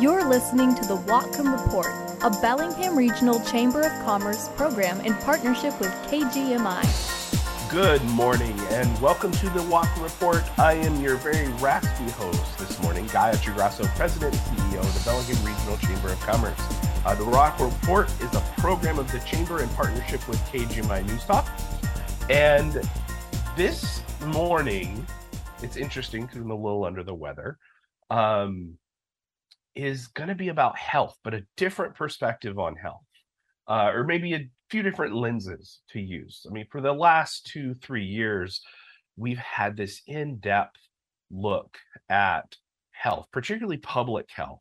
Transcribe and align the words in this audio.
You're 0.00 0.26
listening 0.26 0.74
to 0.76 0.88
the 0.88 0.96
Whatcom 0.96 1.52
Report, 1.62 1.92
a 2.22 2.30
Bellingham 2.40 2.96
Regional 2.96 3.38
Chamber 3.40 3.82
of 3.82 3.92
Commerce 4.02 4.48
program 4.56 4.98
in 5.02 5.12
partnership 5.16 5.78
with 5.78 5.90
KGMI. 6.08 7.70
Good 7.70 8.02
morning 8.04 8.58
and 8.70 8.98
welcome 9.02 9.30
to 9.30 9.50
the 9.50 9.60
Whatcom 9.60 10.02
Report. 10.02 10.42
I 10.58 10.72
am 10.72 11.02
your 11.02 11.16
very 11.16 11.48
raspy 11.58 12.10
host 12.12 12.58
this 12.58 12.82
morning, 12.82 13.08
Guy 13.08 13.32
Occhiogrosso, 13.32 13.84
President 13.88 14.34
and 14.34 14.58
CEO 14.58 14.78
of 14.78 14.94
the 14.94 15.04
Bellingham 15.04 15.36
Regional 15.44 15.76
Chamber 15.76 16.14
of 16.14 16.20
Commerce. 16.20 16.58
Uh, 17.04 17.14
the 17.14 17.24
Whatcom 17.24 17.70
Report 17.82 18.08
is 18.22 18.34
a 18.34 18.40
program 18.56 18.98
of 18.98 19.12
the 19.12 19.18
Chamber 19.18 19.62
in 19.62 19.68
partnership 19.70 20.26
with 20.26 20.38
KGMI 20.46 21.06
News 21.08 21.26
Talk. 21.26 21.46
And 22.30 22.80
this 23.54 24.02
morning, 24.28 25.06
it's 25.62 25.76
interesting 25.76 26.24
because 26.24 26.40
I'm 26.40 26.50
a 26.50 26.54
little 26.54 26.86
under 26.86 27.02
the 27.02 27.14
weather. 27.14 27.58
Um, 28.08 28.78
is 29.84 30.08
going 30.08 30.28
to 30.28 30.34
be 30.34 30.48
about 30.48 30.76
health, 30.76 31.16
but 31.24 31.34
a 31.34 31.46
different 31.56 31.94
perspective 31.94 32.58
on 32.58 32.76
health, 32.76 33.06
uh, 33.68 33.90
or 33.94 34.04
maybe 34.04 34.34
a 34.34 34.48
few 34.70 34.82
different 34.82 35.14
lenses 35.14 35.80
to 35.90 36.00
use. 36.00 36.46
I 36.48 36.52
mean, 36.52 36.66
for 36.70 36.80
the 36.80 36.92
last 36.92 37.46
two, 37.46 37.74
three 37.74 38.04
years, 38.04 38.60
we've 39.16 39.38
had 39.38 39.76
this 39.76 40.02
in 40.06 40.38
depth 40.38 40.76
look 41.30 41.78
at 42.08 42.56
health, 42.92 43.26
particularly 43.32 43.78
public 43.78 44.26
health. 44.34 44.60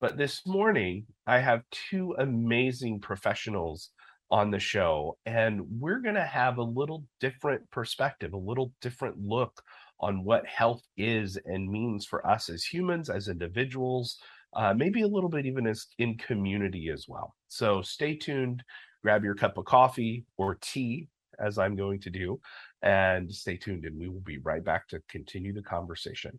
But 0.00 0.16
this 0.16 0.46
morning, 0.46 1.06
I 1.26 1.38
have 1.38 1.62
two 1.70 2.14
amazing 2.18 3.00
professionals 3.00 3.90
on 4.30 4.50
the 4.50 4.58
show, 4.58 5.18
and 5.26 5.60
we're 5.78 6.00
going 6.00 6.14
to 6.14 6.24
have 6.24 6.58
a 6.58 6.62
little 6.62 7.04
different 7.20 7.68
perspective, 7.70 8.32
a 8.32 8.38
little 8.38 8.72
different 8.80 9.16
look 9.18 9.60
on 9.98 10.24
what 10.24 10.46
health 10.46 10.82
is 10.96 11.36
and 11.44 11.70
means 11.70 12.06
for 12.06 12.26
us 12.26 12.48
as 12.48 12.64
humans, 12.64 13.10
as 13.10 13.28
individuals, 13.28 14.18
uh, 14.54 14.74
maybe 14.74 15.02
a 15.02 15.08
little 15.08 15.30
bit 15.30 15.46
even 15.46 15.66
as 15.66 15.86
in 15.98 16.16
community 16.18 16.90
as 16.90 17.06
well. 17.08 17.34
So 17.48 17.82
stay 17.82 18.16
tuned, 18.16 18.62
grab 19.02 19.24
your 19.24 19.34
cup 19.34 19.58
of 19.58 19.64
coffee 19.64 20.24
or 20.36 20.56
tea, 20.60 21.08
as 21.38 21.58
I'm 21.58 21.76
going 21.76 22.00
to 22.00 22.10
do, 22.10 22.40
and 22.82 23.32
stay 23.32 23.56
tuned, 23.56 23.84
and 23.84 23.98
we 23.98 24.08
will 24.08 24.20
be 24.20 24.38
right 24.38 24.62
back 24.62 24.88
to 24.88 25.02
continue 25.08 25.52
the 25.52 25.62
conversation. 25.62 26.38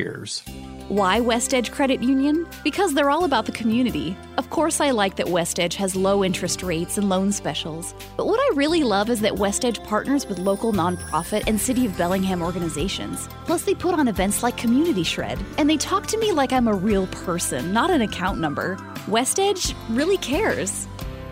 years. 0.01 0.43
Why 0.87 1.21
West 1.21 1.53
Edge 1.53 1.71
Credit 1.71 2.01
Union? 2.03 2.45
Because 2.63 2.93
they're 2.93 3.09
all 3.09 3.23
about 3.23 3.45
the 3.45 3.51
community. 3.53 4.17
Of 4.37 4.49
course, 4.49 4.81
I 4.81 4.91
like 4.91 5.15
that 5.15 5.29
West 5.29 5.57
Edge 5.57 5.75
has 5.75 5.95
low 5.95 6.23
interest 6.23 6.63
rates 6.63 6.97
and 6.97 7.07
loan 7.07 7.31
specials. 7.31 7.93
But 8.17 8.27
what 8.27 8.39
I 8.39 8.55
really 8.55 8.83
love 8.83 9.09
is 9.09 9.21
that 9.21 9.37
West 9.37 9.63
Edge 9.63 9.81
partners 9.83 10.27
with 10.27 10.39
local 10.39 10.73
nonprofit 10.73 11.43
and 11.47 11.61
City 11.61 11.85
of 11.85 11.97
Bellingham 11.97 12.41
organizations. 12.41 13.29
Plus, 13.45 13.63
they 13.63 13.73
put 13.73 13.93
on 13.93 14.09
events 14.09 14.43
like 14.43 14.57
Community 14.57 15.03
Shred, 15.03 15.39
and 15.57 15.69
they 15.69 15.77
talk 15.77 16.07
to 16.07 16.17
me 16.17 16.33
like 16.33 16.51
I'm 16.51 16.67
a 16.67 16.73
real 16.73 17.07
person, 17.07 17.71
not 17.71 17.89
an 17.89 18.01
account 18.01 18.39
number. 18.39 18.77
West 19.07 19.39
Edge 19.39 19.73
really 19.89 20.17
cares. 20.17 20.87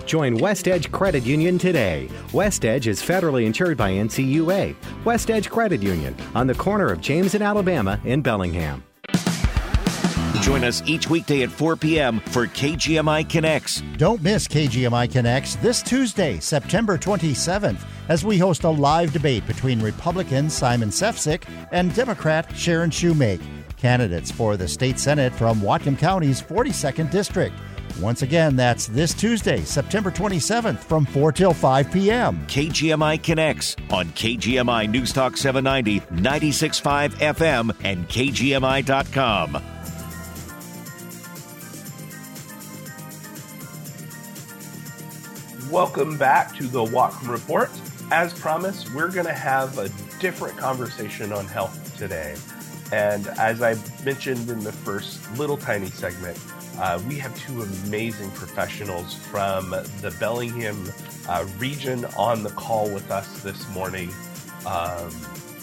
Join 0.09 0.40
West 0.40 0.68
Edge 0.68 0.92
Credit 0.92 1.24
Union 1.24 1.59
today. 1.59 2.09
West 2.34 2.66
Edge 2.66 2.88
is 2.88 3.00
federally 3.00 3.46
insured 3.46 3.78
by 3.78 3.92
NCUA. 3.92 4.75
West 5.06 5.30
Edge 5.30 5.52
Credit 5.52 5.84
Union 5.84 6.16
on 6.34 6.47
the 6.47 6.56
corner 6.56 6.88
of 6.88 7.00
James 7.00 7.36
and 7.36 7.44
Alabama 7.44 8.02
in 8.03 8.24
Bellingham. 8.24 8.84
Join 10.42 10.64
us 10.64 10.81
each 10.88 11.12
weekday 11.12 11.44
at 11.44 11.52
4 11.52 11.75
p.m. 11.75 12.22
for 12.22 12.48
KGMI 12.48 13.30
Connects. 13.30 13.84
Don't 13.98 14.24
miss 14.24 14.48
KGMI 14.48 15.12
Connects 15.12 15.58
this 15.58 15.84
Tuesday, 15.84 16.40
September 16.40 16.98
27th, 16.98 17.86
as 18.08 18.25
we 18.25 18.40
host 18.40 18.64
a 18.64 18.69
live 18.69 19.14
debate 19.14 19.46
between 19.46 19.80
Republican 19.80 20.50
Simon 20.50 20.90
Sefcik 20.90 21.44
and 21.72 21.94
Democrat 21.94 22.52
Sharon 22.58 22.90
Shoemake, 22.90 23.44
candidates 23.78 24.31
for 24.31 24.58
the 24.58 24.68
state 24.68 24.98
senate 24.98 25.36
from 25.36 25.62
Whatcom 25.62 26.00
County's 26.00 26.42
42nd 26.42 27.12
District. 27.12 27.53
Once 28.00 28.22
again, 28.22 28.56
that's 28.56 28.88
this 28.88 29.14
Tuesday, 29.14 29.62
September 29.62 30.10
27th 30.10 30.80
from 30.80 31.06
4 31.06 31.34
till 31.34 31.54
5 31.54 31.92
p.m. 31.92 32.40
KGMI 32.48 33.22
Connects 33.22 33.76
on 33.90 34.08
KGMI 34.10 34.90
News 34.90 35.12
Talk 35.12 35.36
790, 35.36 36.00
96.5 36.22 37.10
FM, 37.16 37.76
and 37.84 38.08
KGMI.com. 38.08 39.62
Welcome 45.70 46.18
back 46.18 46.56
to 46.56 46.68
the 46.68 46.84
Whatcom 46.84 47.28
Report. 47.28 47.70
As 48.12 48.34
promised, 48.34 48.94
we're 48.94 49.12
going 49.12 49.28
to 49.28 49.34
have 49.34 49.78
a 49.78 49.90
different 50.20 50.58
conversation 50.58 51.34
on 51.34 51.46
health 51.48 51.98
today. 51.98 52.38
And 52.94 53.28
as 53.28 53.62
I 53.62 53.76
mentioned 54.06 54.50
in 54.50 54.64
the 54.64 54.72
first 54.72 55.20
little 55.38 55.58
tiny 55.58 55.88
segment, 55.88 56.40
uh, 56.80 57.02
we 57.08 57.16
have 57.16 57.38
two 57.38 57.62
amazing 57.62 58.32
professionals 58.32 59.14
from 59.14 59.72
the 59.72 60.16
Bellingham 60.20 60.92
uh, 61.28 61.46
region 61.58 62.06
on 62.18 62.42
the 62.42 62.50
call 62.52 62.90
with 62.90 63.12
us 63.12 63.44
this 63.44 63.68
morning. 63.70 64.10
Um, 64.66 65.12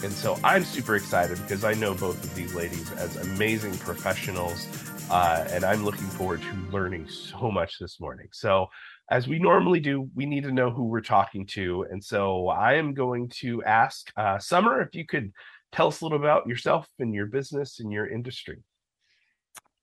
and 0.03 0.13
so 0.13 0.37
I'm 0.43 0.63
super 0.63 0.95
excited 0.95 1.39
because 1.41 1.63
I 1.63 1.73
know 1.73 1.95
both 1.95 2.23
of 2.23 2.35
these 2.35 2.53
ladies 2.53 2.91
as 2.93 3.15
amazing 3.17 3.77
professionals. 3.79 4.67
Uh, 5.09 5.47
and 5.49 5.63
I'm 5.63 5.83
looking 5.83 6.05
forward 6.05 6.41
to 6.41 6.71
learning 6.71 7.07
so 7.09 7.49
much 7.49 7.79
this 7.79 7.99
morning. 7.99 8.27
So, 8.31 8.67
as 9.09 9.25
we 9.25 9.39
normally 9.39 9.79
do, 9.79 10.09
we 10.15 10.25
need 10.25 10.43
to 10.43 10.51
know 10.51 10.69
who 10.69 10.83
we're 10.83 10.99
talking 10.99 11.45
to. 11.47 11.85
And 11.89 12.03
so 12.03 12.49
I 12.49 12.73
am 12.73 12.93
going 12.93 13.29
to 13.39 13.63
ask 13.63 14.11
uh, 14.17 14.37
Summer 14.37 14.81
if 14.81 14.93
you 14.93 15.05
could 15.05 15.31
tell 15.71 15.87
us 15.87 16.01
a 16.01 16.05
little 16.05 16.19
about 16.19 16.45
yourself 16.45 16.87
and 16.99 17.13
your 17.15 17.27
business 17.27 17.79
and 17.79 17.89
your 17.89 18.07
industry. 18.07 18.57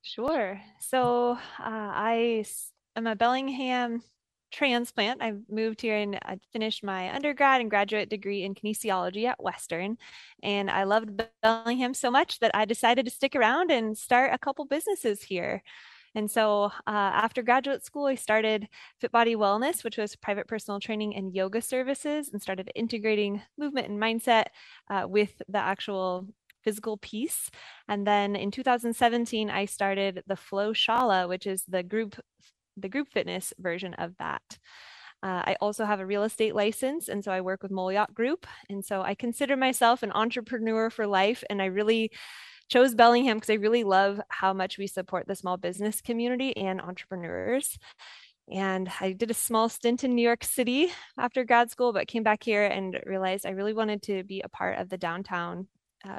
Sure. 0.05 0.61
So 0.81 1.33
uh, 1.33 1.39
I 1.59 2.45
am 2.95 3.07
a 3.07 3.17
Bellingham 3.17 4.03
transplant. 4.53 5.23
I 5.23 5.33
moved 5.49 5.81
here 5.81 5.97
and 5.97 6.17
I 6.17 6.39
finished 6.53 6.85
my 6.85 7.13
undergrad 7.13 7.63
and 7.63 7.71
graduate 7.71 8.11
degree 8.11 8.45
in 8.45 8.55
kinesiology 8.55 9.25
at 9.25 9.43
Western. 9.43 9.97
And 10.43 10.71
I 10.71 10.85
loved 10.85 11.23
Bellingham 11.43 11.95
so 11.95 12.11
much 12.11 12.39
that 12.41 12.51
I 12.55 12.67
decided 12.67 13.07
to 13.07 13.11
stick 13.11 13.35
around 13.35 13.71
and 13.71 13.97
start 13.97 14.35
a 14.35 14.39
couple 14.39 14.67
businesses 14.67 15.23
here. 15.23 15.63
And 16.15 16.31
so 16.31 16.65
uh, 16.87 16.91
after 17.25 17.43
graduate 17.43 17.83
school, 17.83 18.05
I 18.05 18.15
started 18.15 18.69
Fit 19.01 19.11
Body 19.11 19.37
Wellness, 19.37 19.83
which 19.83 19.97
was 19.97 20.17
private 20.17 20.47
personal 20.47 20.81
training 20.81 21.17
and 21.17 21.35
yoga 21.35 21.63
services, 21.63 22.29
and 22.31 22.43
started 22.43 22.71
integrating 22.75 23.41
movement 23.59 23.89
and 23.89 24.01
mindset 24.01 24.45
uh, 24.91 25.07
with 25.09 25.41
the 25.49 25.59
actual 25.59 26.29
physical 26.65 26.97
piece. 26.97 27.51
And 27.89 28.07
then 28.07 28.35
in 28.35 28.51
2017, 28.51 29.51
I 29.51 29.67
started 29.67 30.23
the 30.27 30.37
Flow 30.37 30.73
Shala, 30.73 31.29
which 31.29 31.47
is 31.47 31.65
the 31.69 31.83
group 31.83 32.17
the 32.77 32.89
group 32.89 33.09
fitness 33.13 33.53
version 33.59 33.95
of 33.95 34.17
that. 34.19 34.43
Uh, 35.23 35.43
I 35.47 35.57
also 35.61 35.85
have 35.85 36.01
a 36.01 36.07
real 36.07 36.25
estate 36.25 36.55
license, 36.55 37.09
and 37.09 37.25
so 37.25 37.31
I 37.31 37.41
work 37.41 37.63
with 37.63 37.73
Muljat 37.73 38.13
Group. 38.13 38.47
And 38.69 38.85
so 38.85 39.01
I 39.01 39.15
consider 39.15 39.57
myself 39.57 40.03
an 40.03 40.13
entrepreneur 40.13 40.91
for 40.91 41.07
life, 41.07 41.45
and 41.49 41.63
I 41.63 41.67
really 41.67 42.11
chose 42.69 42.95
Bellingham 42.95 43.39
because 43.39 43.51
I 43.51 43.55
really 43.55 43.85
love 43.85 44.21
how 44.29 44.53
much 44.53 44.77
we 44.77 44.87
support 44.87 45.27
the 45.27 45.35
small 45.35 45.57
business 45.57 46.01
community 46.01 46.57
and 46.57 46.81
entrepreneurs. 46.81 47.79
And 48.53 48.91
I 49.01 49.13
did 49.13 49.31
a 49.31 49.35
small 49.35 49.69
stint 49.69 50.05
in 50.05 50.15
New 50.15 50.23
York 50.23 50.45
City 50.45 50.93
after 51.19 51.45
grad 51.45 51.71
school, 51.71 51.93
but 51.93 52.09
came 52.09 52.23
back 52.23 52.43
here 52.43 52.67
and 52.67 53.01
realized 53.07 53.47
I 53.47 53.51
really 53.51 53.73
wanted 53.73 54.03
to 54.03 54.25
be 54.25 54.43
a 54.43 54.49
part 54.49 54.79
of 54.79 54.91
the 54.91 54.99
downtown 54.99 55.69
uh, 56.07 56.19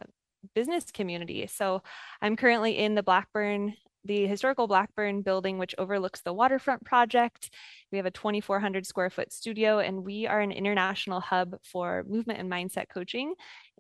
business 0.54 0.86
community. 0.92 1.48
So 1.48 1.82
I'm 2.22 2.36
currently 2.36 2.78
in 2.78 2.96
the 2.96 3.04
Blackburn 3.04 3.76
the 4.06 4.28
historical 4.28 4.68
Blackburn 4.68 5.24
building, 5.24 5.58
which 5.58 5.76
overlooks 5.78 6.22
the 6.22 6.34
waterfront 6.34 6.86
project. 6.86 7.50
We 7.92 7.98
have 7.98 8.06
a 8.06 8.12
2,400 8.12 8.86
square 8.86 9.10
foot 9.10 9.34
studio, 9.34 9.80
and 9.80 10.06
we 10.06 10.28
are 10.28 10.40
an 10.40 10.52
international 10.52 11.20
hub 11.20 11.56
for 11.64 12.06
movement 12.08 12.40
and 12.40 12.50
mindset 12.50 12.86
coaching. 12.94 13.34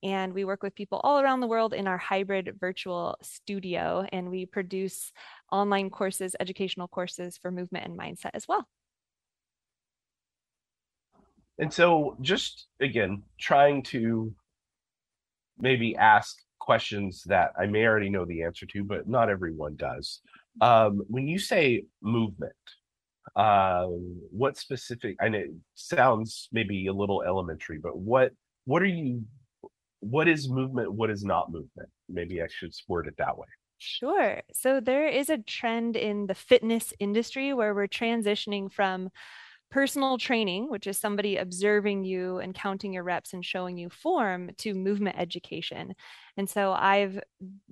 And 0.03 0.33
we 0.33 0.43
work 0.43 0.63
with 0.63 0.75
people 0.75 0.99
all 1.03 1.19
around 1.19 1.39
the 1.39 1.47
world 1.47 1.73
in 1.73 1.87
our 1.87 1.97
hybrid 1.97 2.55
virtual 2.59 3.17
studio, 3.21 4.05
and 4.11 4.29
we 4.29 4.45
produce 4.45 5.11
online 5.51 5.89
courses, 5.89 6.35
educational 6.39 6.87
courses 6.87 7.37
for 7.37 7.51
movement 7.51 7.85
and 7.85 7.97
mindset 7.97 8.31
as 8.33 8.47
well. 8.47 8.67
And 11.57 11.71
so, 11.71 12.17
just 12.19 12.67
again, 12.81 13.23
trying 13.39 13.83
to 13.83 14.33
maybe 15.57 15.95
ask 15.95 16.35
questions 16.65 17.23
that 17.27 17.51
I 17.59 17.67
may 17.67 17.85
already 17.85 18.09
know 18.09 18.25
the 18.25 18.43
answer 18.43 18.65
to, 18.65 18.83
but 18.83 19.07
not 19.07 19.29
everyone 19.29 19.75
does. 19.75 20.21
Um, 20.61 21.03
when 21.07 21.27
you 21.27 21.37
say 21.37 21.83
movement, 22.01 22.53
uh, 23.35 23.85
what 23.85 24.57
specific? 24.57 25.15
And 25.19 25.35
it 25.35 25.51
sounds 25.75 26.49
maybe 26.51 26.87
a 26.87 26.93
little 26.93 27.21
elementary, 27.21 27.77
but 27.77 27.97
what 27.97 28.31
what 28.65 28.81
are 28.81 28.87
you? 28.87 29.23
What 29.99 30.27
is 30.27 30.49
movement? 30.49 30.91
What 30.91 31.09
is 31.09 31.23
not 31.23 31.51
movement? 31.51 31.89
Maybe 32.09 32.41
I 32.41 32.47
should 32.49 32.73
word 32.87 33.07
it 33.07 33.15
that 33.17 33.37
way. 33.37 33.47
Sure. 33.77 34.41
So 34.53 34.79
there 34.79 35.07
is 35.07 35.29
a 35.29 35.37
trend 35.37 35.95
in 35.95 36.27
the 36.27 36.33
fitness 36.33 36.93
industry 36.99 37.53
where 37.53 37.75
we're 37.75 37.87
transitioning 37.87 38.71
from 38.71 39.09
personal 39.69 40.17
training, 40.17 40.69
which 40.69 40.87
is 40.87 40.97
somebody 40.97 41.37
observing 41.37 42.05
you 42.05 42.37
and 42.37 42.55
counting 42.55 42.93
your 42.93 43.03
reps 43.03 43.33
and 43.33 43.43
showing 43.43 43.77
you 43.77 43.89
form, 43.89 44.51
to 44.59 44.73
movement 44.73 45.17
education. 45.19 45.93
And 46.37 46.49
so 46.49 46.73
I've 46.73 47.19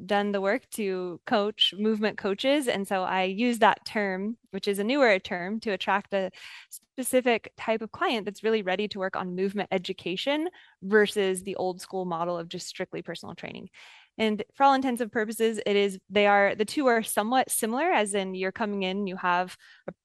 done 0.05 0.31
the 0.31 0.41
work 0.41 0.69
to 0.71 1.19
coach 1.25 1.73
movement 1.77 2.17
coaches. 2.17 2.67
And 2.67 2.87
so 2.87 3.03
I 3.03 3.23
use 3.23 3.59
that 3.59 3.85
term, 3.85 4.37
which 4.51 4.67
is 4.67 4.79
a 4.79 4.83
newer 4.83 5.19
term, 5.19 5.59
to 5.61 5.71
attract 5.71 6.13
a 6.13 6.31
specific 6.69 7.51
type 7.57 7.81
of 7.81 7.91
client 7.91 8.25
that's 8.25 8.43
really 8.43 8.61
ready 8.61 8.87
to 8.87 8.99
work 8.99 9.15
on 9.15 9.35
movement 9.35 9.69
education 9.71 10.47
versus 10.81 11.43
the 11.43 11.55
old 11.57 11.81
school 11.81 12.05
model 12.05 12.37
of 12.37 12.47
just 12.47 12.67
strictly 12.67 13.01
personal 13.01 13.35
training. 13.35 13.69
And 14.17 14.43
for 14.53 14.63
all 14.63 14.75
intents 14.75 15.01
and 15.01 15.11
purposes, 15.11 15.59
it 15.65 15.75
is, 15.75 15.99
they 16.09 16.27
are, 16.27 16.55
the 16.55 16.65
two 16.65 16.85
are 16.87 17.03
somewhat 17.03 17.49
similar, 17.49 17.91
as 17.91 18.13
in 18.13 18.35
you're 18.35 18.51
coming 18.51 18.83
in, 18.83 19.07
you 19.07 19.17
have 19.17 19.57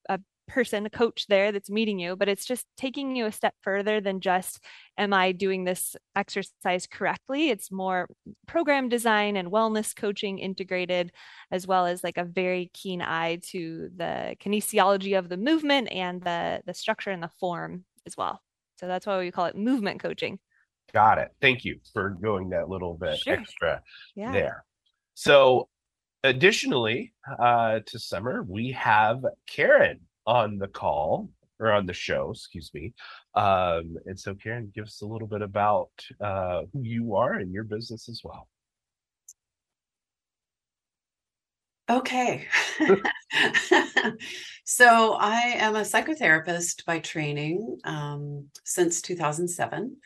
a, 0.08 0.14
a 0.14 0.20
person, 0.48 0.86
a 0.86 0.90
coach 0.90 1.26
there 1.28 1.52
that's 1.52 1.70
meeting 1.70 1.98
you, 1.98 2.16
but 2.16 2.28
it's 2.28 2.44
just 2.44 2.66
taking 2.76 3.14
you 3.14 3.26
a 3.26 3.32
step 3.32 3.54
further 3.62 4.00
than 4.00 4.20
just, 4.20 4.64
am 4.96 5.12
I 5.12 5.32
doing 5.32 5.64
this 5.64 5.94
exercise 6.16 6.86
correctly? 6.86 7.50
It's 7.50 7.70
more 7.70 8.08
program 8.46 8.88
design 8.88 9.36
and 9.36 9.52
wellness 9.52 9.94
coaching 9.94 10.38
integrated, 10.38 11.12
as 11.50 11.66
well 11.66 11.86
as 11.86 12.02
like 12.02 12.18
a 12.18 12.24
very 12.24 12.70
keen 12.74 13.02
eye 13.02 13.38
to 13.50 13.90
the 13.94 14.34
kinesiology 14.40 15.18
of 15.18 15.28
the 15.28 15.36
movement 15.36 15.92
and 15.92 16.20
the, 16.22 16.62
the 16.66 16.74
structure 16.74 17.10
and 17.10 17.22
the 17.22 17.30
form 17.38 17.84
as 18.06 18.16
well. 18.16 18.42
So 18.80 18.88
that's 18.88 19.06
why 19.06 19.18
we 19.18 19.30
call 19.30 19.46
it 19.46 19.56
movement 19.56 20.00
coaching. 20.00 20.38
Got 20.92 21.18
it. 21.18 21.28
Thank 21.40 21.64
you 21.64 21.80
for 21.92 22.10
going 22.10 22.50
that 22.50 22.68
little 22.68 22.94
bit 22.94 23.18
Sure. 23.18 23.34
extra 23.34 23.82
Yeah. 24.14 24.32
there. 24.32 24.64
So, 25.14 25.68
additionally 26.24 27.12
uh, 27.38 27.80
to 27.86 27.98
Summer, 27.98 28.42
we 28.42 28.72
have 28.72 29.24
Karen 29.46 30.00
on 30.28 30.58
the 30.58 30.68
call 30.68 31.30
or 31.58 31.72
on 31.72 31.86
the 31.86 31.94
show, 31.94 32.30
excuse 32.30 32.70
me. 32.74 32.92
Um, 33.34 33.96
and 34.04 34.20
so, 34.20 34.34
Karen, 34.34 34.70
give 34.74 34.84
us 34.84 35.00
a 35.00 35.06
little 35.06 35.26
bit 35.26 35.40
about 35.40 35.90
uh, 36.20 36.62
who 36.72 36.82
you 36.82 37.16
are 37.16 37.32
and 37.32 37.50
your 37.50 37.64
business 37.64 38.10
as 38.10 38.20
well. 38.22 38.46
Okay. 41.90 42.46
so 44.64 45.14
I 45.14 45.40
am 45.56 45.74
a 45.74 45.80
psychotherapist 45.80 46.84
by 46.84 46.98
training 46.98 47.78
um, 47.84 48.48
since 48.64 49.00
2007. 49.00 49.96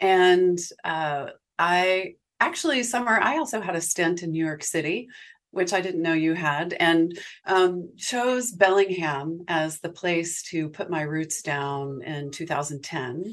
And 0.00 0.58
uh, 0.82 1.26
I 1.56 2.14
actually, 2.40 2.82
Summer, 2.82 3.20
I 3.22 3.38
also 3.38 3.60
had 3.60 3.76
a 3.76 3.80
stint 3.80 4.24
in 4.24 4.32
New 4.32 4.44
York 4.44 4.64
City, 4.64 5.06
which 5.50 5.72
I 5.72 5.80
didn't 5.80 6.02
know 6.02 6.12
you 6.12 6.34
had, 6.34 6.74
and 6.74 7.18
um, 7.46 7.90
chose 7.96 8.52
Bellingham 8.52 9.44
as 9.48 9.80
the 9.80 9.90
place 9.90 10.42
to 10.50 10.68
put 10.68 10.90
my 10.90 11.02
roots 11.02 11.42
down 11.42 12.02
in 12.02 12.30
2010. 12.30 13.24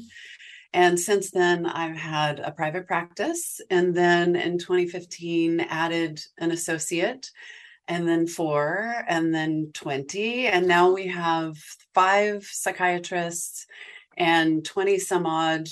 And 0.74 1.00
since 1.00 1.30
then, 1.30 1.64
I've 1.64 1.96
had 1.96 2.40
a 2.40 2.52
private 2.52 2.86
practice. 2.86 3.60
And 3.70 3.94
then 3.94 4.36
in 4.36 4.58
2015, 4.58 5.60
added 5.60 6.20
an 6.38 6.50
associate 6.50 7.30
and 7.88 8.06
then 8.06 8.26
four, 8.26 8.94
and 9.08 9.34
then 9.34 9.70
20. 9.72 10.46
And 10.46 10.68
now 10.68 10.92
we 10.92 11.06
have 11.06 11.56
five 11.94 12.44
psychiatrists 12.44 13.64
and 14.18 14.62
20 14.62 14.98
some 14.98 15.24
odd 15.24 15.68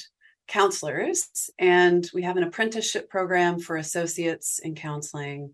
counselors. 0.49 1.50
And 1.58 2.08
we 2.14 2.22
have 2.22 2.38
an 2.38 2.44
apprenticeship 2.44 3.10
program 3.10 3.58
for 3.58 3.76
associates 3.76 4.60
in 4.60 4.75
counseling. 4.75 5.52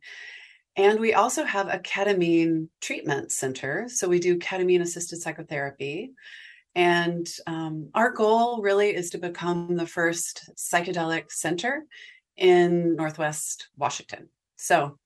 And 0.76 1.00
we 1.00 1.12
also 1.12 1.44
have 1.44 1.68
a 1.68 1.78
ketamine 1.78 2.68
treatment 2.80 3.30
center. 3.30 3.86
So 3.88 4.08
we 4.08 4.18
do 4.18 4.38
ketamine 4.38 4.80
assisted 4.80 5.20
psychotherapy. 5.20 6.12
And 6.74 7.28
um, 7.46 7.90
our 7.94 8.10
goal 8.10 8.62
really 8.62 8.94
is 8.94 9.10
to 9.10 9.18
become 9.18 9.76
the 9.76 9.86
first 9.86 10.50
psychedelic 10.56 11.30
center 11.30 11.84
in 12.36 12.96
Northwest 12.96 13.68
Washington. 13.76 14.30
So 14.56 14.98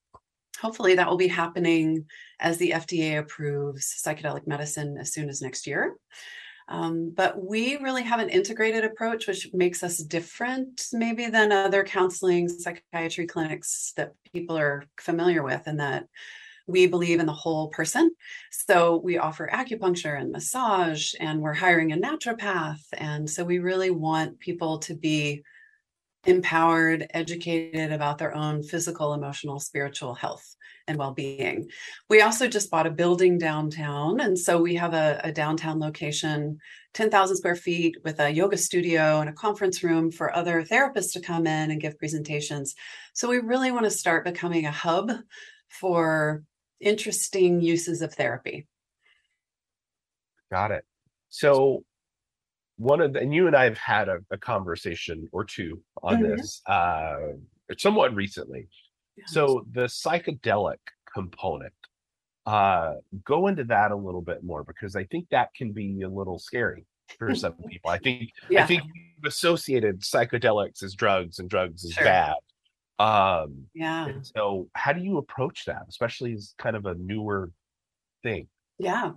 hopefully 0.60 0.94
that 0.94 1.08
will 1.08 1.16
be 1.16 1.28
happening 1.28 2.06
as 2.38 2.58
the 2.58 2.70
FDA 2.70 3.18
approves 3.18 4.00
psychedelic 4.04 4.46
medicine 4.46 4.96
as 4.98 5.12
soon 5.12 5.28
as 5.28 5.42
next 5.42 5.66
year. 5.66 5.96
Um, 6.68 7.12
but 7.14 7.40
we 7.42 7.76
really 7.76 8.02
have 8.02 8.18
an 8.18 8.28
integrated 8.28 8.84
approach, 8.84 9.28
which 9.28 9.48
makes 9.52 9.84
us 9.84 9.98
different 9.98 10.86
maybe 10.92 11.26
than 11.26 11.52
other 11.52 11.84
counseling 11.84 12.48
psychiatry 12.48 13.26
clinics 13.26 13.92
that 13.96 14.12
people 14.32 14.58
are 14.58 14.84
familiar 15.00 15.42
with, 15.44 15.62
and 15.66 15.78
that 15.78 16.06
we 16.66 16.88
believe 16.88 17.20
in 17.20 17.26
the 17.26 17.32
whole 17.32 17.68
person. 17.68 18.10
So 18.50 18.96
we 18.96 19.18
offer 19.18 19.48
acupuncture 19.52 20.20
and 20.20 20.32
massage, 20.32 21.12
and 21.20 21.40
we're 21.40 21.54
hiring 21.54 21.92
a 21.92 21.96
naturopath. 21.96 22.82
And 22.94 23.30
so 23.30 23.44
we 23.44 23.60
really 23.60 23.90
want 23.90 24.40
people 24.40 24.78
to 24.80 24.94
be 24.94 25.44
empowered, 26.24 27.06
educated 27.10 27.92
about 27.92 28.18
their 28.18 28.34
own 28.34 28.64
physical, 28.64 29.14
emotional, 29.14 29.60
spiritual 29.60 30.14
health 30.14 30.55
and 30.88 30.98
well-being. 30.98 31.68
We 32.08 32.20
also 32.20 32.48
just 32.48 32.70
bought 32.70 32.86
a 32.86 32.90
building 32.90 33.38
downtown, 33.38 34.20
and 34.20 34.38
so 34.38 34.60
we 34.60 34.74
have 34.76 34.94
a, 34.94 35.20
a 35.24 35.32
downtown 35.32 35.80
location, 35.80 36.58
10,000 36.94 37.36
square 37.36 37.56
feet, 37.56 37.96
with 38.04 38.20
a 38.20 38.30
yoga 38.30 38.56
studio 38.56 39.20
and 39.20 39.28
a 39.28 39.32
conference 39.32 39.82
room 39.82 40.10
for 40.10 40.34
other 40.34 40.62
therapists 40.62 41.12
to 41.12 41.20
come 41.20 41.46
in 41.46 41.70
and 41.70 41.80
give 41.80 41.98
presentations. 41.98 42.74
So 43.14 43.28
we 43.28 43.38
really 43.38 43.72
want 43.72 43.84
to 43.84 43.90
start 43.90 44.24
becoming 44.24 44.66
a 44.66 44.70
hub 44.70 45.12
for 45.68 46.42
interesting 46.80 47.60
uses 47.60 48.02
of 48.02 48.14
therapy. 48.14 48.66
Got 50.50 50.70
it. 50.70 50.84
So, 51.28 51.84
one 52.76 53.00
of 53.00 53.14
the, 53.14 53.20
and 53.20 53.34
you 53.34 53.46
and 53.46 53.56
I 53.56 53.64
have 53.64 53.78
had 53.78 54.08
a, 54.08 54.18
a 54.30 54.38
conversation 54.38 55.28
or 55.32 55.44
two 55.44 55.82
on 56.02 56.20
Mhm. 56.20 56.36
this 56.36 56.62
uh, 56.66 57.16
somewhat 57.78 58.14
recently. 58.14 58.68
So 59.24 59.66
the 59.72 59.82
psychedelic 59.86 60.78
component, 61.12 61.72
uh, 62.44 62.96
go 63.24 63.46
into 63.48 63.64
that 63.64 63.90
a 63.90 63.96
little 63.96 64.20
bit 64.22 64.44
more 64.44 64.62
because 64.62 64.94
I 64.94 65.04
think 65.04 65.28
that 65.30 65.54
can 65.54 65.72
be 65.72 66.02
a 66.02 66.08
little 66.08 66.38
scary 66.38 66.84
for 67.18 67.34
some 67.34 67.54
people. 67.70 67.90
I 67.90 67.98
think 67.98 68.30
I 68.56 68.64
think 68.64 68.82
we've 68.84 69.24
associated 69.24 70.00
psychedelics 70.02 70.82
as 70.82 70.94
drugs 70.94 71.38
and 71.38 71.48
drugs 71.48 71.84
as 71.84 71.92
Sure. 71.92 72.04
bad. 72.04 72.34
Um, 72.98 73.66
Yeah. 73.74 74.12
so 74.22 74.68
how 74.74 74.92
do 74.92 75.00
you 75.00 75.18
approach 75.18 75.64
that, 75.66 75.82
especially 75.88 76.32
as 76.34 76.54
kind 76.58 76.76
of 76.76 76.86
a 76.86 76.94
newer 76.94 77.50
thing? 78.22 78.48
Yeah. 78.78 79.12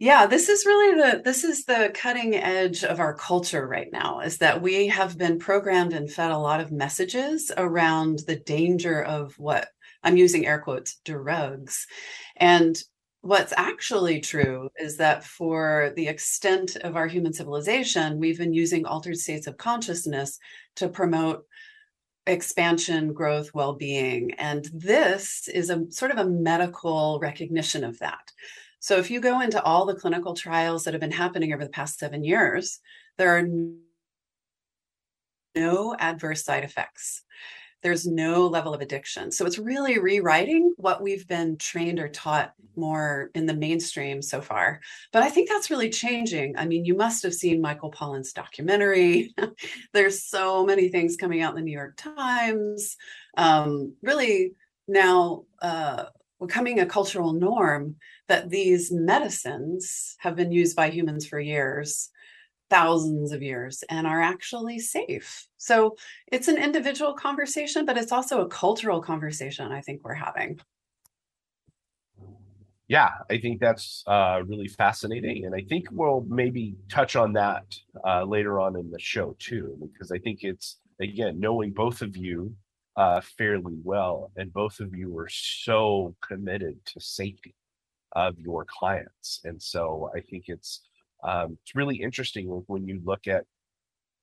Yeah, 0.00 0.24
this 0.24 0.48
is 0.48 0.64
really 0.64 0.98
the 0.98 1.22
this 1.22 1.44
is 1.44 1.66
the 1.66 1.90
cutting 1.94 2.34
edge 2.34 2.84
of 2.84 3.00
our 3.00 3.14
culture 3.14 3.66
right 3.68 3.92
now 3.92 4.20
is 4.20 4.38
that 4.38 4.62
we 4.62 4.86
have 4.86 5.18
been 5.18 5.38
programmed 5.38 5.92
and 5.92 6.10
fed 6.10 6.30
a 6.30 6.38
lot 6.38 6.60
of 6.60 6.72
messages 6.72 7.52
around 7.58 8.20
the 8.26 8.36
danger 8.36 9.02
of 9.02 9.38
what 9.38 9.68
I'm 10.02 10.16
using 10.16 10.46
air 10.46 10.58
quotes 10.58 10.96
drugs. 11.04 11.86
And 12.36 12.82
what's 13.20 13.52
actually 13.58 14.20
true 14.20 14.70
is 14.78 14.96
that 14.96 15.22
for 15.22 15.92
the 15.96 16.08
extent 16.08 16.76
of 16.76 16.96
our 16.96 17.06
human 17.06 17.34
civilization, 17.34 18.18
we've 18.18 18.38
been 18.38 18.54
using 18.54 18.86
altered 18.86 19.18
states 19.18 19.46
of 19.46 19.58
consciousness 19.58 20.38
to 20.76 20.88
promote 20.88 21.44
expansion, 22.26 23.12
growth, 23.12 23.50
well 23.52 23.74
being. 23.74 24.32
And 24.38 24.66
this 24.72 25.46
is 25.48 25.68
a 25.68 25.84
sort 25.90 26.10
of 26.10 26.16
a 26.16 26.30
medical 26.30 27.18
recognition 27.20 27.84
of 27.84 27.98
that. 27.98 28.32
So 28.80 28.96
if 28.96 29.10
you 29.10 29.20
go 29.20 29.40
into 29.40 29.62
all 29.62 29.86
the 29.86 29.94
clinical 29.94 30.34
trials 30.34 30.84
that 30.84 30.94
have 30.94 31.00
been 31.00 31.12
happening 31.12 31.52
over 31.52 31.64
the 31.64 31.70
past 31.70 31.98
seven 31.98 32.24
years, 32.24 32.80
there 33.18 33.36
are 33.36 33.46
no 35.54 35.94
adverse 35.98 36.44
side 36.44 36.64
effects. 36.64 37.22
there's 37.82 38.06
no 38.06 38.46
level 38.46 38.74
of 38.74 38.82
addiction. 38.82 39.32
So 39.32 39.46
it's 39.46 39.58
really 39.58 39.98
rewriting 39.98 40.74
what 40.76 41.02
we've 41.02 41.26
been 41.26 41.56
trained 41.56 41.98
or 41.98 42.08
taught 42.08 42.52
more 42.76 43.30
in 43.34 43.46
the 43.46 43.54
mainstream 43.54 44.20
so 44.20 44.42
far. 44.42 44.80
But 45.12 45.22
I 45.22 45.30
think 45.30 45.48
that's 45.48 45.70
really 45.70 45.88
changing. 45.88 46.58
I 46.58 46.66
mean, 46.66 46.84
you 46.84 46.94
must 46.94 47.22
have 47.22 47.32
seen 47.32 47.62
Michael 47.62 47.90
Pollan's 47.90 48.34
documentary. 48.34 49.34
there's 49.94 50.24
so 50.24 50.66
many 50.66 50.90
things 50.90 51.16
coming 51.16 51.40
out 51.40 51.50
in 51.50 51.56
the 51.56 51.62
New 51.62 51.72
York 51.72 51.96
Times. 51.96 52.98
Um, 53.38 53.94
really 54.02 54.52
now 54.86 55.44
uh, 55.62 56.04
becoming 56.38 56.80
a 56.80 56.86
cultural 56.86 57.32
norm 57.32 57.96
that 58.30 58.48
these 58.48 58.90
medicines 58.90 60.16
have 60.18 60.36
been 60.36 60.50
used 60.50 60.74
by 60.74 60.88
humans 60.90 61.26
for 61.26 61.38
years 61.38 62.10
thousands 62.70 63.32
of 63.32 63.42
years 63.42 63.82
and 63.90 64.06
are 64.06 64.22
actually 64.22 64.78
safe. 64.78 65.48
So 65.56 65.96
it's 66.28 66.48
an 66.48 66.56
individual 66.56 67.14
conversation, 67.14 67.84
but 67.84 67.98
it's 67.98 68.12
also 68.12 68.40
a 68.40 68.48
cultural 68.48 69.02
conversation 69.02 69.72
I 69.72 69.80
think 69.80 70.02
we're 70.04 70.14
having. 70.14 70.60
Yeah, 72.86 73.10
I 73.28 73.38
think 73.38 73.60
that's 73.60 74.02
uh, 74.06 74.42
really 74.46 74.68
fascinating. 74.68 75.44
And 75.46 75.54
I 75.54 75.62
think 75.68 75.86
we'll 75.92 76.24
maybe 76.28 76.76
touch 76.88 77.14
on 77.16 77.32
that 77.34 77.64
uh, 78.06 78.24
later 78.24 78.58
on 78.58 78.76
in 78.76 78.90
the 78.90 78.98
show 78.98 79.36
too, 79.38 79.76
because 79.80 80.10
I 80.10 80.18
think 80.18 80.40
it's, 80.42 80.78
again, 81.00 81.38
knowing 81.38 81.72
both 81.72 82.02
of 82.02 82.16
you 82.16 82.54
uh, 82.96 83.20
fairly 83.20 83.78
well, 83.82 84.32
and 84.36 84.52
both 84.52 84.80
of 84.80 84.94
you 84.94 85.16
are 85.18 85.28
so 85.28 86.14
committed 86.20 86.84
to 86.86 87.00
safety 87.00 87.54
of 88.12 88.38
your 88.38 88.64
clients. 88.64 89.40
And 89.44 89.60
so 89.60 90.10
I 90.14 90.20
think 90.20 90.44
it's 90.48 90.80
um, 91.22 91.58
it's 91.62 91.74
really 91.74 91.96
interesting 91.96 92.46
when 92.66 92.86
you 92.86 93.00
look 93.04 93.26
at 93.26 93.44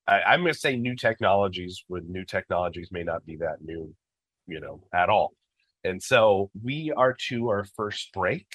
I, 0.07 0.33
am 0.33 0.41
going 0.41 0.53
to 0.53 0.59
say 0.59 0.75
new 0.75 0.95
technologies 0.95 1.83
when 1.87 2.11
new 2.11 2.23
technologies 2.23 2.89
may 2.91 3.03
not 3.03 3.25
be 3.25 3.35
that 3.37 3.57
new 3.63 3.93
you 4.47 4.59
know 4.59 4.81
at 4.93 5.09
all 5.09 5.33
and 5.83 6.01
so 6.01 6.49
we 6.63 6.91
are 6.95 7.13
to 7.27 7.49
our 7.49 7.65
first 7.75 8.11
break 8.13 8.47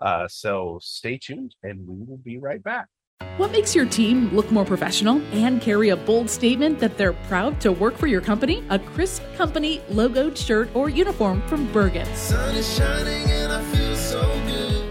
uh, 0.00 0.28
so 0.28 0.78
stay 0.82 1.16
tuned 1.16 1.54
and 1.62 1.86
we 1.86 2.04
will 2.04 2.18
be 2.18 2.38
right 2.38 2.62
back 2.62 2.88
what 3.38 3.50
makes 3.50 3.74
your 3.74 3.86
team 3.86 4.34
look 4.34 4.50
more 4.50 4.64
professional 4.64 5.20
and 5.32 5.60
carry 5.60 5.90
a 5.90 5.96
bold 5.96 6.28
statement 6.28 6.78
that 6.80 6.96
they're 6.96 7.12
proud 7.12 7.60
to 7.62 7.72
work 7.72 7.96
for 7.96 8.06
your 8.06 8.20
company? 8.22 8.64
A 8.70 8.78
crisp 8.78 9.22
company 9.36 9.80
logoed 9.90 10.36
shirt 10.36 10.68
or 10.74 10.88
uniform 10.88 11.42
from 11.46 11.70
Bergen. 11.72 12.06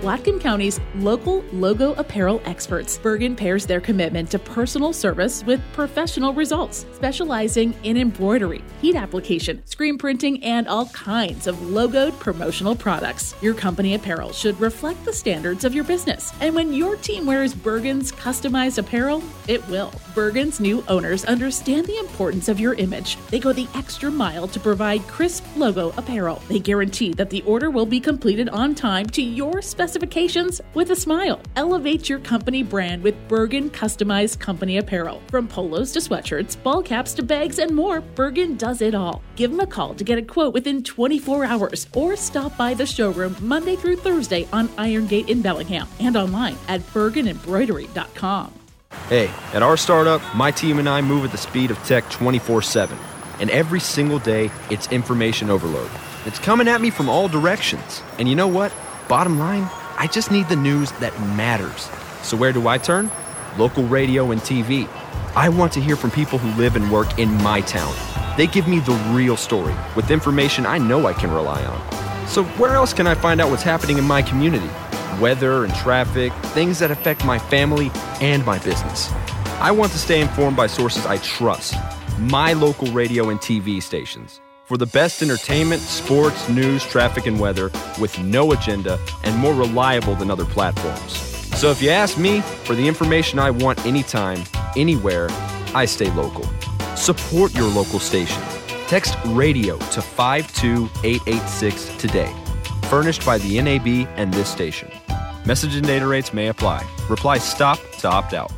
Whatcom 0.06 0.40
County's 0.40 0.80
local 0.98 1.44
logo 1.52 1.94
apparel 1.94 2.40
experts. 2.46 3.00
Bergen 3.00 3.36
pairs 3.36 3.66
their 3.66 3.82
commitment 3.82 4.30
to 4.30 4.38
personal 4.38 4.94
service 4.94 5.44
with 5.46 5.60
professional 5.74 6.32
results, 6.32 6.86
specializing 6.94 7.74
in 7.82 7.98
embroidery, 7.98 8.64
heat 8.82 8.96
application, 8.96 9.66
screen 9.66 9.98
printing, 9.98 10.44
and 10.44 10.68
all 10.68 10.86
kinds 10.90 11.48
of 11.48 11.56
logoed 11.56 12.20
promotional 12.20 12.76
products. 12.76 13.34
Your 13.42 13.56
company 13.56 13.96
apparel 13.96 14.32
should 14.32 14.60
reflect 14.60 15.04
the 15.06 15.12
standards 15.12 15.66
of 15.66 15.74
your 15.74 15.84
business. 15.84 16.32
And 16.40 16.54
when 16.54 16.72
your 16.72 16.98
team 16.98 17.26
wears 17.26 17.56
Bergen's 17.56 18.12
customized 18.12 18.78
apparel, 18.78 19.24
it 19.48 19.68
will. 19.70 19.92
Bergen's 20.14 20.60
new 20.60 20.84
owners 20.88 21.26
understand 21.26 21.88
the 21.88 21.98
importance 21.98 22.48
of 22.48 22.60
your 22.60 22.76
image. 22.76 23.18
They 23.32 23.40
go 23.40 23.54
the 23.54 23.68
extra 23.74 24.12
mile 24.12 24.48
to 24.50 24.60
provide 24.60 25.02
crisp 25.08 25.44
logo 25.58 25.96
apparel. 25.98 26.44
They 26.48 26.60
guarantee 26.60 27.14
that 27.14 27.32
the 27.32 27.42
order 27.42 27.72
will 27.72 27.88
be 27.88 28.00
completed 28.00 28.50
on 28.50 28.76
time 28.76 29.08
to 29.08 29.24
your 29.24 29.64
specifications 29.64 29.95
specifications 29.96 30.60
with 30.74 30.92
a 30.92 30.96
smile. 30.96 31.40
Elevate 31.56 32.10
your 32.10 32.20
company 32.20 32.64
brand 32.64 33.02
with 33.02 33.16
Bergen 33.30 33.70
customized 33.70 34.40
company 34.40 34.78
apparel. 34.78 35.22
From 35.30 35.48
polos 35.48 35.94
to 35.94 36.00
sweatshirts, 36.00 36.62
ball 36.62 36.84
caps 36.84 37.14
to 37.14 37.24
bags, 37.24 37.60
and 37.60 37.74
more, 37.74 38.02
Bergen 38.02 38.58
does 38.58 38.82
it 38.82 38.94
all. 38.94 39.22
Give 39.38 39.52
them 39.52 39.62
a 39.62 39.66
call 39.66 39.96
to 39.96 40.04
get 40.04 40.18
a 40.18 40.22
quote 40.22 40.54
within 40.54 40.84
24 40.84 41.46
hours 41.46 41.88
or 41.94 42.18
stop 42.18 42.58
by 42.58 42.74
the 42.74 42.86
showroom 42.86 43.38
Monday 43.40 43.78
through 43.78 43.96
Thursday 43.96 44.46
on 44.52 44.70
Iron 44.78 45.08
Gate 45.08 45.30
in 45.30 45.42
Bellingham 45.42 45.88
and 46.02 46.18
online 46.18 46.58
at 46.68 46.82
bergenembroidery.com. 46.92 48.54
Hey, 49.08 49.32
at 49.54 49.64
our 49.64 49.78
startup, 49.78 50.22
my 50.36 50.52
team 50.52 50.78
and 50.78 50.90
I 50.90 51.00
move 51.00 51.24
at 51.24 51.32
the 51.32 51.38
speed 51.38 51.72
of 51.72 51.78
tech 51.86 52.10
24 52.10 52.62
7. 52.64 52.98
And 53.40 53.50
every 53.50 53.80
single 53.80 54.20
day, 54.20 54.52
it's 54.70 54.92
information 54.92 55.50
overload. 55.50 55.90
It's 56.26 56.40
coming 56.40 56.68
at 56.68 56.82
me 56.82 56.90
from 56.90 57.08
all 57.08 57.30
directions. 57.30 58.02
And 58.20 58.28
you 58.28 58.36
know 58.36 58.48
what? 58.50 58.74
Bottom 59.08 59.38
line, 59.38 59.70
I 59.98 60.08
just 60.08 60.30
need 60.30 60.50
the 60.50 60.56
news 60.58 60.92
that 60.94 61.18
matters. 61.38 61.90
So 62.22 62.36
where 62.36 62.52
do 62.52 62.68
I 62.68 62.78
turn? 62.78 63.10
Local 63.58 63.84
radio 63.86 64.32
and 64.32 64.42
TV. 64.42 64.90
I 65.36 65.48
want 65.48 65.72
to 65.74 65.82
hear 65.82 65.96
from 65.96 66.12
people 66.12 66.38
who 66.38 66.62
live 66.62 66.76
and 66.76 66.92
work 66.92 67.18
in 67.18 67.34
my 67.42 67.62
town. 67.62 67.96
They 68.36 68.48
give 68.48 68.68
me 68.68 68.80
the 68.80 68.94
real 69.12 69.38
story 69.38 69.74
with 69.96 70.12
information 70.12 70.66
I 70.66 70.78
know 70.78 71.08
I 71.08 71.14
can 71.14 71.32
rely 71.32 71.64
on. 71.64 72.28
So 72.28 72.44
where 72.44 72.76
else 72.76 72.94
can 72.94 73.08
I 73.08 73.16
find 73.16 73.40
out 73.40 73.50
what's 73.50 73.64
happening 73.64 73.98
in 73.98 74.04
my 74.04 74.22
community? 74.22 74.70
Weather 75.22 75.64
and 75.64 75.74
traffic, 75.76 76.34
things 76.54 76.80
that 76.80 76.92
affect 76.92 77.24
my 77.24 77.40
family 77.40 77.90
and 78.20 78.46
my 78.46 78.60
business. 78.60 79.10
I 79.62 79.72
want 79.72 79.94
to 79.94 79.98
stay 79.98 80.20
informed 80.20 80.58
by 80.58 80.68
sources 80.68 81.06
I 81.06 81.18
trust. 81.20 81.76
My 82.20 82.52
local 82.52 82.88
radio 82.92 83.30
and 83.30 83.40
TV 83.40 83.82
stations 83.82 84.42
for 84.66 84.78
the 84.78 84.86
best 84.88 85.22
entertainment, 85.22 85.82
sports, 85.82 86.50
news, 86.50 86.84
traffic, 86.84 87.28
and 87.28 87.40
weather 87.40 87.72
with 88.00 88.20
no 88.20 88.52
agenda 88.52 89.00
and 89.24 89.38
more 89.38 89.54
reliable 89.54 90.16
than 90.16 90.32
other 90.32 90.46
platforms. 90.46 91.14
So 91.58 91.72
if 91.72 91.82
you 91.82 91.90
ask 91.90 92.18
me 92.18 92.42
for 92.42 92.76
the 92.76 92.88
information 92.88 93.40
I 93.40 93.52
want 93.52 93.86
anytime, 93.86 94.44
anywhere, 94.76 95.30
I 95.74 95.86
stay 95.86 96.12
local. 96.12 96.44
Support 96.96 97.54
your 97.54 97.70
local 97.70 98.00
station. 98.00 98.42
Text 98.88 99.16
radio 99.28 99.78
to 99.78 100.02
52886 100.02 101.98
today. 101.98 102.34
Furnished 102.90 103.26
by 103.26 103.38
the 103.38 103.62
NAB 103.62 104.08
and 104.18 104.34
this 104.34 104.50
station. 104.50 104.92
Message 105.46 105.76
and 105.76 105.86
data 105.86 106.08
rates 106.08 106.34
may 106.34 106.48
apply. 106.48 106.86
Reply 107.10 107.38
STOP 107.38 107.80
to 108.00 108.10
opt 108.10 108.34
out. 108.34 108.52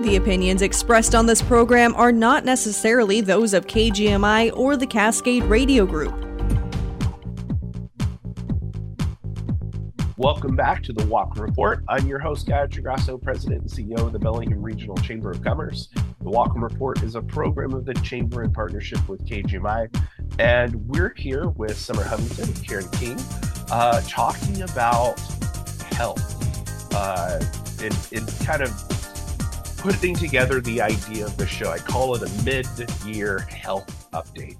The 0.00 0.16
opinions 0.16 0.60
expressed 0.60 1.14
on 1.14 1.24
this 1.24 1.40
program 1.40 1.94
are 1.94 2.10
not 2.10 2.44
necessarily 2.44 3.20
those 3.20 3.54
of 3.54 3.68
KGMI 3.68 4.50
or 4.56 4.76
the 4.76 4.88
Cascade 4.88 5.44
Radio 5.44 5.86
Group. 5.86 6.12
Welcome 10.16 10.56
back 10.56 10.82
to 10.82 10.92
the 10.92 11.04
Whatcom 11.04 11.38
Report. 11.38 11.84
I'm 11.88 12.08
your 12.08 12.18
host, 12.18 12.48
Guy 12.48 12.66
Occhiogrosso, 12.66 13.22
President 13.22 13.60
and 13.60 13.70
CEO 13.70 14.04
of 14.04 14.12
the 14.12 14.18
Bellingham 14.18 14.60
Regional 14.60 14.96
Chamber 14.96 15.30
of 15.30 15.44
Commerce. 15.44 15.90
The 15.94 16.30
Whatcom 16.30 16.62
Report 16.62 17.00
is 17.04 17.14
a 17.14 17.22
program 17.22 17.72
of 17.72 17.84
the 17.84 17.94
Chamber 17.94 18.42
in 18.42 18.52
partnership 18.52 19.08
with 19.08 19.24
KGMI. 19.24 19.94
And 20.40 20.74
we're 20.88 21.14
here 21.14 21.50
with 21.50 21.78
Summer 21.78 22.02
Huntington 22.02 22.48
and 22.48 22.66
Karen 22.66 22.88
King 22.90 23.16
uh, 23.70 24.00
talking 24.08 24.62
about 24.62 25.20
health 25.92 26.92
uh, 26.92 27.40
in, 27.80 27.92
in 28.10 28.26
kind 28.44 28.60
of 28.60 28.93
putting 29.84 30.14
together 30.14 30.62
the 30.62 30.80
idea 30.80 31.26
of 31.26 31.36
the 31.36 31.46
show. 31.46 31.70
I 31.70 31.76
call 31.76 32.14
it 32.14 32.22
a 32.22 32.42
mid-year 32.42 33.40
health 33.40 34.08
update, 34.14 34.56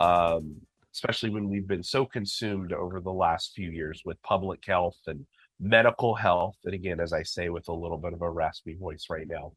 um, 0.00 0.56
especially 0.92 1.30
when 1.30 1.48
we've 1.48 1.68
been 1.68 1.84
so 1.84 2.04
consumed 2.04 2.72
over 2.72 3.00
the 3.00 3.12
last 3.12 3.52
few 3.54 3.70
years 3.70 4.02
with 4.04 4.20
public 4.24 4.64
health 4.66 4.98
and 5.06 5.24
medical 5.60 6.16
health. 6.16 6.56
And 6.64 6.74
again, 6.74 6.98
as 6.98 7.12
I 7.12 7.22
say, 7.22 7.50
with 7.50 7.68
a 7.68 7.72
little 7.72 7.98
bit 7.98 8.14
of 8.14 8.22
a 8.22 8.28
raspy 8.28 8.74
voice 8.74 9.06
right 9.08 9.28
now. 9.28 9.52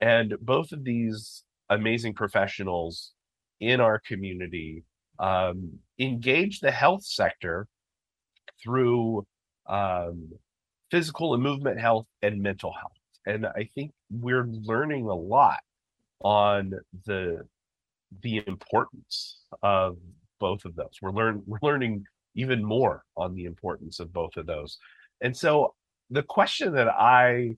And 0.00 0.34
both 0.40 0.72
of 0.72 0.82
these 0.82 1.44
amazing 1.70 2.14
professionals 2.14 3.12
in 3.60 3.80
our 3.80 4.00
community 4.00 4.82
um, 5.20 5.78
engage 6.00 6.58
the 6.58 6.72
health 6.72 7.04
sector 7.04 7.68
through 8.60 9.24
um, 9.68 10.32
physical 10.90 11.34
and 11.34 11.44
movement 11.44 11.78
health 11.78 12.06
and 12.22 12.42
mental 12.42 12.72
health 12.72 12.97
and 13.28 13.46
I 13.46 13.68
think 13.74 13.92
we're 14.10 14.46
learning 14.46 15.06
a 15.06 15.14
lot 15.14 15.60
on 16.20 16.72
the 17.06 17.46
the 18.22 18.42
importance 18.46 19.40
of 19.62 19.98
both 20.40 20.64
of 20.64 20.74
those. 20.74 20.98
We're 21.02 21.12
learn 21.12 21.42
we're 21.46 21.58
learning 21.62 22.04
even 22.34 22.64
more 22.64 23.04
on 23.16 23.34
the 23.34 23.44
importance 23.44 24.00
of 24.00 24.12
both 24.12 24.36
of 24.36 24.46
those. 24.46 24.78
And 25.20 25.36
so 25.36 25.74
the 26.10 26.22
question 26.22 26.72
that 26.74 26.88
I 26.88 27.56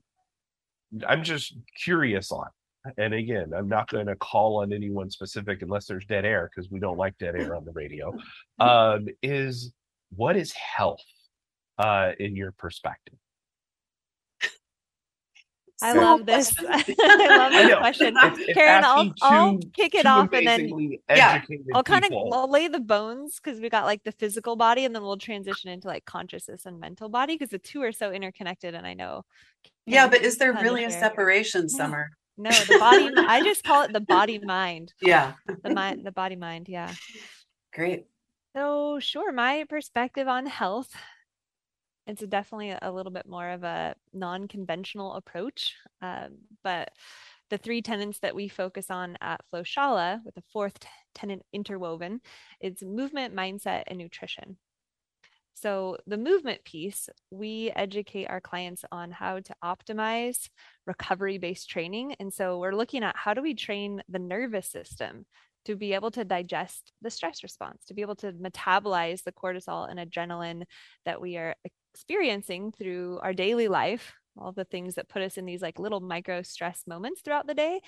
I'm 1.07 1.23
just 1.23 1.55
curious 1.81 2.31
on, 2.33 2.49
and 2.97 3.13
again, 3.13 3.53
I'm 3.55 3.69
not 3.69 3.89
going 3.89 4.07
to 4.07 4.15
call 4.17 4.61
on 4.61 4.73
anyone 4.73 5.09
specific 5.09 5.61
unless 5.61 5.85
there's 5.85 6.05
dead 6.05 6.25
air 6.25 6.49
because 6.53 6.69
we 6.69 6.79
don't 6.79 6.97
like 6.97 7.17
dead 7.17 7.35
air 7.35 7.55
on 7.55 7.65
the 7.65 7.71
radio. 7.71 8.13
Um, 8.59 9.07
is 9.23 9.73
what 10.15 10.37
is 10.37 10.51
health 10.53 11.01
uh, 11.79 12.11
in 12.19 12.35
your 12.35 12.51
perspective? 12.51 13.17
I 15.83 15.93
love 15.93 16.25
this. 16.25 16.53
I 16.59 17.37
love 17.37 17.51
this 17.51 17.77
question. 17.77 18.15
It's, 18.17 18.39
it's 18.39 18.53
Karen, 18.53 18.83
I'll, 18.83 19.05
two, 19.05 19.13
I'll 19.21 19.59
kick 19.73 19.95
it 19.95 20.05
off 20.05 20.29
and 20.33 20.47
then 20.47 20.97
yeah, 21.09 21.41
I'll 21.73 21.83
kind 21.83 22.05
of 22.05 22.11
I'll 22.31 22.49
lay 22.49 22.67
the 22.67 22.79
bones 22.79 23.39
because 23.43 23.59
we 23.59 23.69
got 23.69 23.85
like 23.85 24.03
the 24.03 24.11
physical 24.11 24.55
body 24.55 24.85
and 24.85 24.93
then 24.93 25.01
we'll 25.01 25.17
transition 25.17 25.69
into 25.69 25.87
like 25.87 26.05
consciousness 26.05 26.65
and 26.65 26.79
mental 26.79 27.09
body 27.09 27.35
because 27.35 27.49
the 27.49 27.59
two 27.59 27.81
are 27.81 27.91
so 27.91 28.11
interconnected 28.11 28.75
and 28.75 28.85
I 28.85 28.93
know. 28.93 29.25
Yeah, 29.85 30.07
but 30.07 30.21
is 30.21 30.37
there 30.37 30.53
really 30.53 30.83
a 30.83 30.91
separation, 30.91 31.67
Summer? 31.67 32.11
No, 32.37 32.49
the 32.49 32.77
body. 32.79 33.11
I 33.17 33.41
just 33.43 33.63
call 33.63 33.83
it 33.83 33.93
the 33.93 33.99
body 34.07 34.39
mind. 34.39 34.93
Yeah. 35.01 35.33
The 35.63 35.73
mind, 35.73 36.05
the 36.05 36.11
body 36.11 36.35
mind. 36.35 36.69
Yeah. 36.69 36.93
Great. 37.73 38.05
So, 38.55 38.99
sure. 38.99 39.31
My 39.31 39.65
perspective 39.69 40.27
on 40.27 40.45
health, 40.45 40.89
it's 42.11 42.23
definitely 42.23 42.75
a 42.81 42.91
little 42.91 43.11
bit 43.11 43.25
more 43.25 43.49
of 43.49 43.63
a 43.63 43.95
non 44.13 44.47
conventional 44.47 45.13
approach. 45.13 45.75
Um, 46.01 46.39
but 46.61 46.91
the 47.49 47.57
three 47.57 47.81
tenets 47.81 48.19
that 48.19 48.35
we 48.35 48.49
focus 48.49 48.91
on 48.91 49.17
at 49.21 49.41
Flowshala, 49.51 50.19
with 50.25 50.35
the 50.35 50.43
fourth 50.51 50.77
tenant 51.15 51.43
interwoven, 51.53 52.19
is 52.59 52.81
movement, 52.81 53.33
mindset, 53.33 53.83
and 53.87 53.97
nutrition. 53.97 54.57
So, 55.53 55.97
the 56.05 56.17
movement 56.17 56.63
piece, 56.65 57.07
we 57.29 57.71
educate 57.75 58.25
our 58.25 58.41
clients 58.41 58.83
on 58.91 59.11
how 59.11 59.39
to 59.39 59.55
optimize 59.63 60.49
recovery 60.85 61.37
based 61.37 61.69
training. 61.69 62.15
And 62.19 62.33
so, 62.33 62.59
we're 62.59 62.75
looking 62.75 63.03
at 63.03 63.15
how 63.15 63.33
do 63.33 63.41
we 63.41 63.53
train 63.53 64.01
the 64.09 64.19
nervous 64.19 64.69
system 64.69 65.25
to 65.65 65.75
be 65.75 65.93
able 65.93 66.11
to 66.11 66.25
digest 66.25 66.91
the 67.01 67.09
stress 67.09 67.43
response, 67.43 67.85
to 67.85 67.93
be 67.93 68.01
able 68.01 68.15
to 68.15 68.33
metabolize 68.33 69.23
the 69.23 69.31
cortisol 69.31 69.89
and 69.89 69.99
adrenaline 69.99 70.63
that 71.05 71.21
we 71.21 71.37
are 71.37 71.55
experiencing 71.93 72.71
through 72.71 73.19
our 73.21 73.33
daily 73.33 73.67
life 73.67 74.13
all 74.37 74.53
the 74.53 74.63
things 74.63 74.95
that 74.95 75.09
put 75.09 75.21
us 75.21 75.37
in 75.37 75.45
these 75.45 75.61
like 75.61 75.77
little 75.77 75.99
micro 75.99 76.41
stress 76.41 76.83
moments 76.87 77.21
throughout 77.21 77.47
the 77.47 77.53
day 77.53 77.81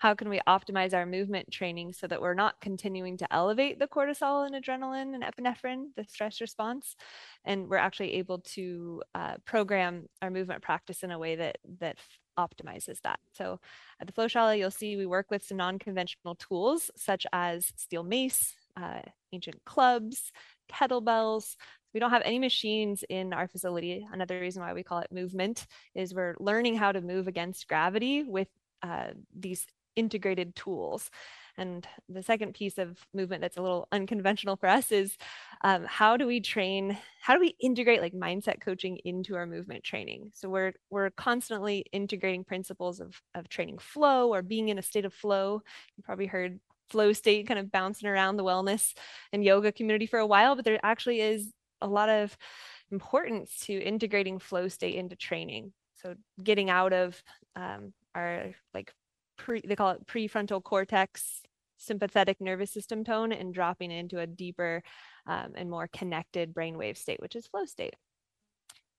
how 0.00 0.14
can 0.14 0.30
we 0.30 0.40
optimize 0.48 0.94
our 0.94 1.04
movement 1.04 1.50
training 1.52 1.92
so 1.92 2.06
that 2.06 2.22
we're 2.22 2.32
not 2.32 2.58
continuing 2.62 3.18
to 3.18 3.30
elevate 3.30 3.78
the 3.78 3.86
cortisol 3.86 4.46
and 4.46 4.54
adrenaline 4.54 5.14
and 5.14 5.22
epinephrine 5.22 5.88
the 5.94 6.04
stress 6.08 6.40
response? 6.40 6.96
And 7.44 7.68
we're 7.68 7.76
actually 7.76 8.14
able 8.14 8.38
to 8.54 9.02
uh, 9.14 9.34
program 9.44 10.06
our 10.22 10.30
movement 10.30 10.62
practice 10.62 11.02
in 11.02 11.10
a 11.10 11.18
way 11.18 11.36
that 11.36 11.58
that 11.80 11.98
optimizes 12.38 12.98
that. 13.02 13.20
So 13.34 13.60
at 14.00 14.06
the 14.06 14.12
Flowshala 14.14 14.56
you'll 14.56 14.70
see 14.70 14.96
we 14.96 15.04
work 15.04 15.30
with 15.30 15.42
some 15.42 15.58
non-conventional 15.58 16.36
tools 16.36 16.90
such 16.96 17.26
as 17.30 17.70
steel 17.76 18.02
mace 18.02 18.54
uh, 18.74 19.02
ancient 19.34 19.62
clubs 19.66 20.32
kettlebells 20.72 21.56
we 21.92 22.00
don't 22.00 22.10
have 22.10 22.22
any 22.24 22.38
machines 22.38 23.04
in 23.08 23.32
our 23.32 23.48
facility. 23.48 24.06
Another 24.12 24.40
reason 24.40 24.62
why 24.62 24.72
we 24.72 24.82
call 24.82 25.00
it 25.00 25.12
movement 25.12 25.66
is 25.94 26.14
we're 26.14 26.36
learning 26.38 26.76
how 26.76 26.92
to 26.92 27.00
move 27.00 27.28
against 27.28 27.68
gravity 27.68 28.22
with 28.22 28.48
uh, 28.82 29.08
these 29.36 29.66
integrated 29.96 30.54
tools. 30.54 31.10
And 31.58 31.86
the 32.08 32.22
second 32.22 32.54
piece 32.54 32.78
of 32.78 32.98
movement 33.12 33.42
that's 33.42 33.58
a 33.58 33.62
little 33.62 33.86
unconventional 33.92 34.56
for 34.56 34.68
us 34.68 34.92
is 34.92 35.16
um, 35.62 35.84
how 35.84 36.16
do 36.16 36.26
we 36.26 36.40
train? 36.40 36.96
How 37.20 37.34
do 37.34 37.40
we 37.40 37.54
integrate 37.60 38.00
like 38.00 38.14
mindset 38.14 38.60
coaching 38.60 38.98
into 39.04 39.36
our 39.36 39.46
movement 39.46 39.84
training? 39.84 40.30
So 40.34 40.48
we're 40.48 40.72
we're 40.90 41.10
constantly 41.10 41.84
integrating 41.92 42.44
principles 42.44 43.00
of 43.00 43.20
of 43.34 43.48
training 43.48 43.78
flow 43.78 44.32
or 44.32 44.42
being 44.42 44.68
in 44.68 44.78
a 44.78 44.82
state 44.82 45.04
of 45.04 45.12
flow. 45.12 45.60
You 45.96 46.02
probably 46.02 46.26
heard 46.26 46.60
flow 46.88 47.12
state 47.12 47.46
kind 47.46 47.60
of 47.60 47.70
bouncing 47.70 48.08
around 48.08 48.36
the 48.36 48.44
wellness 48.44 48.94
and 49.32 49.44
yoga 49.44 49.70
community 49.70 50.06
for 50.06 50.18
a 50.18 50.26
while, 50.26 50.56
but 50.56 50.64
there 50.64 50.80
actually 50.82 51.20
is 51.20 51.52
a 51.80 51.86
lot 51.86 52.08
of 52.08 52.36
importance 52.90 53.60
to 53.60 53.72
integrating 53.72 54.38
flow 54.38 54.68
state 54.68 54.96
into 54.96 55.16
training. 55.16 55.72
So 55.94 56.14
getting 56.42 56.70
out 56.70 56.92
of 56.92 57.22
um, 57.56 57.92
our 58.14 58.52
like 58.74 58.92
pre, 59.36 59.60
they 59.60 59.76
call 59.76 59.90
it 59.90 60.06
prefrontal 60.06 60.62
cortex 60.62 61.42
sympathetic 61.76 62.40
nervous 62.40 62.70
system 62.70 63.04
tone 63.04 63.32
and 63.32 63.54
dropping 63.54 63.90
into 63.90 64.20
a 64.20 64.26
deeper 64.26 64.82
um, 65.26 65.52
and 65.54 65.70
more 65.70 65.88
connected 65.92 66.54
brainwave 66.54 66.96
state, 66.96 67.20
which 67.20 67.36
is 67.36 67.46
flow 67.46 67.64
state. 67.64 67.94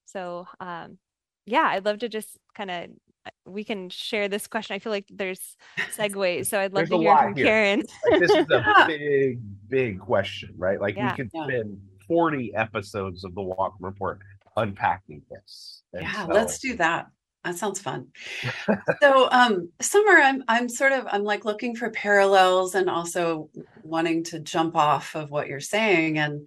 So 0.06 0.48
um, 0.60 0.98
yeah, 1.46 1.68
I'd 1.72 1.86
love 1.86 2.00
to 2.00 2.10
just 2.10 2.38
kind 2.56 2.72
of 2.72 2.90
uh, 3.26 3.30
we 3.46 3.64
can 3.64 3.90
share 3.90 4.28
this 4.28 4.48
question. 4.48 4.76
I 4.76 4.80
feel 4.80 4.92
like 4.92 5.06
there's 5.10 5.56
segues, 5.96 6.48
so 6.48 6.60
I'd 6.60 6.74
love 6.74 6.90
to 6.90 6.98
hear 6.98 7.18
from 7.18 7.36
here. 7.36 7.46
Karen. 7.46 7.84
like, 8.10 8.20
this 8.20 8.32
is 8.32 8.48
a 8.50 8.84
big, 8.88 9.40
big 9.70 10.00
question, 10.00 10.54
right? 10.58 10.82
Like 10.82 10.96
yeah. 10.96 11.12
we 11.12 11.18
could 11.18 11.30
yeah. 11.34 11.44
spend 11.44 11.82
40 12.12 12.54
episodes 12.56 13.24
of 13.24 13.34
the 13.36 13.42
Whatcom 13.42 13.76
Report 13.80 14.20
unpacking 14.58 15.22
this. 15.32 15.84
And 15.94 16.04
yeah, 16.04 16.26
so, 16.26 16.34
let's 16.34 16.60
do 16.60 16.76
that. 16.76 17.08
That 17.46 17.58
sounds 17.58 17.80
fun. 17.80 18.08
so, 19.02 19.30
um, 19.32 19.70
Summer, 19.80 20.20
I'm 20.22 20.44
I'm 20.50 20.68
sort 20.68 20.92
of 20.92 21.08
I'm 21.10 21.24
like 21.24 21.46
looking 21.46 21.74
for 21.74 21.90
parallels 21.90 22.76
and 22.76 22.90
also 22.90 23.50
wanting 23.82 24.26
to 24.26 24.42
jump 24.42 24.76
off 24.76 25.16
of 25.16 25.32
what 25.32 25.48
you're 25.48 25.62
saying, 25.62 26.20
and 26.20 26.46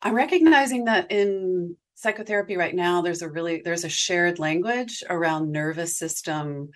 I'm 0.00 0.14
recognizing 0.14 0.86
that 0.86 1.12
in 1.12 1.76
psychotherapy 1.94 2.56
right 2.56 2.74
now, 2.74 3.02
there's 3.02 3.20
a 3.20 3.28
really 3.28 3.60
there's 3.62 3.84
a 3.84 3.90
shared 3.90 4.38
language 4.38 5.04
around 5.10 5.52
nervous 5.52 5.98
system, 5.98 6.70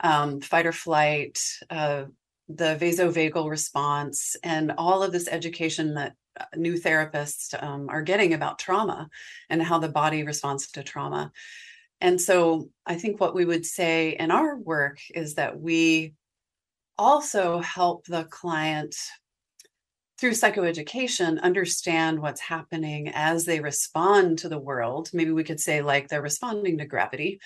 um, 0.00 0.42
fight 0.42 0.66
or 0.66 0.72
flight, 0.72 1.40
uh, 1.70 2.04
the 2.48 2.76
vasovagal 2.80 3.48
response, 3.48 4.36
and 4.42 4.72
all 4.78 5.02
of 5.02 5.12
this 5.12 5.28
education 5.28 5.94
that 5.94 6.14
new 6.56 6.74
therapists 6.74 7.60
um, 7.62 7.88
are 7.88 8.02
getting 8.02 8.32
about 8.32 8.58
trauma 8.58 9.08
and 9.50 9.62
how 9.62 9.78
the 9.78 9.88
body 9.88 10.22
responds 10.22 10.70
to 10.70 10.82
trauma. 10.82 11.32
And 12.00 12.20
so 12.20 12.70
I 12.86 12.94
think 12.94 13.20
what 13.20 13.34
we 13.34 13.44
would 13.44 13.66
say 13.66 14.10
in 14.10 14.30
our 14.30 14.56
work 14.56 14.98
is 15.14 15.34
that 15.34 15.60
we 15.60 16.14
also 16.96 17.58
help 17.58 18.06
the 18.06 18.24
client 18.24 18.94
through 20.18 20.32
psychoeducation 20.32 21.40
understand 21.40 22.20
what's 22.20 22.40
happening 22.40 23.08
as 23.14 23.44
they 23.44 23.60
respond 23.60 24.38
to 24.38 24.48
the 24.48 24.58
world. 24.58 25.10
Maybe 25.12 25.32
we 25.32 25.44
could 25.44 25.60
say, 25.60 25.80
like, 25.82 26.08
they're 26.08 26.22
responding 26.22 26.78
to 26.78 26.86
gravity 26.86 27.40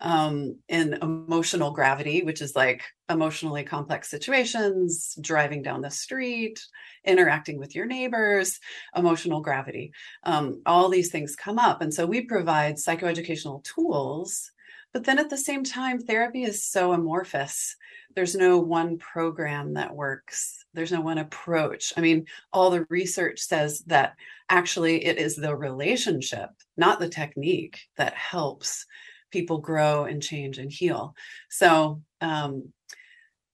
um, 0.00 0.58
in 0.68 0.94
emotional 0.94 1.70
gravity, 1.70 2.22
which 2.22 2.42
is 2.42 2.56
like 2.56 2.82
emotionally 3.08 3.62
complex 3.62 4.10
situations, 4.10 5.16
driving 5.20 5.62
down 5.62 5.80
the 5.80 5.90
street, 5.90 6.60
interacting 7.04 7.58
with 7.58 7.74
your 7.74 7.86
neighbors, 7.86 8.58
emotional 8.96 9.40
gravity. 9.40 9.92
Um, 10.24 10.62
all 10.66 10.88
these 10.88 11.10
things 11.10 11.36
come 11.36 11.58
up. 11.58 11.82
And 11.82 11.92
so 11.92 12.06
we 12.06 12.22
provide 12.22 12.76
psychoeducational 12.76 13.62
tools. 13.64 14.50
But 14.92 15.04
then 15.04 15.18
at 15.18 15.30
the 15.30 15.36
same 15.36 15.62
time, 15.62 16.00
therapy 16.00 16.44
is 16.44 16.64
so 16.64 16.92
amorphous. 16.92 17.76
There's 18.14 18.34
no 18.34 18.58
one 18.58 18.98
program 18.98 19.74
that 19.74 19.94
works. 19.94 20.64
There's 20.72 20.92
no 20.92 21.02
one 21.02 21.18
approach. 21.18 21.92
I 21.96 22.00
mean, 22.00 22.26
all 22.52 22.70
the 22.70 22.86
research 22.88 23.40
says 23.40 23.80
that 23.86 24.14
actually 24.48 25.04
it 25.04 25.18
is 25.18 25.36
the 25.36 25.54
relationship, 25.54 26.48
not 26.76 26.98
the 26.98 27.08
technique, 27.08 27.80
that 27.96 28.14
helps 28.14 28.86
people 29.30 29.58
grow 29.58 30.04
and 30.04 30.22
change 30.22 30.58
and 30.58 30.72
heal. 30.72 31.14
So, 31.50 32.00
um, 32.20 32.72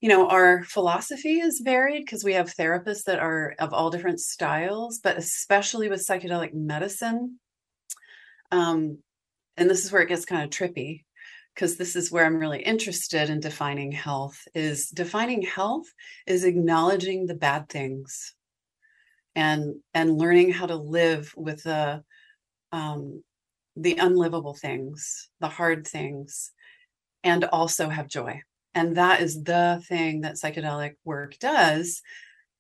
you 0.02 0.08
know, 0.08 0.28
our 0.28 0.64
philosophy 0.64 1.38
is 1.38 1.62
varied 1.64 2.04
because 2.04 2.24
we 2.24 2.34
have 2.34 2.52
therapists 2.52 3.04
that 3.04 3.20
are 3.20 3.54
of 3.60 3.72
all 3.72 3.88
different 3.88 4.18
styles, 4.18 4.98
but 4.98 5.16
especially 5.16 5.88
with 5.88 6.04
psychedelic 6.04 6.52
medicine. 6.52 7.38
Um, 8.50 8.98
and 9.56 9.70
this 9.70 9.84
is 9.84 9.92
where 9.92 10.02
it 10.02 10.08
gets 10.08 10.24
kind 10.24 10.42
of 10.42 10.50
trippy 10.50 11.04
because 11.54 11.76
this 11.76 11.94
is 11.94 12.10
where 12.10 12.26
I'm 12.26 12.36
really 12.36 12.62
interested 12.62 13.30
in 13.30 13.38
defining 13.38 13.92
health 13.92 14.36
is 14.54 14.88
defining 14.88 15.42
health 15.42 15.86
is 16.26 16.42
acknowledging 16.42 17.26
the 17.26 17.34
bad 17.34 17.68
things 17.68 18.34
and 19.36 19.76
and 19.94 20.18
learning 20.18 20.50
how 20.50 20.66
to 20.66 20.76
live 20.76 21.32
with 21.36 21.62
the 21.62 22.02
um, 22.72 23.22
the 23.76 23.96
unlivable 23.98 24.54
things, 24.54 25.28
the 25.38 25.48
hard 25.48 25.86
things, 25.86 26.50
and 27.22 27.44
also 27.44 27.88
have 27.88 28.08
joy. 28.08 28.42
And 28.74 28.96
that 28.96 29.20
is 29.20 29.42
the 29.42 29.82
thing 29.86 30.22
that 30.22 30.34
psychedelic 30.34 30.94
work 31.04 31.38
does. 31.38 32.02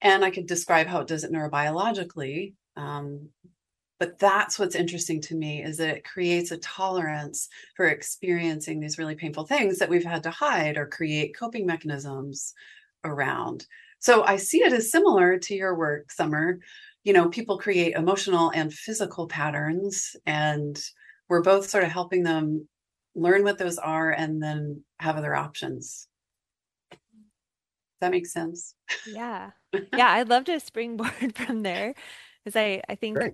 And 0.00 0.24
I 0.24 0.30
could 0.30 0.46
describe 0.46 0.86
how 0.86 1.00
it 1.00 1.08
does 1.08 1.24
it 1.24 1.32
neurobiologically. 1.32 2.54
Um, 2.76 3.28
but 3.98 4.18
that's 4.18 4.58
what's 4.58 4.74
interesting 4.74 5.20
to 5.22 5.36
me 5.36 5.62
is 5.62 5.76
that 5.76 5.96
it 5.96 6.04
creates 6.04 6.50
a 6.50 6.58
tolerance 6.58 7.48
for 7.76 7.86
experiencing 7.86 8.80
these 8.80 8.98
really 8.98 9.14
painful 9.14 9.46
things 9.46 9.78
that 9.78 9.88
we've 9.88 10.04
had 10.04 10.24
to 10.24 10.30
hide 10.30 10.76
or 10.76 10.86
create 10.86 11.38
coping 11.38 11.66
mechanisms 11.66 12.52
around. 13.04 13.66
So 14.00 14.24
I 14.24 14.36
see 14.36 14.64
it 14.64 14.72
as 14.72 14.90
similar 14.90 15.38
to 15.38 15.54
your 15.54 15.76
work, 15.76 16.10
Summer. 16.10 16.58
You 17.04 17.12
know, 17.12 17.28
people 17.28 17.58
create 17.58 17.94
emotional 17.94 18.50
and 18.50 18.74
physical 18.74 19.28
patterns 19.28 20.16
and 20.26 20.76
we're 21.28 21.42
both 21.42 21.70
sort 21.70 21.84
of 21.84 21.90
helping 21.90 22.24
them 22.24 22.66
learn 23.14 23.44
what 23.44 23.58
those 23.58 23.78
are 23.78 24.10
and 24.10 24.42
then 24.42 24.84
have 24.98 25.16
other 25.16 25.34
options. 25.34 26.08
Does 26.90 26.98
that 28.00 28.10
make 28.10 28.26
sense? 28.26 28.74
Yeah. 29.06 29.50
Yeah. 29.96 30.10
I'd 30.10 30.28
love 30.28 30.44
to 30.44 30.60
springboard 30.60 31.34
from 31.34 31.62
there 31.62 31.94
because 32.44 32.56
I, 32.56 32.82
I 32.90 32.94
think 32.94 33.16
Great. 33.16 33.32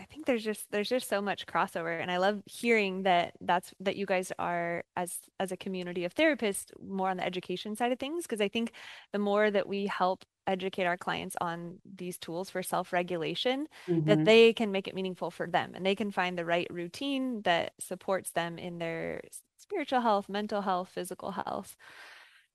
I 0.00 0.04
think 0.04 0.24
there's 0.24 0.44
just 0.44 0.66
there's 0.70 0.88
just 0.88 1.08
so 1.08 1.20
much 1.20 1.46
crossover 1.46 2.00
and 2.00 2.10
I 2.10 2.16
love 2.16 2.42
hearing 2.46 3.02
that 3.02 3.34
that's 3.40 3.74
that 3.80 3.96
you 3.96 4.06
guys 4.06 4.32
are 4.38 4.82
as 4.96 5.18
as 5.38 5.52
a 5.52 5.56
community 5.56 6.04
of 6.04 6.14
therapists 6.14 6.66
more 6.80 7.10
on 7.10 7.18
the 7.18 7.26
education 7.26 7.76
side 7.76 7.92
of 7.92 7.98
things 7.98 8.24
because 8.24 8.40
I 8.40 8.48
think 8.48 8.72
the 9.12 9.18
more 9.18 9.50
that 9.50 9.68
we 9.68 9.86
help 9.86 10.24
educate 10.46 10.84
our 10.84 10.96
clients 10.96 11.36
on 11.40 11.78
these 11.84 12.18
tools 12.18 12.50
for 12.50 12.62
self-regulation 12.62 13.66
mm-hmm. 13.88 14.08
that 14.08 14.24
they 14.24 14.52
can 14.52 14.72
make 14.72 14.88
it 14.88 14.94
meaningful 14.94 15.30
for 15.30 15.46
them 15.46 15.72
and 15.74 15.84
they 15.84 15.94
can 15.94 16.10
find 16.10 16.36
the 16.36 16.44
right 16.44 16.66
routine 16.70 17.42
that 17.42 17.72
supports 17.78 18.30
them 18.32 18.58
in 18.58 18.78
their 18.78 19.20
spiritual 19.58 20.00
health, 20.00 20.28
mental 20.28 20.62
health, 20.62 20.90
physical 20.92 21.30
health. 21.30 21.76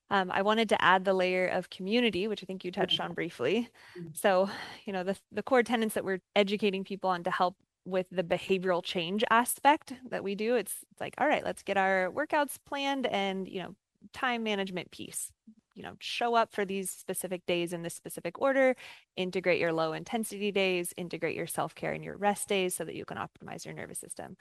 Um, 0.09 0.29
I 0.31 0.43
wanted 0.43 0.69
to 0.69 0.83
add 0.83 1.03
the 1.03 1.13
layer 1.13 1.47
of 1.47 1.69
community, 1.69 2.27
which 2.27 2.43
I 2.43 2.45
think 2.45 2.63
you 2.63 2.71
touched 2.71 2.99
on 2.99 3.13
briefly. 3.13 3.69
Mm-hmm. 3.97 4.09
So, 4.13 4.49
you 4.85 4.93
know, 4.93 5.03
the, 5.03 5.17
the 5.31 5.43
core 5.43 5.63
tenets 5.63 5.95
that 5.95 6.05
we're 6.05 6.21
educating 6.35 6.83
people 6.83 7.09
on 7.09 7.23
to 7.23 7.31
help 7.31 7.55
with 7.85 8.07
the 8.11 8.23
behavioral 8.23 8.83
change 8.83 9.23
aspect 9.29 9.93
that 10.09 10.23
we 10.23 10.35
do, 10.35 10.55
it's, 10.55 10.73
it's 10.91 11.01
like, 11.01 11.15
all 11.17 11.27
right, 11.27 11.43
let's 11.43 11.63
get 11.63 11.77
our 11.77 12.11
workouts 12.11 12.57
planned 12.67 13.07
and, 13.07 13.47
you 13.47 13.61
know, 13.61 13.75
time 14.13 14.43
management 14.43 14.91
piece 14.91 15.31
you 15.75 15.83
know 15.83 15.95
show 15.99 16.35
up 16.35 16.53
for 16.53 16.65
these 16.65 16.89
specific 16.89 17.45
days 17.45 17.73
in 17.73 17.83
this 17.83 17.93
specific 17.93 18.41
order 18.41 18.75
integrate 19.17 19.59
your 19.59 19.73
low 19.73 19.93
intensity 19.93 20.51
days 20.51 20.93
integrate 20.97 21.35
your 21.35 21.47
self-care 21.47 21.93
and 21.93 22.03
your 22.03 22.17
rest 22.17 22.47
days 22.47 22.75
so 22.75 22.83
that 22.83 22.95
you 22.95 23.05
can 23.05 23.17
optimize 23.17 23.65
your 23.65 23.73
nervous 23.73 23.99
system. 23.99 24.37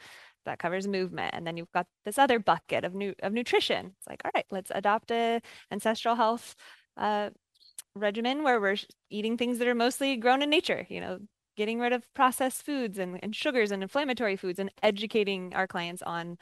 That 0.46 0.58
covers 0.58 0.86
movement 0.86 1.34
and 1.34 1.46
then 1.46 1.56
you've 1.56 1.72
got 1.72 1.86
this 2.04 2.18
other 2.18 2.38
bucket 2.38 2.84
of 2.84 2.94
new 2.94 3.14
of 3.22 3.32
nutrition. 3.32 3.92
It's 3.98 4.06
like 4.08 4.22
all 4.24 4.30
right 4.34 4.46
let's 4.50 4.70
adopt 4.74 5.10
a 5.10 5.40
ancestral 5.70 6.14
health 6.14 6.54
uh, 6.96 7.30
regimen 7.96 8.42
where 8.42 8.60
we're 8.60 8.76
eating 9.10 9.36
things 9.36 9.58
that 9.58 9.68
are 9.68 9.74
mostly 9.74 10.16
grown 10.16 10.42
in 10.42 10.50
nature 10.50 10.86
you 10.88 11.00
know 11.00 11.18
getting 11.56 11.78
rid 11.78 11.92
of 11.92 12.02
processed 12.14 12.64
foods 12.64 12.98
and, 12.98 13.18
and 13.22 13.34
sugars 13.34 13.70
and 13.70 13.82
inflammatory 13.82 14.36
foods 14.36 14.58
and 14.58 14.70
educating 14.82 15.52
our 15.54 15.66
clients 15.66 16.02
on 16.02 16.36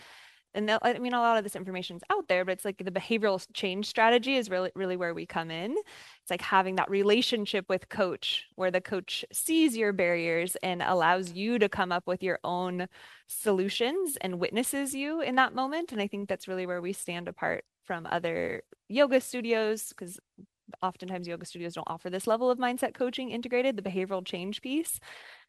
and 0.54 0.70
I 0.70 0.98
mean, 0.98 1.14
a 1.14 1.20
lot 1.20 1.38
of 1.38 1.44
this 1.44 1.56
information 1.56 1.96
is 1.96 2.02
out 2.10 2.28
there, 2.28 2.44
but 2.44 2.52
it's 2.52 2.64
like 2.64 2.78
the 2.78 2.90
behavioral 2.90 3.44
change 3.54 3.86
strategy 3.86 4.36
is 4.36 4.50
really, 4.50 4.70
really 4.74 4.96
where 4.96 5.14
we 5.14 5.24
come 5.24 5.50
in. 5.50 5.72
It's 5.72 6.30
like 6.30 6.42
having 6.42 6.76
that 6.76 6.90
relationship 6.90 7.66
with 7.68 7.88
coach 7.88 8.44
where 8.54 8.70
the 8.70 8.80
coach 8.80 9.24
sees 9.32 9.76
your 9.76 9.92
barriers 9.92 10.56
and 10.62 10.82
allows 10.82 11.32
you 11.32 11.58
to 11.58 11.68
come 11.68 11.90
up 11.90 12.06
with 12.06 12.22
your 12.22 12.38
own 12.44 12.86
solutions 13.28 14.18
and 14.20 14.38
witnesses 14.38 14.94
you 14.94 15.22
in 15.22 15.36
that 15.36 15.54
moment. 15.54 15.92
And 15.92 16.00
I 16.02 16.06
think 16.06 16.28
that's 16.28 16.48
really 16.48 16.66
where 16.66 16.82
we 16.82 16.92
stand 16.92 17.28
apart 17.28 17.64
from 17.84 18.06
other 18.06 18.62
yoga 18.88 19.20
studios 19.20 19.88
because 19.88 20.20
oftentimes 20.82 21.26
yoga 21.26 21.44
studios 21.44 21.74
don't 21.74 21.88
offer 21.88 22.10
this 22.10 22.26
level 22.26 22.50
of 22.50 22.58
mindset 22.58 22.94
coaching 22.94 23.30
integrated, 23.30 23.76
the 23.76 23.82
behavioral 23.82 24.24
change 24.24 24.62
piece. 24.62 25.00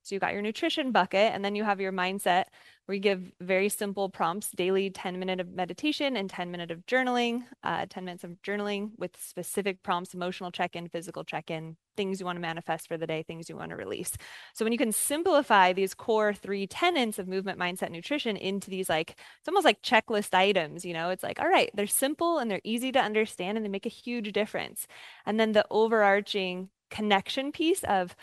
So 0.04 0.16
you 0.16 0.20
got 0.20 0.34
your 0.34 0.42
nutrition 0.42 0.92
bucket, 0.92 1.34
and 1.34 1.44
then 1.44 1.56
you 1.56 1.63
have 1.63 1.82
your 1.82 1.92
mindset 1.92 2.46
where 2.86 2.96
you 2.96 3.02
give 3.02 3.32
very 3.39 3.70
simple 3.70 4.10
prompts 4.10 4.50
daily 4.52 4.89
10 4.89 5.18
minute 5.18 5.39
of 5.39 5.50
meditation 5.50 6.18
and 6.18 6.30
10 6.30 6.52
minute 6.52 6.70
of 6.70 6.86
journaling, 6.86 7.44
uh, 7.63 7.86
10 7.89 8.04
minutes 8.04 8.26
of 8.26 8.32
journaling 8.46 8.92
with 8.98 9.16
specific 9.18 9.82
prompts, 9.84 10.13
emotional 10.13 10.52
check 10.52 10.76
in, 10.76 10.89
physical 10.89 11.24
check 11.24 11.50
in, 11.50 11.78
things 11.96 12.20
you 12.20 12.26
want 12.26 12.36
to 12.36 12.42
manifest 12.42 12.89
for 12.89 12.98
the 12.98 13.08
day, 13.08 13.24
things 13.24 13.48
you 13.48 13.56
want 13.56 13.70
to 13.70 13.78
release. 13.78 14.12
So 14.54 14.66
when 14.66 14.74
you 14.74 14.78
can 14.78 14.92
simplify 14.92 15.72
these 15.72 15.94
core 15.94 16.34
three 16.34 16.68
tenets 16.68 17.20
of 17.20 17.30
movement, 17.30 17.58
mindset, 17.58 17.89
nutrition 17.89 18.36
into 18.36 18.70
these 18.70 18.89
like, 18.89 19.12
it's 19.12 19.48
almost 19.48 19.66
like 19.66 19.82
checklist 19.82 20.34
items, 20.34 20.84
you 20.84 20.94
know, 20.94 21.10
it's 21.10 21.24
like, 21.24 21.39
all 21.39 21.48
right, 21.48 21.70
they're 21.74 21.88
simple 21.88 22.39
and 22.39 22.52
they're 22.52 22.62
easy 22.66 22.92
to 22.92 23.00
understand 23.00 23.58
and 23.58 23.63
they 23.63 23.70
make 23.70 23.86
a 23.86 23.89
huge 23.89 24.34
difference. 24.34 24.88
And 25.26 25.39
then 25.39 25.54
the 25.54 25.66
overarching 25.72 26.70
connection 26.94 27.52
piece 27.52 27.84
of 27.86 28.16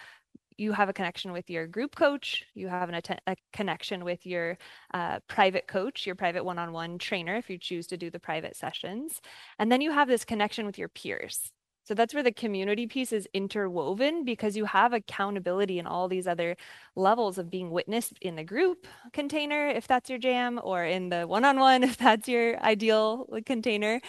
you 0.60 0.72
have 0.72 0.90
a 0.90 0.92
connection 0.92 1.32
with 1.32 1.48
your 1.48 1.66
group 1.66 1.96
coach, 1.96 2.44
you 2.54 2.68
have 2.68 2.90
an 2.90 3.00
a 3.26 3.36
connection 3.52 4.04
with 4.04 4.26
your 4.26 4.58
uh, 4.92 5.18
private 5.26 5.66
coach, 5.66 6.06
your 6.06 6.14
private 6.14 6.44
one 6.44 6.58
on 6.58 6.72
one 6.72 6.98
trainer, 6.98 7.36
if 7.36 7.48
you 7.48 7.56
choose 7.56 7.86
to 7.86 7.96
do 7.96 8.10
the 8.10 8.20
private 8.20 8.54
sessions. 8.54 9.20
And 9.58 9.72
then 9.72 9.80
you 9.80 9.90
have 9.90 10.06
this 10.06 10.24
connection 10.24 10.66
with 10.66 10.76
your 10.76 10.88
peers. 10.88 11.50
So 11.84 11.94
that's 11.94 12.12
where 12.12 12.22
the 12.22 12.30
community 12.30 12.86
piece 12.86 13.10
is 13.10 13.26
interwoven 13.32 14.24
because 14.24 14.54
you 14.54 14.66
have 14.66 14.92
accountability 14.92 15.78
in 15.78 15.86
all 15.86 16.08
these 16.08 16.26
other 16.26 16.56
levels 16.94 17.38
of 17.38 17.50
being 17.50 17.70
witnessed 17.70 18.18
in 18.20 18.36
the 18.36 18.44
group 18.44 18.86
container, 19.14 19.66
if 19.66 19.88
that's 19.88 20.10
your 20.10 20.18
jam, 20.18 20.60
or 20.62 20.84
in 20.84 21.08
the 21.08 21.22
one 21.22 21.46
on 21.46 21.58
one, 21.58 21.82
if 21.84 21.96
that's 21.96 22.28
your 22.28 22.62
ideal 22.62 23.26
container 23.46 24.00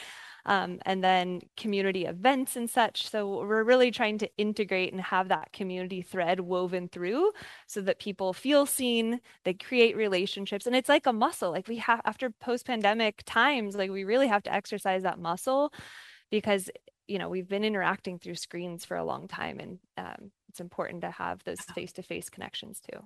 um, 0.46 0.80
and 0.86 1.04
then 1.04 1.42
community 1.58 2.06
events 2.06 2.56
and 2.56 2.70
such. 2.70 3.08
So 3.10 3.46
we're 3.46 3.64
really 3.64 3.92
trying 3.92 4.18
to 4.20 4.30
integrate 4.38 4.92
and 4.94 5.02
have 5.02 5.28
that 5.30 5.54
community 5.54 6.02
thread 6.02 6.40
woven 6.40 6.88
through 6.88 7.32
so 7.68 7.82
that 7.82 8.00
people 8.00 8.34
feel 8.34 8.66
seen, 8.66 9.20
they 9.44 9.54
create 9.54 9.96
relationships. 9.96 10.66
And 10.66 10.76
it's 10.76 10.90
like 10.90 11.06
a 11.06 11.14
muscle. 11.14 11.52
Like 11.52 11.68
we 11.68 11.78
have 11.78 12.02
after 12.06 12.30
post-pandemic 12.30 13.24
times, 13.26 13.76
like 13.76 13.92
we 13.92 14.04
really 14.04 14.28
have 14.28 14.44
to 14.44 14.54
exercise 14.54 15.04
that 15.04 15.20
muscle 15.20 15.74
because 16.30 16.70
you 17.08 17.20
know 17.20 17.30
we've 17.30 17.48
been 17.48 17.64
interacting 17.64 18.18
through 18.18 18.36
screens 18.36 18.86
for 18.86 18.98
a 18.98 19.04
long 19.04 19.28
time 19.28 19.60
and 19.60 19.80
um, 19.98 20.32
it's 20.50 20.60
important 20.60 21.02
to 21.02 21.12
have 21.12 21.44
those 21.44 21.60
face-to-face 21.76 22.30
connections 22.30 22.80
too 22.80 23.00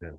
yeah 0.00 0.10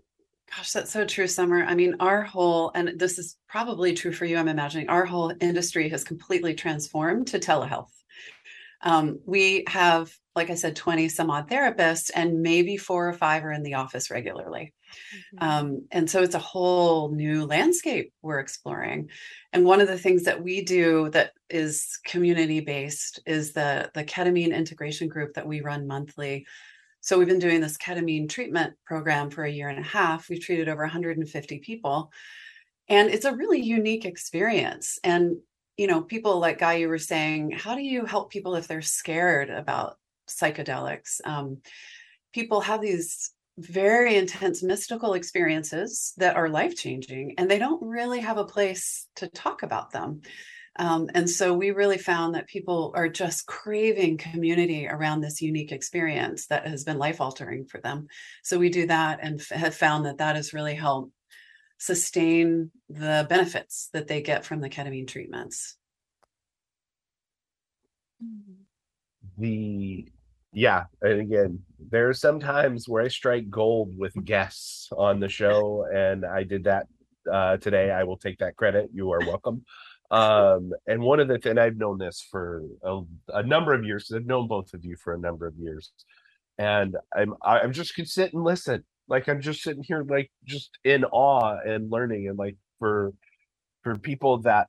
Gosh, 0.54 0.72
that's 0.72 0.92
so 0.92 1.06
true, 1.06 1.28
Summer. 1.28 1.64
I 1.64 1.76
mean, 1.76 1.96
our 2.00 2.22
whole, 2.22 2.72
and 2.76 3.00
this 3.00 3.18
is 3.18 3.38
probably 3.48 3.94
true 3.94 4.12
for 4.12 4.26
you, 4.26 4.38
I'm 4.38 4.48
imagining, 4.48 4.90
our 4.90 5.06
whole 5.06 5.34
industry 5.42 5.90
has 5.90 6.04
completely 6.04 6.54
transformed 6.54 7.28
to 7.28 7.40
telehealth. 7.40 7.90
Um, 8.82 9.20
we 9.26 9.64
have, 9.68 10.14
like 10.36 10.52
I 10.52 10.56
said, 10.56 10.76
20 10.76 11.10
some 11.10 11.32
odd 11.32 11.50
therapists, 11.50 12.12
and 12.14 12.42
maybe 12.42 12.78
four 12.78 13.10
or 13.10 13.14
five 13.14 13.44
are 13.44 13.52
in 13.52 13.64
the 13.64 13.74
office 13.74 14.12
regularly. 14.12 14.74
Mm-hmm. 15.34 15.44
Um, 15.44 15.88
and 15.92 16.10
so 16.10 16.22
it's 16.22 16.36
a 16.36 16.40
whole 16.40 17.10
new 17.10 17.46
landscape 17.46 18.14
we're 18.22 18.40
exploring. 18.40 19.10
And 19.52 19.66
one 19.66 19.82
of 19.82 19.88
the 19.88 19.98
things 19.98 20.24
that 20.24 20.44
we 20.44 20.64
do 20.64 21.10
that 21.10 21.32
is 21.50 22.00
community 22.06 22.60
based 22.60 23.20
is 23.26 23.54
the, 23.54 23.90
the 23.96 24.04
ketamine 24.04 24.56
integration 24.56 25.08
group 25.08 25.34
that 25.34 25.48
we 25.48 25.62
run 25.62 25.88
monthly 25.88 26.46
so 27.06 27.20
we've 27.20 27.28
been 27.28 27.38
doing 27.38 27.62
this 27.62 27.78
ketamine 27.78 28.28
treatment 28.28 28.74
program 28.84 29.30
for 29.30 29.44
a 29.44 29.52
year 29.52 29.70
and 29.70 29.78
a 29.78 29.84
half. 29.84 30.28
We've 30.28 30.42
treated 30.42 30.68
over 30.68 30.82
150 30.82 31.60
people. 31.60 32.12
And 32.90 33.12
it's 33.12 33.26
a 33.26 33.36
really 33.36 33.62
unique 33.62 34.06
experience. 34.06 34.98
And, 35.04 35.38
you 35.78 35.86
know, 35.86 36.02
people 36.02 36.40
like 36.40 36.58
Guy, 36.58 36.78
you 36.78 36.90
were 36.90 36.98
saying, 36.98 37.52
how 37.52 37.76
do 37.76 37.84
you 37.84 38.06
help 38.06 38.32
people 38.32 38.56
if 38.56 38.68
they're 38.68 38.82
scared 38.82 39.52
about 39.52 39.98
psychedelics? 40.28 41.22
Um, 41.24 41.60
people 42.34 42.62
have 42.62 42.82
these 42.82 43.30
very 43.60 44.16
intense 44.16 44.64
mystical 44.64 45.14
experiences 45.14 46.12
that 46.18 46.36
are 46.36 46.50
life 46.50 46.76
changing, 46.76 47.36
and 47.38 47.52
they 47.52 47.60
don't 47.60 47.84
really 47.84 48.22
have 48.22 48.40
a 48.40 48.46
place 48.46 49.08
to 49.18 49.28
talk 49.28 49.62
about 49.62 49.92
them. 49.92 50.22
Um, 50.78 51.10
and 51.14 51.30
so 51.30 51.54
we 51.54 51.72
really 51.72 51.98
found 51.98 52.36
that 52.36 52.48
people 52.48 52.92
are 52.96 53.08
just 53.08 53.46
craving 53.46 54.18
community 54.18 54.88
around 54.88 55.22
this 55.22 55.42
unique 55.42 55.72
experience 55.72 56.48
that 56.48 56.68
has 56.68 56.84
been 56.84 56.98
life 56.98 57.22
altering 57.22 57.66
for 57.66 57.80
them. 57.80 58.08
So 58.44 58.60
we 58.60 58.70
do 58.70 58.88
that 58.88 59.20
and 59.22 59.40
f- 59.40 59.58
have 59.58 59.76
found 59.76 60.06
that 60.06 60.18
that 60.18 60.36
has 60.36 60.54
really 60.54 60.76
helped 60.76 61.12
sustain 61.78 62.72
the 62.90 63.26
benefits 63.30 63.90
that 63.94 64.08
they 64.08 64.22
get 64.22 64.44
from 64.44 64.60
the 64.60 64.70
ketamine 64.70 65.08
treatments. 65.08 65.78
The 69.38 70.08
yeah, 70.54 70.86
and 71.02 71.20
again, 71.20 71.60
there 71.90 72.08
are 72.08 72.14
some 72.14 72.40
times 72.40 72.88
where 72.88 73.04
I 73.04 73.10
strike 73.10 73.50
gold 73.50 73.94
with 73.98 74.14
guests 74.24 74.88
on 74.98 75.20
the 75.20 75.28
show, 75.28 75.86
and 75.94 76.26
I 76.26 76.44
did 76.44 76.64
that 76.64 76.88
uh, 77.32 77.58
today. 77.58 77.92
I 77.92 78.06
will 78.06 78.16
take 78.16 78.40
that 78.40 78.56
credit. 78.56 78.90
You 78.94 79.12
are 79.12 79.20
welcome. 79.20 79.66
Um, 80.12 80.72
and 80.88 81.02
one 81.02 81.20
of 81.20 81.28
the 81.28 81.40
and 81.50 81.60
I've 81.60 81.78
known 81.78 81.98
this 81.98 82.26
for 82.30 82.64
a, 82.84 83.02
a 83.30 83.44
number 83.44 83.74
of 83.74 83.84
years. 83.84 84.12
I've 84.14 84.26
known 84.26 84.48
both 84.48 84.74
of 84.74 84.86
you 84.86 84.96
for 84.98 85.14
a 85.14 85.20
number 85.20 85.48
of 85.48 85.56
years, 85.58 85.92
and 86.58 86.96
I'm 87.16 87.34
I'm 87.44 87.74
just 87.74 87.96
gonna 87.96 88.06
sit 88.06 88.34
and 88.34 88.44
listen. 88.44 88.84
Like 89.08 89.28
I'm 89.28 89.42
just 89.42 89.62
sitting 89.62 89.84
here, 89.84 90.04
like 90.08 90.32
just 90.46 90.78
in 90.84 91.04
awe 91.06 91.58
and 91.66 91.92
learning. 91.92 92.28
And 92.28 92.38
like 92.38 92.56
for 92.80 93.14
for 93.84 93.98
people 93.98 94.40
that 94.40 94.68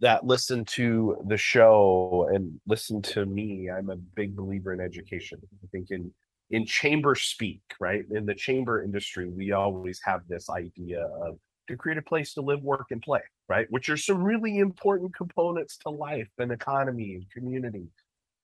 that 0.00 0.26
listen 0.26 0.64
to 0.64 1.16
the 1.26 1.36
show 1.36 2.28
and 2.32 2.60
listen 2.66 3.00
to 3.02 3.24
me, 3.24 3.70
I'm 3.70 3.90
a 3.90 3.96
big 3.96 4.34
believer 4.34 4.72
in 4.72 4.80
education. 4.80 5.40
I 5.62 5.66
think 5.70 5.90
in 5.90 6.10
in 6.50 6.66
chamber 6.66 7.14
speak, 7.14 7.62
right? 7.80 8.04
In 8.10 8.26
the 8.26 8.34
chamber 8.34 8.82
industry, 8.82 9.28
we 9.28 9.52
always 9.52 10.00
have 10.04 10.22
this 10.28 10.50
idea 10.50 11.04
of 11.04 11.38
to 11.72 11.78
create 11.78 11.96
a 11.96 12.02
place 12.02 12.34
to 12.34 12.42
live, 12.42 12.62
work, 12.62 12.88
and 12.90 13.00
play, 13.00 13.22
right? 13.48 13.66
Which 13.70 13.88
are 13.88 13.96
some 13.96 14.22
really 14.22 14.58
important 14.58 15.14
components 15.16 15.78
to 15.78 15.88
life 15.88 16.28
and 16.38 16.52
economy 16.52 17.14
and 17.14 17.30
community. 17.30 17.86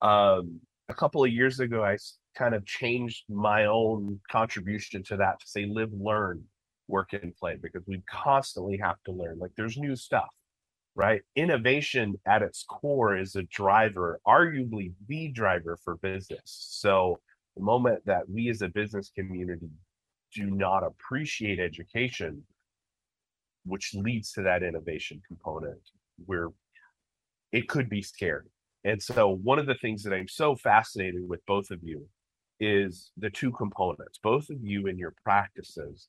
Um, 0.00 0.60
a 0.88 0.94
couple 0.94 1.22
of 1.22 1.30
years 1.30 1.60
ago, 1.60 1.84
I 1.84 1.98
kind 2.36 2.54
of 2.54 2.64
changed 2.64 3.24
my 3.28 3.66
own 3.66 4.18
contribution 4.30 5.02
to 5.04 5.18
that 5.18 5.40
to 5.40 5.46
say 5.46 5.66
live, 5.66 5.90
learn, 5.92 6.42
work, 6.88 7.12
and 7.12 7.36
play 7.36 7.56
because 7.60 7.82
we 7.86 8.02
constantly 8.10 8.78
have 8.78 8.96
to 9.04 9.12
learn. 9.12 9.38
Like 9.38 9.50
there's 9.58 9.76
new 9.76 9.94
stuff, 9.94 10.30
right? 10.94 11.20
Innovation 11.36 12.14
at 12.26 12.40
its 12.40 12.64
core 12.66 13.14
is 13.14 13.36
a 13.36 13.42
driver, 13.42 14.20
arguably 14.26 14.94
the 15.06 15.28
driver 15.28 15.76
for 15.84 15.96
business. 15.96 16.40
So 16.44 17.20
the 17.56 17.62
moment 17.62 18.06
that 18.06 18.26
we 18.30 18.48
as 18.48 18.62
a 18.62 18.68
business 18.68 19.10
community 19.14 19.68
do 20.34 20.46
not 20.46 20.82
appreciate 20.82 21.58
education, 21.58 22.42
which 23.64 23.94
leads 23.94 24.32
to 24.32 24.42
that 24.42 24.62
innovation 24.62 25.20
component 25.26 25.80
where 26.26 26.48
it 27.52 27.68
could 27.68 27.88
be 27.88 28.02
scary. 28.02 28.46
And 28.84 29.02
so, 29.02 29.28
one 29.28 29.58
of 29.58 29.66
the 29.66 29.74
things 29.74 30.02
that 30.04 30.14
I'm 30.14 30.28
so 30.28 30.56
fascinated 30.56 31.28
with 31.28 31.44
both 31.46 31.70
of 31.70 31.80
you 31.82 32.06
is 32.60 33.10
the 33.16 33.30
two 33.30 33.52
components. 33.52 34.18
Both 34.22 34.50
of 34.50 34.58
you 34.62 34.86
in 34.86 34.98
your 34.98 35.14
practices 35.24 36.08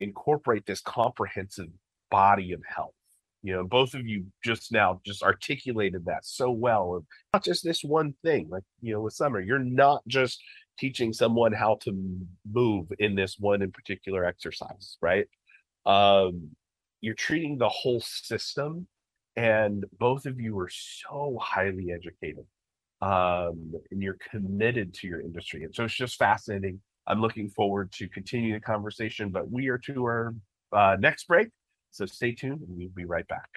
incorporate 0.00 0.66
this 0.66 0.80
comprehensive 0.80 1.68
body 2.10 2.52
of 2.52 2.62
health, 2.68 2.94
You 3.42 3.54
know, 3.54 3.64
both 3.64 3.94
of 3.94 4.06
you 4.06 4.26
just 4.44 4.72
now 4.72 5.00
just 5.04 5.22
articulated 5.22 6.04
that 6.06 6.24
so 6.24 6.50
well. 6.50 6.96
Of 6.96 7.04
not 7.32 7.44
just 7.44 7.64
this 7.64 7.82
one 7.84 8.14
thing, 8.24 8.48
like 8.50 8.64
you 8.80 8.92
know, 8.94 9.00
with 9.02 9.14
summer, 9.14 9.40
you're 9.40 9.58
not 9.58 10.02
just 10.08 10.42
teaching 10.78 11.12
someone 11.12 11.52
how 11.52 11.78
to 11.82 11.92
move 12.50 12.88
in 12.98 13.14
this 13.14 13.36
one 13.38 13.62
in 13.62 13.72
particular 13.72 14.24
exercise, 14.24 14.96
right? 15.02 15.26
Um, 15.86 16.50
you're 17.04 17.14
treating 17.14 17.58
the 17.58 17.68
whole 17.68 18.00
system, 18.00 18.86
and 19.36 19.84
both 19.98 20.24
of 20.26 20.40
you 20.40 20.58
are 20.58 20.70
so 20.70 21.38
highly 21.40 21.92
educated, 21.92 22.46
um, 23.02 23.74
and 23.90 24.02
you're 24.02 24.16
committed 24.30 24.94
to 24.94 25.06
your 25.06 25.20
industry, 25.20 25.64
and 25.64 25.74
so 25.74 25.84
it's 25.84 25.94
just 25.94 26.16
fascinating. 26.16 26.80
I'm 27.06 27.20
looking 27.20 27.50
forward 27.50 27.92
to 27.92 28.08
continue 28.08 28.54
the 28.54 28.60
conversation, 28.60 29.28
but 29.28 29.50
we 29.50 29.68
are 29.68 29.76
to 29.78 30.04
our 30.04 30.34
uh, 30.72 30.96
next 30.98 31.28
break. 31.28 31.48
So 31.90 32.06
stay 32.06 32.32
tuned 32.32 32.62
and 32.62 32.76
we'll 32.76 32.88
be 32.88 33.04
right 33.04 33.28
back. 33.28 33.48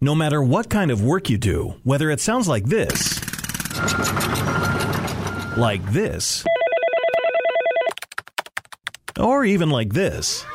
No 0.00 0.14
matter 0.14 0.40
what 0.40 0.70
kind 0.70 0.92
of 0.92 1.02
work 1.02 1.28
you 1.28 1.36
do, 1.36 1.74
whether 1.82 2.10
it 2.10 2.20
sounds 2.20 2.46
like 2.46 2.66
this, 2.66 3.20
like 5.56 5.84
this, 5.90 6.44
or 9.18 9.44
even 9.44 9.70
like 9.70 9.92
this, 9.92 10.46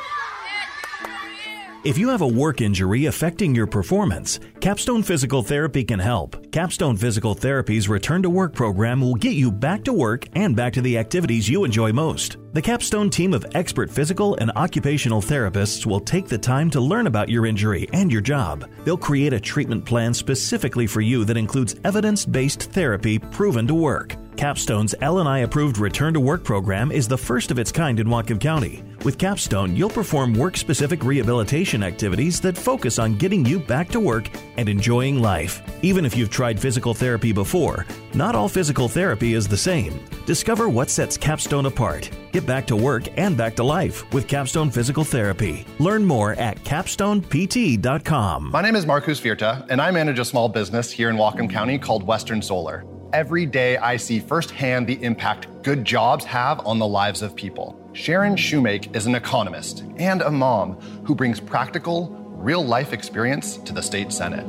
if 1.83 1.97
you 1.97 2.09
have 2.09 2.21
a 2.21 2.27
work 2.27 2.61
injury 2.61 3.07
affecting 3.07 3.55
your 3.55 3.65
performance, 3.65 4.39
Capstone 4.59 5.01
Physical 5.01 5.41
Therapy 5.41 5.83
can 5.83 5.97
help. 5.97 6.51
Capstone 6.51 6.95
Physical 6.95 7.33
Therapy's 7.33 7.89
Return 7.89 8.21
to 8.21 8.29
Work 8.29 8.53
program 8.53 9.01
will 9.01 9.15
get 9.15 9.33
you 9.33 9.51
back 9.51 9.83
to 9.85 9.93
work 9.93 10.27
and 10.33 10.55
back 10.55 10.73
to 10.73 10.81
the 10.81 10.97
activities 10.97 11.49
you 11.49 11.63
enjoy 11.63 11.91
most. 11.91 12.37
The 12.53 12.61
Capstone 12.61 13.09
team 13.09 13.33
of 13.33 13.45
expert 13.55 13.89
physical 13.89 14.35
and 14.35 14.51
occupational 14.55 15.21
therapists 15.21 15.87
will 15.87 15.99
take 15.99 16.27
the 16.27 16.37
time 16.37 16.69
to 16.69 16.79
learn 16.79 17.07
about 17.07 17.29
your 17.29 17.47
injury 17.47 17.87
and 17.93 18.11
your 18.11 18.21
job. 18.21 18.69
They'll 18.85 18.95
create 18.95 19.33
a 19.33 19.39
treatment 19.39 19.83
plan 19.83 20.13
specifically 20.13 20.85
for 20.85 21.01
you 21.01 21.25
that 21.25 21.37
includes 21.37 21.75
evidence 21.83 22.25
based 22.25 22.71
therapy 22.71 23.17
proven 23.17 23.65
to 23.65 23.73
work. 23.73 24.15
Capstone's 24.41 24.95
L&I 25.01 25.39
approved 25.41 25.77
return 25.77 26.15
to 26.15 26.19
work 26.19 26.43
program 26.43 26.91
is 26.91 27.07
the 27.07 27.15
first 27.15 27.51
of 27.51 27.59
its 27.59 27.71
kind 27.71 27.99
in 27.99 28.07
Whatcom 28.07 28.41
County. 28.41 28.81
With 29.05 29.19
Capstone, 29.19 29.75
you'll 29.75 29.91
perform 29.91 30.33
work 30.33 30.57
specific 30.57 31.03
rehabilitation 31.03 31.83
activities 31.83 32.41
that 32.41 32.57
focus 32.57 32.97
on 32.97 33.19
getting 33.19 33.45
you 33.45 33.59
back 33.59 33.87
to 33.89 33.99
work 33.99 34.31
and 34.57 34.67
enjoying 34.67 35.21
life. 35.21 35.61
Even 35.83 36.05
if 36.05 36.17
you've 36.17 36.31
tried 36.31 36.59
physical 36.59 36.95
therapy 36.95 37.31
before, 37.31 37.85
not 38.15 38.33
all 38.33 38.49
physical 38.49 38.89
therapy 38.89 39.35
is 39.35 39.47
the 39.47 39.55
same. 39.55 39.99
Discover 40.25 40.69
what 40.69 40.89
sets 40.89 41.17
Capstone 41.17 41.67
apart. 41.67 42.09
Get 42.31 42.47
back 42.47 42.65
to 42.65 42.75
work 42.75 43.03
and 43.19 43.37
back 43.37 43.55
to 43.57 43.63
life 43.63 44.11
with 44.11 44.27
Capstone 44.27 44.71
Physical 44.71 45.03
Therapy. 45.03 45.67
Learn 45.77 46.03
more 46.03 46.33
at 46.33 46.57
capstonept.com. 46.63 48.49
My 48.49 48.61
name 48.63 48.75
is 48.75 48.87
Marcus 48.87 49.21
Virta, 49.21 49.67
and 49.69 49.79
I 49.79 49.91
manage 49.91 50.17
a 50.17 50.25
small 50.25 50.49
business 50.49 50.89
here 50.89 51.11
in 51.11 51.15
Whatcom 51.15 51.47
County 51.47 51.77
called 51.77 52.01
Western 52.01 52.41
Solar. 52.41 52.90
Every 53.13 53.45
day, 53.45 53.75
I 53.75 53.97
see 53.97 54.21
firsthand 54.21 54.87
the 54.87 55.03
impact 55.03 55.47
good 55.63 55.83
jobs 55.83 56.23
have 56.23 56.65
on 56.65 56.79
the 56.79 56.87
lives 56.87 57.21
of 57.21 57.35
people. 57.35 57.77
Sharon 57.91 58.37
Shoemake 58.37 58.95
is 58.95 59.05
an 59.05 59.15
economist 59.15 59.83
and 59.97 60.21
a 60.21 60.31
mom 60.31 60.75
who 61.03 61.13
brings 61.13 61.37
practical, 61.37 62.07
real 62.37 62.63
life 62.63 62.93
experience 62.93 63.57
to 63.57 63.73
the 63.73 63.81
state 63.81 64.13
senate. 64.13 64.45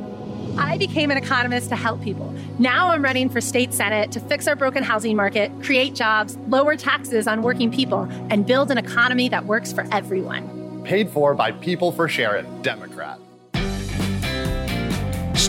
I 0.57 0.77
became 0.77 1.11
an 1.11 1.17
economist 1.17 1.69
to 1.69 1.75
help 1.75 2.01
people. 2.01 2.33
Now 2.57 2.91
I'm 2.91 3.03
running 3.03 3.29
for 3.29 3.41
state 3.41 3.73
senate 3.73 4.13
to 4.13 4.21
fix 4.21 4.47
our 4.47 4.55
broken 4.55 4.81
housing 4.81 5.17
market, 5.17 5.51
create 5.61 5.93
jobs, 5.93 6.37
lower 6.47 6.77
taxes 6.77 7.27
on 7.27 7.41
working 7.41 7.69
people, 7.69 8.07
and 8.29 8.45
build 8.45 8.71
an 8.71 8.77
economy 8.77 9.27
that 9.27 9.45
works 9.45 9.73
for 9.73 9.85
everyone. 9.91 10.83
Paid 10.85 11.09
for 11.09 11.33
by 11.33 11.51
People 11.51 11.91
for 11.91 12.07
Sharon, 12.07 12.61
Democrat. 12.61 13.19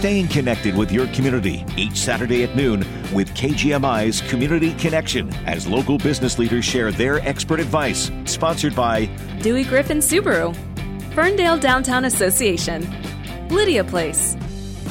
Staying 0.04 0.28
connected 0.28 0.76
with 0.76 0.92
your 0.92 1.06
community 1.14 1.64
each 1.78 1.96
Saturday 1.96 2.42
at 2.42 2.54
noon 2.54 2.80
with 3.14 3.30
KGMI's 3.30 4.20
Community 4.30 4.74
Connection 4.74 5.32
as 5.46 5.66
local 5.66 5.96
business 5.96 6.38
leaders 6.38 6.66
share 6.66 6.92
their 6.92 7.26
expert 7.26 7.58
advice. 7.58 8.10
Sponsored 8.26 8.76
by 8.76 9.06
Dewey 9.40 9.64
Griffin 9.64 10.00
Subaru, 10.00 10.54
Ferndale 11.14 11.56
Downtown 11.56 12.04
Association, 12.04 12.86
Lydia 13.48 13.82
Place, 13.82 14.36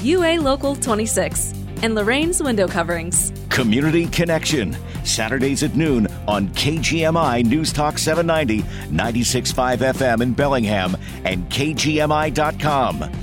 UA 0.02 0.40
Local 0.40 0.76
26, 0.76 1.54
and 1.84 1.94
Lorraine's 1.94 2.42
Window 2.42 2.68
Coverings. 2.68 3.32
Community 3.50 4.08
Connection, 4.08 4.76
Saturdays 5.04 5.62
at 5.62 5.76
noon 5.76 6.08
on 6.28 6.48
KGMI 6.48 7.46
News 7.46 7.72
Talk 7.72 8.00
790, 8.00 8.64
96.5 8.90 9.78
FM 9.94 10.22
in 10.22 10.34
Bellingham, 10.34 10.98
and 11.24 11.48
KGMI.com. 11.52 13.23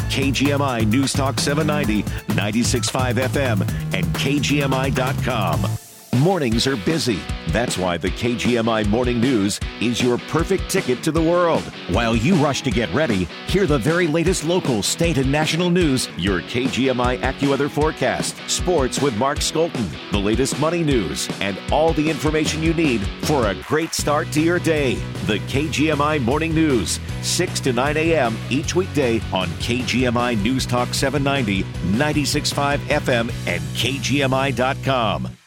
KGMI 0.11 0.85
News 0.87 1.13
Talk 1.13 1.39
790, 1.39 2.03
96.5 2.33 3.15
FM, 3.29 3.61
and 3.93 4.05
KGMI.com. 4.07 5.90
Mornings 6.17 6.67
are 6.67 6.75
busy. 6.75 7.19
That's 7.47 7.77
why 7.77 7.97
the 7.97 8.09
KGMI 8.09 8.87
Morning 8.89 9.21
News 9.21 9.59
is 9.79 10.01
your 10.01 10.17
perfect 10.17 10.69
ticket 10.69 11.01
to 11.03 11.11
the 11.11 11.21
world. 11.21 11.63
While 11.89 12.15
you 12.17 12.35
rush 12.35 12.61
to 12.63 12.69
get 12.69 12.93
ready, 12.93 13.25
hear 13.47 13.65
the 13.65 13.79
very 13.79 14.07
latest 14.07 14.43
local, 14.43 14.83
state, 14.83 15.17
and 15.17 15.31
national 15.31 15.69
news, 15.69 16.09
your 16.17 16.41
KGMI 16.41 17.21
AccuWeather 17.21 17.69
forecast, 17.69 18.35
sports 18.47 19.01
with 19.01 19.17
Mark 19.17 19.39
Skolton, 19.39 19.89
the 20.11 20.19
latest 20.19 20.59
money 20.59 20.83
news, 20.83 21.29
and 21.39 21.57
all 21.71 21.93
the 21.93 22.09
information 22.09 22.61
you 22.61 22.73
need 22.73 23.01
for 23.23 23.47
a 23.47 23.55
great 23.55 23.93
start 23.93 24.31
to 24.33 24.41
your 24.41 24.59
day. 24.59 24.95
The 25.25 25.39
KGMI 25.39 26.21
Morning 26.21 26.53
News, 26.53 26.99
6 27.21 27.59
to 27.61 27.73
9 27.73 27.97
a.m. 27.97 28.37
each 28.49 28.75
weekday 28.75 29.21
on 29.31 29.47
KGMI 29.47 30.41
News 30.41 30.65
Talk 30.65 30.93
790, 30.93 31.63
96.5 31.97 32.77
FM, 32.77 33.31
and 33.47 33.61
KGMI.com. 33.75 35.37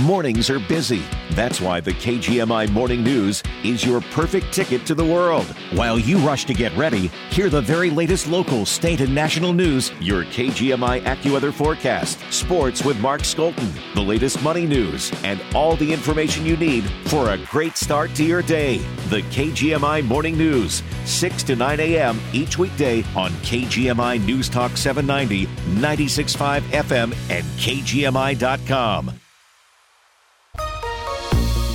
Mornings 0.00 0.50
are 0.50 0.58
busy. 0.58 1.02
That's 1.30 1.58
why 1.58 1.80
the 1.80 1.92
KGMI 1.92 2.70
Morning 2.70 3.02
News 3.02 3.42
is 3.64 3.82
your 3.82 4.02
perfect 4.02 4.52
ticket 4.52 4.84
to 4.86 4.94
the 4.94 5.04
world. 5.04 5.46
While 5.72 5.98
you 5.98 6.18
rush 6.18 6.44
to 6.46 6.54
get 6.54 6.76
ready, 6.76 7.08
hear 7.30 7.48
the 7.48 7.62
very 7.62 7.88
latest 7.88 8.26
local, 8.26 8.66
state, 8.66 9.00
and 9.00 9.14
national 9.14 9.54
news, 9.54 9.92
your 9.98 10.24
KGMI 10.24 11.02
AccuWeather 11.04 11.50
forecast, 11.50 12.18
sports 12.30 12.84
with 12.84 13.00
Mark 13.00 13.22
Skolton, 13.22 13.72
the 13.94 14.02
latest 14.02 14.42
money 14.42 14.66
news, 14.66 15.10
and 15.24 15.40
all 15.54 15.76
the 15.76 15.90
information 15.90 16.44
you 16.44 16.58
need 16.58 16.84
for 17.06 17.30
a 17.30 17.38
great 17.38 17.78
start 17.78 18.14
to 18.16 18.24
your 18.24 18.42
day. 18.42 18.76
The 19.08 19.22
KGMI 19.22 20.04
Morning 20.04 20.36
News, 20.36 20.82
6 21.06 21.42
to 21.44 21.56
9 21.56 21.80
a.m. 21.80 22.20
each 22.34 22.58
weekday 22.58 23.02
on 23.16 23.30
KGMI 23.30 24.22
News 24.26 24.50
Talk 24.50 24.76
790, 24.76 25.46
96.5 25.80 26.60
FM, 26.60 27.16
and 27.30 27.44
KGMI.com. 27.58 29.20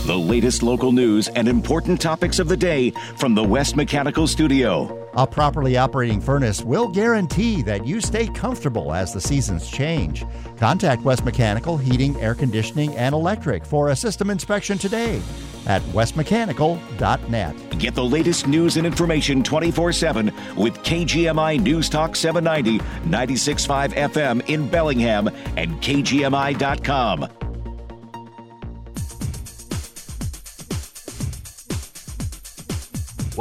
The 0.08 0.18
latest 0.18 0.64
local 0.64 0.92
news 0.92 1.28
and 1.28 1.48
important 1.48 2.02
topics 2.02 2.40
of 2.40 2.48
the 2.48 2.58
day 2.58 2.90
from 3.18 3.36
the 3.36 3.44
West 3.44 3.76
Mechanical 3.76 4.26
Studio. 4.26 5.08
A 5.14 5.28
properly 5.28 5.78
operating 5.78 6.20
furnace 6.20 6.64
will 6.64 6.88
guarantee 6.88 7.62
that 7.62 7.86
you 7.86 8.02
stay 8.02 8.26
comfortable 8.26 8.94
as 8.94 9.14
the 9.14 9.22
seasons 9.22 9.70
change. 9.70 10.26
Contact 10.58 11.04
West 11.04 11.24
Mechanical 11.24 11.78
Heating, 11.78 12.20
Air 12.20 12.34
Conditioning, 12.34 12.96
and 12.96 13.14
Electric 13.14 13.64
for 13.64 13.90
a 13.90 13.96
system 13.96 14.32
inspection 14.32 14.80
today 14.80 15.22
at 15.68 15.84
westmechanical.net. 15.94 17.78
Get 17.78 17.94
the 17.94 18.04
latest 18.04 18.48
news 18.48 18.78
and 18.78 18.88
information 18.88 19.44
24 19.44 19.94
7 19.94 20.26
with 20.56 20.80
KGMI 20.80 21.62
News 21.62 21.90
Talk 21.90 22.16
790, 22.16 22.84
96.5 23.08 23.94
FM 23.94 24.50
in 24.50 24.68
Bellingham, 24.68 25.30
and 25.58 25.80
KGMI.com. 25.80 27.51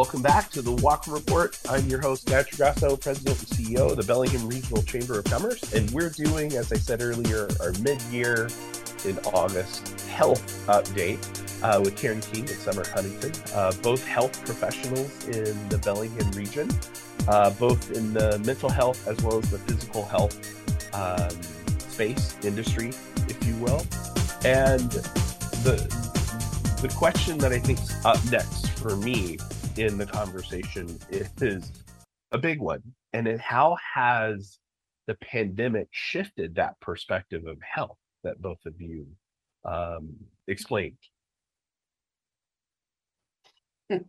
Welcome 0.01 0.23
back 0.23 0.49
to 0.53 0.63
the 0.63 0.75
Whatcom 0.77 1.13
Report. 1.13 1.61
I'm 1.69 1.87
your 1.87 2.01
host, 2.01 2.27
Patrick 2.27 2.57
Grasso, 2.57 2.97
President 2.97 3.39
and 3.39 3.49
CEO 3.49 3.91
of 3.91 3.99
the 3.99 4.03
Bellingham 4.03 4.49
Regional 4.49 4.83
Chamber 4.83 5.19
of 5.19 5.27
Commerce. 5.27 5.75
And 5.75 5.91
we're 5.91 6.09
doing, 6.09 6.55
as 6.55 6.73
I 6.73 6.77
said 6.77 7.03
earlier, 7.03 7.51
our 7.61 7.73
mid 7.83 8.01
year 8.05 8.49
in 9.05 9.19
August 9.35 10.01
health 10.09 10.67
update 10.69 11.21
uh, 11.63 11.83
with 11.83 11.99
Karen 11.99 12.23
King 12.23 12.49
and 12.49 12.59
Summer 12.59 12.83
Huntington, 12.89 13.33
uh, 13.55 13.73
both 13.83 14.03
health 14.07 14.43
professionals 14.47 15.29
in 15.29 15.69
the 15.69 15.77
Bellingham 15.77 16.31
region, 16.31 16.71
uh, 17.29 17.51
both 17.51 17.93
in 17.93 18.15
the 18.15 18.39
mental 18.39 18.71
health 18.71 19.07
as 19.07 19.21
well 19.21 19.37
as 19.37 19.51
the 19.51 19.59
physical 19.59 20.07
health 20.07 20.35
um, 20.95 21.43
space 21.79 22.39
industry, 22.43 22.89
if 23.29 23.47
you 23.47 23.55
will. 23.57 23.85
And 24.47 24.91
the 25.61 25.77
the 26.81 26.89
question 26.97 27.37
that 27.37 27.53
I 27.53 27.59
think 27.59 27.79
is 27.83 27.95
up 28.07 28.25
next 28.31 28.71
for 28.79 28.97
me 28.97 29.37
in 29.77 29.99
the 29.99 30.07
conversation 30.07 30.99
is 31.11 31.73
a 32.33 32.39
big 32.39 32.61
one, 32.61 32.83
and 33.13 33.27
it 33.27 33.41
how 33.41 33.77
has 33.95 34.59
the 35.07 35.15
pandemic 35.17 35.89
shifted 35.91 36.55
that 36.57 36.79
perspective 36.81 37.47
of 37.47 37.59
health 37.63 37.99
that 38.23 38.41
both 38.41 38.65
of 38.67 38.81
you 38.81 39.07
um, 39.65 40.11
explained? 40.47 40.99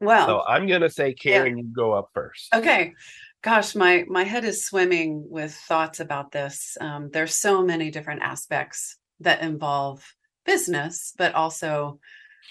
Well, 0.00 0.26
so 0.26 0.42
I'm 0.46 0.66
going 0.66 0.82
to 0.82 0.90
say, 0.90 1.12
Karen, 1.14 1.56
yeah. 1.56 1.64
you 1.64 1.68
go 1.74 1.92
up 1.92 2.10
first. 2.14 2.54
Okay. 2.54 2.94
Gosh, 3.42 3.74
my 3.74 4.04
my 4.08 4.24
head 4.24 4.44
is 4.44 4.64
swimming 4.64 5.24
with 5.28 5.54
thoughts 5.54 6.00
about 6.00 6.32
this. 6.32 6.76
Um, 6.80 7.10
there's 7.12 7.34
so 7.34 7.64
many 7.64 7.90
different 7.90 8.22
aspects 8.22 8.96
that 9.20 9.42
involve 9.42 10.04
business, 10.44 11.12
but 11.16 11.34
also 11.34 11.98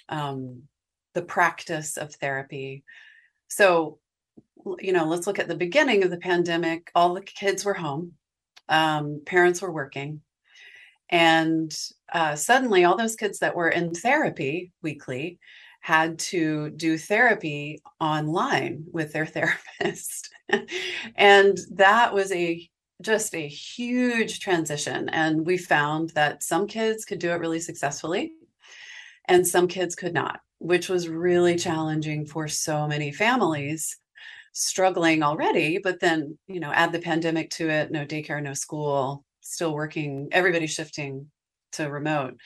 um, 0.10 0.64
the 1.16 1.24
practice 1.24 1.98
of 1.98 2.14
therapy. 2.14 2.84
So, 3.48 3.98
you 4.80 4.94
know, 4.94 5.06
let's 5.06 5.26
look 5.26 5.40
at 5.40 5.48
the 5.48 5.56
beginning 5.56 6.04
of 6.04 6.12
the 6.12 6.18
pandemic. 6.18 6.92
All 6.94 7.16
the 7.16 7.22
kids 7.22 7.66
were 7.66 7.74
home, 7.74 8.14
um, 8.70 9.22
parents 9.26 9.62
were 9.62 9.72
working, 9.72 10.22
and 11.10 11.76
uh, 12.14 12.36
suddenly 12.36 12.84
all 12.84 12.98
those 12.98 13.16
kids 13.16 13.40
that 13.40 13.56
were 13.56 13.70
in 13.70 13.94
therapy 13.94 14.72
weekly 14.84 15.40
had 15.82 16.18
to 16.18 16.72
do 16.72 16.98
therapy 16.98 17.82
online 18.00 18.84
with 18.92 19.14
their 19.14 19.26
therapist. 19.80 20.30
and 21.16 21.58
that 21.72 22.14
was 22.14 22.32
a 22.32 22.70
just 23.02 23.36
a 23.36 23.48
huge 23.48 24.40
transition. 24.40 25.10
And 25.10 25.46
we 25.46 25.58
found 25.58 26.12
that 26.12 26.44
some 26.44 26.66
kids 26.66 27.06
could 27.06 27.20
do 27.20 27.32
it 27.32 27.40
really 27.40 27.60
successfully 27.60 28.34
and 29.28 29.46
some 29.46 29.68
kids 29.68 29.96
could 29.96 30.14
not, 30.14 30.40
which 30.66 30.90
was 30.90 31.08
really 31.08 31.56
challenging 31.56 32.26
for 32.26 32.48
so 32.48 32.88
many 32.88 33.12
families 33.12 34.00
struggling 34.52 35.22
already. 35.22 35.78
But 35.78 36.00
then, 36.00 36.40
you 36.48 36.60
know, 36.60 36.72
add 36.72 36.92
the 36.92 37.00
pandemic 37.00 37.52
to 37.52 37.70
it 37.70 37.92
no 37.92 38.04
daycare, 38.04 38.42
no 38.42 38.56
school, 38.56 39.24
still 39.42 39.76
working, 39.76 40.30
everybody 40.32 40.66
shifting 40.66 41.28
to 41.74 41.92
remote. 41.92 42.40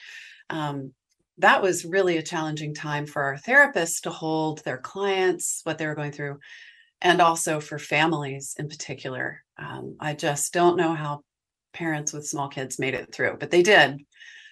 Um, 0.50 0.92
that 1.38 1.62
was 1.62 1.86
really 1.86 2.18
a 2.18 2.22
challenging 2.22 2.74
time 2.74 3.06
for 3.06 3.22
our 3.22 3.36
therapists 3.36 4.02
to 4.02 4.10
hold 4.10 4.62
their 4.64 4.76
clients, 4.76 5.62
what 5.64 5.78
they 5.78 5.86
were 5.86 5.94
going 5.94 6.12
through, 6.12 6.40
and 7.00 7.22
also 7.22 7.58
for 7.58 7.78
families 7.78 8.54
in 8.58 8.68
particular. 8.68 9.42
Um, 9.56 9.96
I 9.98 10.12
just 10.12 10.52
don't 10.52 10.76
know 10.76 10.92
how 10.92 11.22
parents 11.72 12.12
with 12.12 12.26
small 12.26 12.48
kids 12.48 12.78
made 12.78 12.92
it 12.92 13.14
through, 13.14 13.38
but 13.40 13.50
they 13.50 13.62
did, 13.62 14.02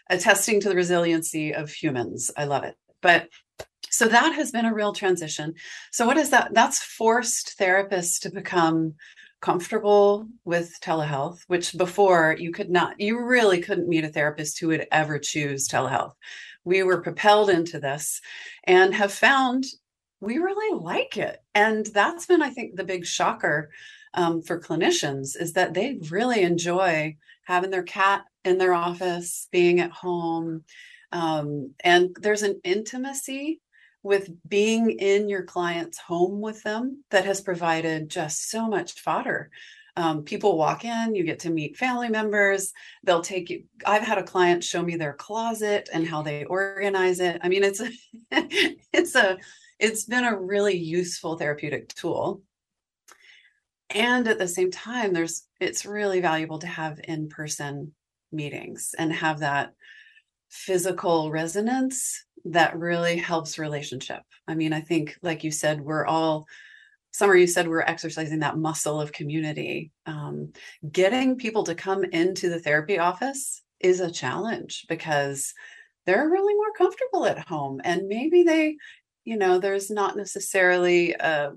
attesting 0.09 0.63
to 0.63 0.71
the 0.71 0.75
resiliency 0.75 1.53
of 1.53 1.69
humans. 1.69 2.31
I 2.35 2.45
love 2.45 2.65
it. 2.65 2.77
But 3.03 3.29
so 3.91 4.07
that 4.09 4.35
has 4.35 4.51
been 4.51 4.67
a 4.67 4.75
real 4.75 4.93
transition. 4.93 5.55
So, 5.93 6.07
what 6.07 6.17
is 6.17 6.31
that? 6.31 6.55
That's 6.55 6.83
forced 6.83 7.59
therapists 7.59 8.21
to 8.21 8.31
become 8.31 8.95
comfortable 9.41 10.27
with 10.45 10.75
telehealth, 10.83 11.41
which 11.47 11.77
before 11.77 12.37
you 12.39 12.51
could 12.51 12.71
not, 12.71 13.01
you 13.01 13.25
really 13.25 13.61
couldn't 13.61 13.89
meet 13.89 14.05
a 14.05 14.09
therapist 14.09 14.59
who 14.59 14.69
would 14.69 14.87
ever 14.91 15.19
choose 15.19 15.69
telehealth 15.69 16.15
we 16.69 16.83
were 16.83 17.01
propelled 17.01 17.49
into 17.49 17.81
this 17.81 18.21
and 18.65 18.95
have 18.95 19.13
found 19.13 19.65
we 20.21 20.39
really 20.39 20.79
like 20.79 21.17
it. 21.17 21.39
And 21.55 21.87
that's 21.87 22.27
been, 22.27 22.43
I 22.43 22.51
think, 22.51 22.77
the 22.77 22.85
big 22.85 23.07
shocker 23.07 23.71
um, 24.15 24.43
for 24.43 24.61
clinicians 24.61 25.41
is 25.41 25.53
that 25.55 25.75
they 25.75 25.99
really 26.11 26.43
enjoy 26.43 27.17
having 27.45 27.71
their 27.71 27.85
cat 27.85 28.25
in 28.45 28.59
their 28.59 28.75
office, 28.75 29.49
being 29.53 29.81
at 29.81 29.93
home. 29.93 30.65
Um, 31.13 31.73
and 31.85 32.15
there's 32.21 32.43
an 32.43 32.61
intimacy 32.65 33.61
with 34.03 34.31
being 34.49 34.91
in 34.91 35.29
your 35.29 35.43
client's 35.43 35.99
home 35.99 36.41
with 36.41 36.63
them 36.63 37.05
that 37.11 37.25
has 37.25 37.41
provided 37.41 38.09
just 38.09 38.51
so 38.51 38.69
much 38.69 39.01
fodder 39.01 39.51
um, 39.99 40.23
people 40.23 40.57
walk 40.57 40.85
in, 40.85 41.17
you 41.17 41.25
get 41.25 41.41
to 41.41 41.51
meet 41.51 41.77
family 41.77 42.09
members. 42.09 42.73
They'll 43.03 43.21
take 43.21 43.51
you. 43.51 43.65
I've 43.85 44.05
had 44.05 44.17
a 44.17 44.23
client 44.23 44.63
show 44.63 44.81
me 44.81 44.95
their 44.95 45.13
closet 45.13 45.89
and 45.93 46.07
how 46.07 46.23
they 46.23 46.45
organize 46.45 47.19
it. 47.19 47.41
I 47.43 47.49
mean, 47.49 47.65
it's 47.65 47.81
a, 47.81 47.91
it's 48.93 49.17
a, 49.17 49.39
it's 49.81 50.05
been 50.05 50.25
a 50.25 50.39
really 50.39 50.77
useful 50.77 51.37
therapeutic 51.37 51.89
tool. 51.89 52.43
And 53.91 54.29
at 54.29 54.39
the 54.39 54.47
same 54.47 54.71
time, 54.71 55.13
there's 55.13 55.49
it's 55.61 55.85
really 55.85 56.21
valuable 56.21 56.61
to 56.61 56.69
have 56.69 57.01
in-person 57.03 57.93
meetings 58.31 58.95
and 58.97 59.13
have 59.13 59.41
that 59.41 59.73
physical 60.49 61.31
resonance 61.31 62.25
that 62.45 62.79
really 62.79 63.17
helps 63.17 63.59
relationship. 63.59 64.23
I 64.47 64.55
mean, 64.55 64.73
I 64.73 64.81
think, 64.81 65.19
like 65.23 65.45
you 65.45 65.51
said, 65.51 65.81
we're 65.81 66.07
all 66.07 66.47
Summer, 67.11 67.35
you 67.35 67.47
said 67.47 67.67
we're 67.67 67.81
exercising 67.81 68.41
that 68.41 68.59
muscle 68.59 69.01
of 69.01 69.13
community. 69.13 69.91
Um, 70.07 70.53
getting 70.93 71.37
people 71.37 71.65
to 71.65 71.75
come 71.75 72.05
into 72.05 72.49
the 72.49 72.61
therapy 72.61 72.99
office 72.99 73.63
is 73.81 74.01
a 74.01 74.11
challenge 74.11 74.85
because 74.89 75.55
they're 76.07 76.29
really 76.29 76.55
more 76.55 76.73
comfortable 76.77 77.27
at 77.27 77.49
home. 77.49 77.81
And 77.83 78.09
maybe 78.09 78.43
they, 78.43 78.77
you 79.25 79.37
know, 79.37 79.59
there's 79.59 79.91
not 79.91 80.17
necessarily 80.17 81.13
a 81.13 81.53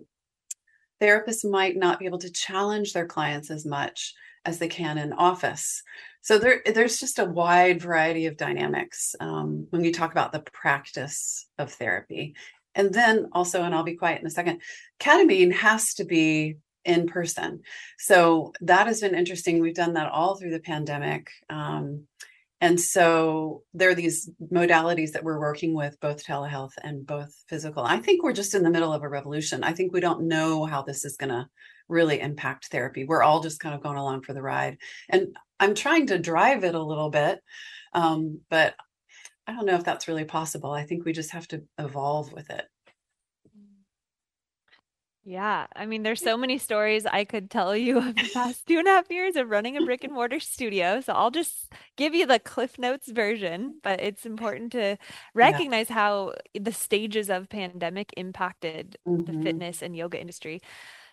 therapist 0.99 1.45
might 1.45 1.75
not 1.75 1.99
be 1.99 2.05
able 2.05 2.19
to 2.19 2.31
challenge 2.31 2.93
their 2.93 3.05
clients 3.05 3.51
as 3.51 3.65
much 3.65 4.13
as 4.45 4.59
they 4.59 4.67
can 4.67 4.97
in 4.97 5.13
office. 5.13 5.83
So 6.21 6.37
there, 6.37 6.61
there's 6.65 6.99
just 6.99 7.19
a 7.19 7.25
wide 7.25 7.81
variety 7.81 8.27
of 8.27 8.37
dynamics 8.37 9.15
um, 9.19 9.67
when 9.69 9.83
you 9.83 9.91
talk 9.91 10.11
about 10.11 10.31
the 10.31 10.39
practice 10.39 11.47
of 11.57 11.73
therapy. 11.73 12.35
And 12.75 12.93
then 12.93 13.29
also, 13.33 13.63
and 13.63 13.73
I'll 13.73 13.83
be 13.83 13.95
quiet 13.95 14.21
in 14.21 14.27
a 14.27 14.31
second, 14.31 14.61
ketamine 14.99 15.53
has 15.53 15.95
to 15.95 16.05
be 16.05 16.57
in 16.85 17.07
person. 17.07 17.61
So 17.97 18.53
that 18.61 18.87
has 18.87 19.01
been 19.01 19.15
interesting. 19.15 19.59
We've 19.59 19.75
done 19.75 19.93
that 19.93 20.11
all 20.11 20.35
through 20.35 20.51
the 20.51 20.59
pandemic. 20.59 21.29
Um, 21.49 22.07
and 22.59 22.79
so 22.79 23.63
there 23.73 23.89
are 23.89 23.95
these 23.95 24.29
modalities 24.51 25.11
that 25.11 25.23
we're 25.23 25.39
working 25.39 25.73
with, 25.73 25.99
both 25.99 26.23
telehealth 26.23 26.73
and 26.83 27.05
both 27.05 27.33
physical. 27.47 27.83
I 27.83 27.97
think 27.97 28.23
we're 28.23 28.33
just 28.33 28.53
in 28.53 28.61
the 28.61 28.69
middle 28.69 28.93
of 28.93 29.01
a 29.01 29.09
revolution. 29.09 29.63
I 29.63 29.73
think 29.73 29.91
we 29.91 29.99
don't 29.99 30.27
know 30.27 30.65
how 30.65 30.83
this 30.83 31.03
is 31.03 31.17
going 31.17 31.31
to 31.31 31.47
really 31.91 32.19
impact 32.19 32.67
therapy. 32.67 33.03
We're 33.03 33.21
all 33.21 33.41
just 33.41 33.59
kind 33.59 33.75
of 33.75 33.83
going 33.83 33.97
along 33.97 34.23
for 34.23 34.33
the 34.33 34.41
ride. 34.41 34.77
And 35.09 35.35
I'm 35.59 35.75
trying 35.75 36.07
to 36.07 36.17
drive 36.17 36.63
it 36.63 36.73
a 36.73 36.81
little 36.81 37.09
bit. 37.09 37.39
Um, 37.93 38.39
but 38.49 38.73
I 39.45 39.53
don't 39.53 39.65
know 39.65 39.75
if 39.75 39.83
that's 39.83 40.07
really 40.07 40.23
possible. 40.23 40.71
I 40.71 40.85
think 40.85 41.05
we 41.05 41.13
just 41.13 41.31
have 41.31 41.47
to 41.49 41.63
evolve 41.77 42.31
with 42.31 42.49
it. 42.49 42.65
Yeah, 45.23 45.67
I 45.75 45.85
mean, 45.85 46.01
there's 46.01 46.21
so 46.21 46.35
many 46.35 46.57
stories 46.57 47.05
I 47.05 47.25
could 47.25 47.51
tell 47.51 47.75
you 47.75 47.97
of 47.99 48.15
the 48.15 48.29
past 48.33 48.65
two 48.65 48.79
and 48.79 48.87
a 48.87 48.91
half 48.91 49.11
years 49.11 49.35
of 49.35 49.49
running 49.49 49.77
a 49.77 49.85
brick 49.85 50.03
and 50.03 50.13
mortar 50.13 50.39
studio. 50.39 50.99
So 51.01 51.13
I'll 51.13 51.29
just 51.29 51.71
give 51.95 52.15
you 52.15 52.25
the 52.25 52.39
Cliff 52.39 52.79
Notes 52.79 53.11
version, 53.11 53.79
but 53.83 54.01
it's 54.01 54.25
important 54.25 54.71
to 54.71 54.97
recognize 55.35 55.89
yeah. 55.89 55.95
how 55.95 56.33
the 56.59 56.71
stages 56.71 57.29
of 57.29 57.49
pandemic 57.49 58.13
impacted 58.17 58.97
mm-hmm. 59.07 59.31
the 59.31 59.43
fitness 59.43 59.83
and 59.83 59.95
yoga 59.95 60.19
industry. 60.19 60.59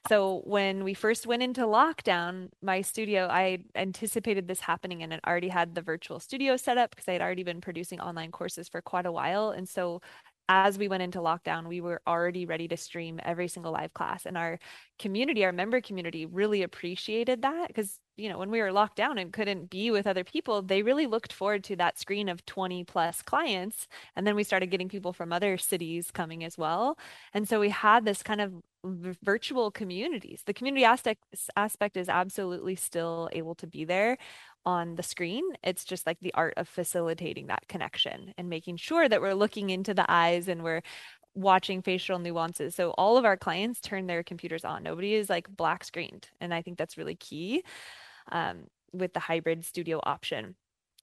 So 0.06 0.42
when 0.44 0.84
we 0.84 0.94
first 0.94 1.26
went 1.26 1.42
into 1.42 1.62
lockdown, 1.62 2.48
my 2.62 2.80
studio, 2.82 3.26
I 3.30 3.58
anticipated 3.74 4.48
this 4.48 4.60
happening 4.60 5.02
and 5.02 5.12
it 5.12 5.20
already 5.26 5.48
had 5.48 5.74
the 5.74 5.82
virtual 5.82 6.20
studio 6.20 6.56
set 6.56 6.78
up 6.78 6.90
because 6.90 7.08
I 7.08 7.12
had 7.12 7.22
already 7.22 7.42
been 7.42 7.60
producing 7.60 8.00
online 8.00 8.30
courses 8.30 8.68
for 8.68 8.80
quite 8.80 9.06
a 9.06 9.12
while. 9.12 9.50
And 9.50 9.68
so 9.68 10.00
as 10.48 10.78
we 10.78 10.88
went 10.88 11.02
into 11.02 11.18
lockdown, 11.18 11.66
we 11.68 11.80
were 11.80 12.00
already 12.06 12.46
ready 12.46 12.68
to 12.68 12.76
stream 12.76 13.20
every 13.22 13.48
single 13.48 13.72
live 13.72 13.92
class. 13.92 14.24
And 14.24 14.38
our 14.38 14.58
community, 14.98 15.44
our 15.44 15.52
member 15.52 15.80
community, 15.80 16.24
really 16.26 16.62
appreciated 16.62 17.42
that 17.42 17.68
because, 17.68 17.98
you 18.18 18.28
know, 18.28 18.36
when 18.36 18.50
we 18.50 18.60
were 18.60 18.72
locked 18.72 18.96
down 18.96 19.16
and 19.16 19.32
couldn't 19.32 19.70
be 19.70 19.92
with 19.92 20.06
other 20.06 20.24
people, 20.24 20.60
they 20.60 20.82
really 20.82 21.06
looked 21.06 21.32
forward 21.32 21.62
to 21.64 21.76
that 21.76 21.98
screen 21.98 22.28
of 22.28 22.44
20 22.44 22.82
plus 22.84 23.22
clients. 23.22 23.86
And 24.16 24.26
then 24.26 24.34
we 24.34 24.42
started 24.42 24.66
getting 24.66 24.88
people 24.88 25.12
from 25.12 25.32
other 25.32 25.56
cities 25.56 26.10
coming 26.10 26.42
as 26.44 26.58
well. 26.58 26.98
And 27.32 27.48
so 27.48 27.60
we 27.60 27.70
had 27.70 28.04
this 28.04 28.24
kind 28.24 28.40
of 28.40 28.52
virtual 28.84 29.70
communities. 29.70 30.42
The 30.44 30.54
community 30.54 30.84
aspect 30.84 31.22
aspect 31.56 31.96
is 31.96 32.08
absolutely 32.08 32.74
still 32.74 33.28
able 33.32 33.54
to 33.56 33.66
be 33.66 33.84
there 33.84 34.18
on 34.66 34.96
the 34.96 35.02
screen. 35.02 35.44
It's 35.62 35.84
just 35.84 36.06
like 36.06 36.18
the 36.20 36.34
art 36.34 36.54
of 36.56 36.68
facilitating 36.68 37.46
that 37.46 37.68
connection 37.68 38.34
and 38.36 38.48
making 38.48 38.78
sure 38.78 39.08
that 39.08 39.20
we're 39.20 39.34
looking 39.34 39.70
into 39.70 39.94
the 39.94 40.10
eyes 40.10 40.48
and 40.48 40.62
we're 40.64 40.82
watching 41.34 41.82
facial 41.82 42.18
nuances. 42.18 42.74
So 42.74 42.90
all 42.90 43.16
of 43.16 43.24
our 43.24 43.36
clients 43.36 43.80
turn 43.80 44.06
their 44.06 44.22
computers 44.24 44.64
on. 44.64 44.82
Nobody 44.82 45.14
is 45.14 45.30
like 45.30 45.48
black 45.48 45.84
screened. 45.84 46.28
And 46.40 46.52
I 46.52 46.62
think 46.62 46.78
that's 46.78 46.98
really 46.98 47.14
key 47.14 47.62
um, 48.30 48.64
with 48.92 49.12
the 49.12 49.20
hybrid 49.20 49.64
studio 49.64 50.00
option. 50.02 50.56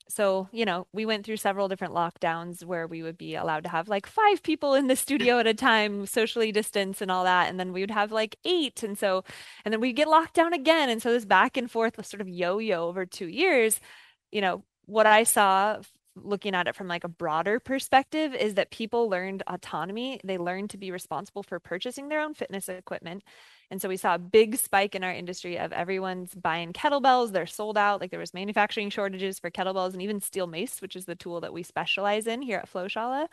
So 0.07 0.49
you 0.51 0.65
know 0.65 0.85
we 0.93 1.05
went 1.05 1.25
through 1.25 1.37
several 1.37 1.67
different 1.67 1.95
lockdowns 1.95 2.63
where 2.63 2.85
we 2.85 3.01
would 3.01 3.17
be 3.17 3.35
allowed 3.35 3.63
to 3.63 3.69
have 3.69 3.87
like 3.87 4.05
five 4.05 4.43
people 4.43 4.75
in 4.75 4.87
the 4.87 4.95
studio 4.95 5.39
at 5.39 5.47
a 5.47 5.53
time 5.53 6.05
socially 6.05 6.51
distanced 6.51 7.01
and 7.01 7.09
all 7.09 7.23
that 7.23 7.49
and 7.49 7.59
then 7.59 7.73
we 7.73 7.81
would 7.81 7.91
have 7.91 8.11
like 8.11 8.35
eight 8.45 8.83
and 8.83 8.99
so 8.99 9.23
and 9.63 9.73
then 9.73 9.81
we'd 9.81 9.93
get 9.95 10.07
locked 10.07 10.35
down 10.35 10.53
again. 10.53 10.89
And 10.89 11.01
so 11.01 11.11
this 11.11 11.25
back 11.25 11.57
and 11.57 11.71
forth 11.71 12.05
sort 12.05 12.21
of 12.21 12.29
yo-yo 12.29 12.87
over 12.87 13.05
two 13.05 13.27
years. 13.27 13.79
You 14.31 14.41
know 14.41 14.63
what 14.85 15.07
I 15.07 15.23
saw 15.23 15.79
looking 16.15 16.55
at 16.55 16.67
it 16.67 16.75
from 16.75 16.87
like 16.87 17.03
a 17.03 17.09
broader 17.09 17.59
perspective 17.59 18.33
is 18.33 18.55
that 18.55 18.71
people 18.71 19.09
learned 19.09 19.43
autonomy. 19.47 20.19
They 20.23 20.37
learned 20.37 20.69
to 20.71 20.77
be 20.77 20.91
responsible 20.91 21.43
for 21.43 21.59
purchasing 21.59 22.09
their 22.09 22.21
own 22.21 22.33
fitness 22.33 22.69
equipment 22.69 23.23
and 23.71 23.81
so 23.81 23.89
we 23.89 23.97
saw 23.97 24.15
a 24.15 24.19
big 24.19 24.55
spike 24.57 24.95
in 24.95 25.03
our 25.03 25.11
industry 25.13 25.57
of 25.57 25.71
everyone's 25.73 26.33
buying 26.35 26.73
kettlebells 26.73 27.31
they're 27.31 27.45
sold 27.45 27.77
out 27.77 28.01
like 28.01 28.11
there 28.11 28.19
was 28.19 28.33
manufacturing 28.33 28.89
shortages 28.89 29.39
for 29.39 29.51
kettlebells 29.51 29.93
and 29.93 30.01
even 30.01 30.19
steel 30.21 30.47
mace 30.47 30.81
which 30.81 30.95
is 30.95 31.05
the 31.05 31.15
tool 31.15 31.41
that 31.41 31.53
we 31.53 31.63
specialize 31.63 32.27
in 32.27 32.41
here 32.41 32.57
at 32.57 32.71
flowshala 32.71 33.27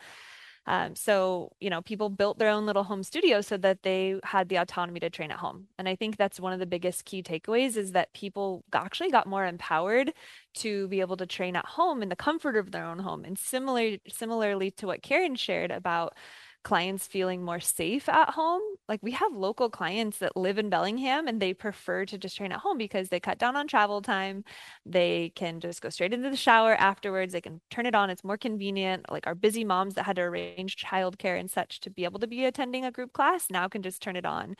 um, 0.65 0.95
so, 0.95 1.51
you 1.59 1.69
know, 1.69 1.81
people 1.81 2.09
built 2.09 2.39
their 2.39 2.49
own 2.49 2.65
little 2.65 2.83
home 2.83 3.03
studio 3.03 3.41
so 3.41 3.57
that 3.57 3.83
they 3.83 4.19
had 4.23 4.47
the 4.47 4.55
autonomy 4.57 4.99
to 5.01 5.09
train 5.09 5.31
at 5.31 5.39
home. 5.39 5.67
And 5.77 5.89
I 5.89 5.95
think 5.95 6.15
that's 6.15 6.39
one 6.39 6.53
of 6.53 6.59
the 6.59 6.65
biggest 6.65 7.03
key 7.03 7.21
takeaways 7.21 7.75
is 7.75 7.91
that 7.91 8.13
people 8.13 8.63
actually 8.71 9.11
got 9.11 9.27
more 9.27 9.45
empowered 9.45 10.13
to 10.55 10.87
be 10.87 11.01
able 11.01 11.17
to 11.17 11.25
train 11.25 11.57
at 11.57 11.65
home 11.65 12.01
in 12.01 12.09
the 12.09 12.15
comfort 12.15 12.55
of 12.55 12.71
their 12.71 12.85
own 12.85 12.99
home. 12.99 13.25
And 13.25 13.37
similar, 13.37 13.97
similarly 14.07 14.71
to 14.71 14.87
what 14.87 15.03
Karen 15.03 15.35
shared 15.35 15.71
about 15.71 16.15
clients 16.63 17.07
feeling 17.07 17.43
more 17.43 17.59
safe 17.59 18.07
at 18.09 18.31
home. 18.31 18.61
Like 18.87 18.99
we 19.03 19.11
have 19.11 19.33
local 19.33 19.69
clients 19.69 20.19
that 20.19 20.37
live 20.37 20.57
in 20.57 20.69
Bellingham 20.69 21.27
and 21.27 21.41
they 21.41 21.53
prefer 21.53 22.05
to 22.05 22.17
just 22.17 22.37
train 22.37 22.51
at 22.51 22.59
home 22.59 22.77
because 22.77 23.09
they 23.09 23.19
cut 23.19 23.37
down 23.37 23.55
on 23.55 23.67
travel 23.67 24.01
time. 24.01 24.43
They 24.85 25.31
can 25.35 25.59
just 25.59 25.81
go 25.81 25.89
straight 25.89 26.13
into 26.13 26.29
the 26.29 26.37
shower 26.37 26.75
afterwards. 26.75 27.33
They 27.33 27.41
can 27.41 27.61
turn 27.69 27.85
it 27.85 27.95
on. 27.95 28.09
It's 28.09 28.23
more 28.23 28.37
convenient. 28.37 29.11
Like 29.11 29.27
our 29.27 29.35
busy 29.35 29.63
moms 29.63 29.95
that 29.95 30.05
had 30.05 30.15
to 30.17 30.23
arrange 30.23 30.77
childcare 30.77 31.39
and 31.39 31.51
such 31.51 31.79
to 31.81 31.89
be 31.89 32.05
able 32.05 32.19
to 32.19 32.27
be 32.27 32.45
attending 32.45 32.85
a 32.85 32.91
group 32.91 33.13
class 33.13 33.47
now 33.49 33.67
can 33.67 33.81
just 33.81 34.01
turn 34.01 34.15
it 34.15 34.25
on. 34.25 34.55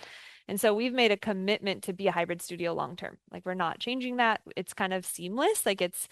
And 0.47 0.59
so 0.59 0.73
we've 0.73 0.93
made 0.93 1.11
a 1.11 1.17
commitment 1.17 1.83
to 1.83 1.93
be 1.93 2.07
a 2.07 2.11
hybrid 2.11 2.41
studio 2.41 2.73
long 2.73 2.95
term. 2.95 3.17
Like 3.31 3.45
we're 3.45 3.53
not 3.53 3.79
changing 3.79 4.17
that. 4.17 4.41
It's 4.55 4.73
kind 4.73 4.93
of 4.93 5.05
seamless. 5.05 5.65
Like 5.65 5.81
it's 5.81 6.07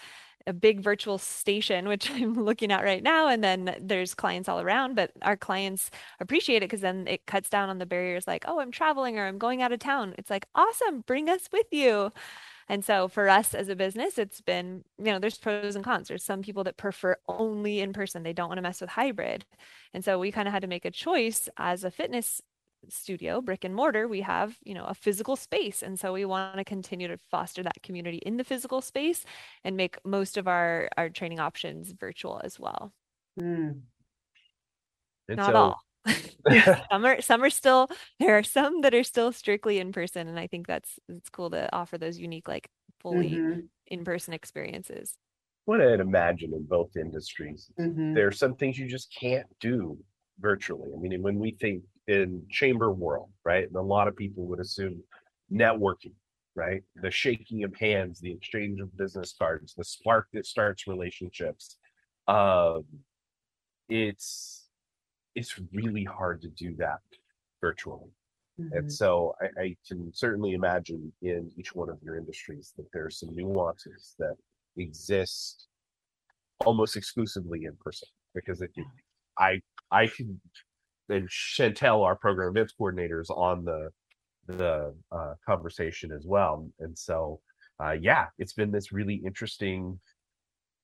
a 0.48 0.54
big 0.54 0.82
virtual 0.82 1.18
station, 1.18 1.88
which 1.88 2.10
I'm 2.12 2.34
looking 2.34 2.72
at 2.72 2.84
right 2.84 3.04
now. 3.04 3.28
And 3.28 3.44
then 3.44 3.76
there's 3.80 4.14
clients 4.14 4.50
all 4.50 4.60
around, 4.60 4.96
but 4.96 5.12
our 5.22 5.38
clients 5.38 5.92
appreciate 6.20 6.58
it 6.58 6.70
because 6.70 6.82
then 6.82 7.08
it 7.08 7.26
cuts 7.26 7.50
down 7.50 7.70
on 7.70 7.78
the 7.78 7.86
barriers 7.86 8.28
like, 8.28 8.46
oh, 8.48 8.60
I'm 8.60 8.72
traveling 8.72 9.20
or 9.20 9.26
I'm 9.26 9.38
going 9.38 9.62
out 9.62 9.72
of 9.72 9.80
town. 9.80 10.16
It's 10.18 10.30
like, 10.30 10.48
awesome, 10.56 11.02
bring 11.02 11.30
us 11.30 11.50
with 11.52 11.68
you. 11.72 12.12
And 12.70 12.86
so 12.86 13.10
for 13.10 13.28
us 13.28 13.54
as 13.54 13.68
a 13.68 13.76
business, 13.76 14.18
it's 14.18 14.40
been, 14.40 14.86
you 14.98 15.06
know, 15.06 15.20
there's 15.20 15.38
pros 15.38 15.76
and 15.76 15.84
cons. 15.84 16.08
There's 16.08 16.24
some 16.24 16.42
people 16.42 16.64
that 16.64 16.78
prefer 16.78 17.18
only 17.28 17.82
in 17.82 17.92
person, 17.92 18.24
they 18.24 18.32
don't 18.32 18.48
want 18.48 18.60
to 18.60 18.62
mess 18.62 18.80
with 18.80 18.92
hybrid. 18.92 19.44
And 19.94 20.06
so 20.06 20.18
we 20.18 20.32
kind 20.32 20.48
of 20.48 20.54
had 20.54 20.62
to 20.62 20.70
make 20.70 20.86
a 20.86 20.92
choice 20.92 21.50
as 21.58 21.84
a 21.84 21.92
fitness 21.92 22.42
studio 22.90 23.42
brick 23.42 23.64
and 23.64 23.76
mortar 23.76 24.08
we 24.08 24.22
have 24.22 24.58
you 24.64 24.74
know 24.74 24.86
a 24.86 24.94
physical 24.94 25.36
space 25.36 25.84
and 25.84 26.00
so 26.00 26.14
we 26.14 26.26
want 26.26 26.58
to 26.58 26.64
continue 26.64 27.08
to 27.08 27.18
foster 27.18 27.62
that 27.64 27.82
community 27.84 28.18
in 28.20 28.38
the 28.38 28.44
physical 28.44 28.82
space 28.82 29.26
and 29.64 29.78
make 29.78 29.98
most 30.06 30.38
of 30.38 30.48
our 30.48 30.90
our 30.98 31.10
training 31.10 31.40
options 31.40 31.92
virtual 31.92 32.42
as 32.44 32.60
well 32.60 32.92
mm. 33.40 33.80
not 35.30 35.46
so, 35.48 35.56
all 35.56 35.82
some 36.92 37.06
are 37.06 37.22
some 37.22 37.44
are 37.44 37.50
still 37.50 37.88
there 38.20 38.38
are 38.38 38.44
some 38.44 38.82
that 38.82 38.94
are 38.94 39.04
still 39.04 39.32
strictly 39.32 39.80
in 39.80 39.92
person 39.92 40.28
and 40.28 40.40
i 40.40 40.48
think 40.48 40.66
that's 40.66 41.00
it's 41.08 41.30
cool 41.30 41.50
to 41.50 41.74
offer 41.74 41.98
those 41.98 42.18
unique 42.18 42.48
like 42.48 42.70
fully 43.00 43.32
mm-hmm. 43.32 43.60
in-person 43.88 44.34
experiences 44.34 45.16
what 45.66 45.82
i'd 45.82 46.00
imagine 46.00 46.54
in 46.54 46.64
both 46.64 46.96
industries 46.98 47.70
mm-hmm. 47.80 48.14
there 48.14 48.28
are 48.28 48.32
some 48.32 48.56
things 48.56 48.78
you 48.78 48.88
just 48.88 49.16
can't 49.20 49.46
do 49.60 49.98
virtually 50.40 50.90
i 50.96 51.00
mean 51.00 51.22
when 51.22 51.38
we 51.38 51.52
think 51.52 51.84
in 52.12 52.44
chamber 52.50 52.92
world, 52.92 53.30
right? 53.46 53.66
And 53.66 53.76
a 53.76 53.82
lot 53.82 54.08
of 54.08 54.16
people 54.16 54.46
would 54.48 54.60
assume 54.60 55.02
networking, 55.52 56.14
right? 56.56 56.84
The 57.02 57.12
shaking 57.12 57.64
of 57.64 57.74
hands, 57.76 58.20
the 58.20 58.32
exchange 58.32 58.80
of 58.82 58.96
business 58.98 59.34
cards, 59.38 59.74
the 59.76 59.84
spark 59.84 60.28
that 60.34 60.46
starts 60.46 60.88
relationships. 60.88 61.78
Um, 62.28 62.84
it's 63.90 64.68
it's 65.36 65.60
really 65.74 66.04
hard 66.04 66.42
to 66.42 66.50
do 66.50 66.76
that 66.78 67.00
virtually. 67.62 68.12
Mm-hmm. 68.60 68.78
And 68.78 68.92
so 68.92 69.34
I, 69.42 69.62
I 69.62 69.76
can 69.88 70.12
certainly 70.14 70.54
imagine 70.54 71.12
in 71.22 71.50
each 71.58 71.74
one 71.74 71.90
of 71.90 71.98
your 72.04 72.18
industries 72.18 72.74
that 72.76 72.88
there 72.92 73.06
are 73.06 73.10
some 73.10 73.34
nuances 73.34 74.16
that 74.20 74.36
exist 74.76 75.68
almost 76.66 76.98
exclusively 76.98 77.64
in 77.66 77.76
person 77.80 78.08
because 78.36 78.62
if 78.62 78.72
you 78.76 78.86
I 79.38 79.62
I 79.92 80.08
can 80.08 80.40
and 81.10 81.28
Chantel, 81.30 82.04
our 82.04 82.16
program 82.16 82.50
events 82.50 82.74
coordinator, 82.74 83.22
is 83.22 83.30
on 83.30 83.66
the 83.66 83.90
the 84.48 84.94
uh, 85.12 85.34
conversation 85.46 86.12
as 86.12 86.26
well. 86.26 86.68
And 86.80 86.98
so, 86.98 87.40
uh, 87.84 87.92
yeah, 87.92 88.28
it's 88.38 88.54
been 88.54 88.72
this 88.72 88.92
really 88.92 89.16
interesting 89.16 90.00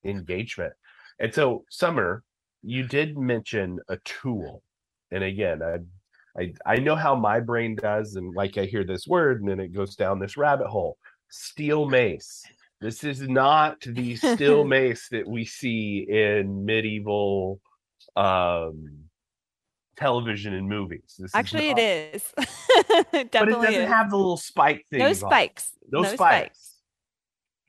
engagement. 0.05 0.73
And 1.19 1.33
so, 1.33 1.65
Summer, 1.69 2.23
you 2.63 2.83
did 2.83 3.17
mention 3.17 3.79
a 3.89 3.97
tool, 3.97 4.63
and 5.11 5.23
again, 5.23 5.61
I, 5.63 6.41
I 6.41 6.53
I 6.65 6.75
know 6.77 6.95
how 6.95 7.15
my 7.15 7.39
brain 7.39 7.75
does, 7.75 8.15
and 8.15 8.33
like 8.35 8.57
I 8.57 8.65
hear 8.65 8.83
this 8.83 9.07
word, 9.07 9.41
and 9.41 9.49
then 9.49 9.59
it 9.59 9.73
goes 9.73 9.95
down 9.95 10.19
this 10.19 10.37
rabbit 10.37 10.67
hole. 10.67 10.97
Steel 11.29 11.87
mace. 11.87 12.43
This 12.79 13.03
is 13.03 13.21
not 13.21 13.81
the 13.81 14.15
steel 14.15 14.63
mace 14.75 15.09
that 15.09 15.27
we 15.27 15.45
see 15.45 16.05
in 16.07 16.65
medieval 16.65 17.59
um 18.15 19.06
television 19.97 20.53
and 20.53 20.67
movies. 20.67 21.15
This 21.17 21.33
Actually, 21.33 21.69
is 21.69 21.77
it 21.77 21.79
is. 21.79 22.33
it 23.13 23.31
but 23.31 23.49
it 23.49 23.51
doesn't 23.51 23.73
is. 23.73 23.87
have 23.87 24.09
the 24.09 24.17
little 24.17 24.37
spike 24.37 24.85
thing. 24.89 24.99
No 24.99 25.13
spikes. 25.13 25.71
No, 25.89 26.01
no 26.01 26.07
spikes. 26.07 26.17
spikes. 26.17 26.67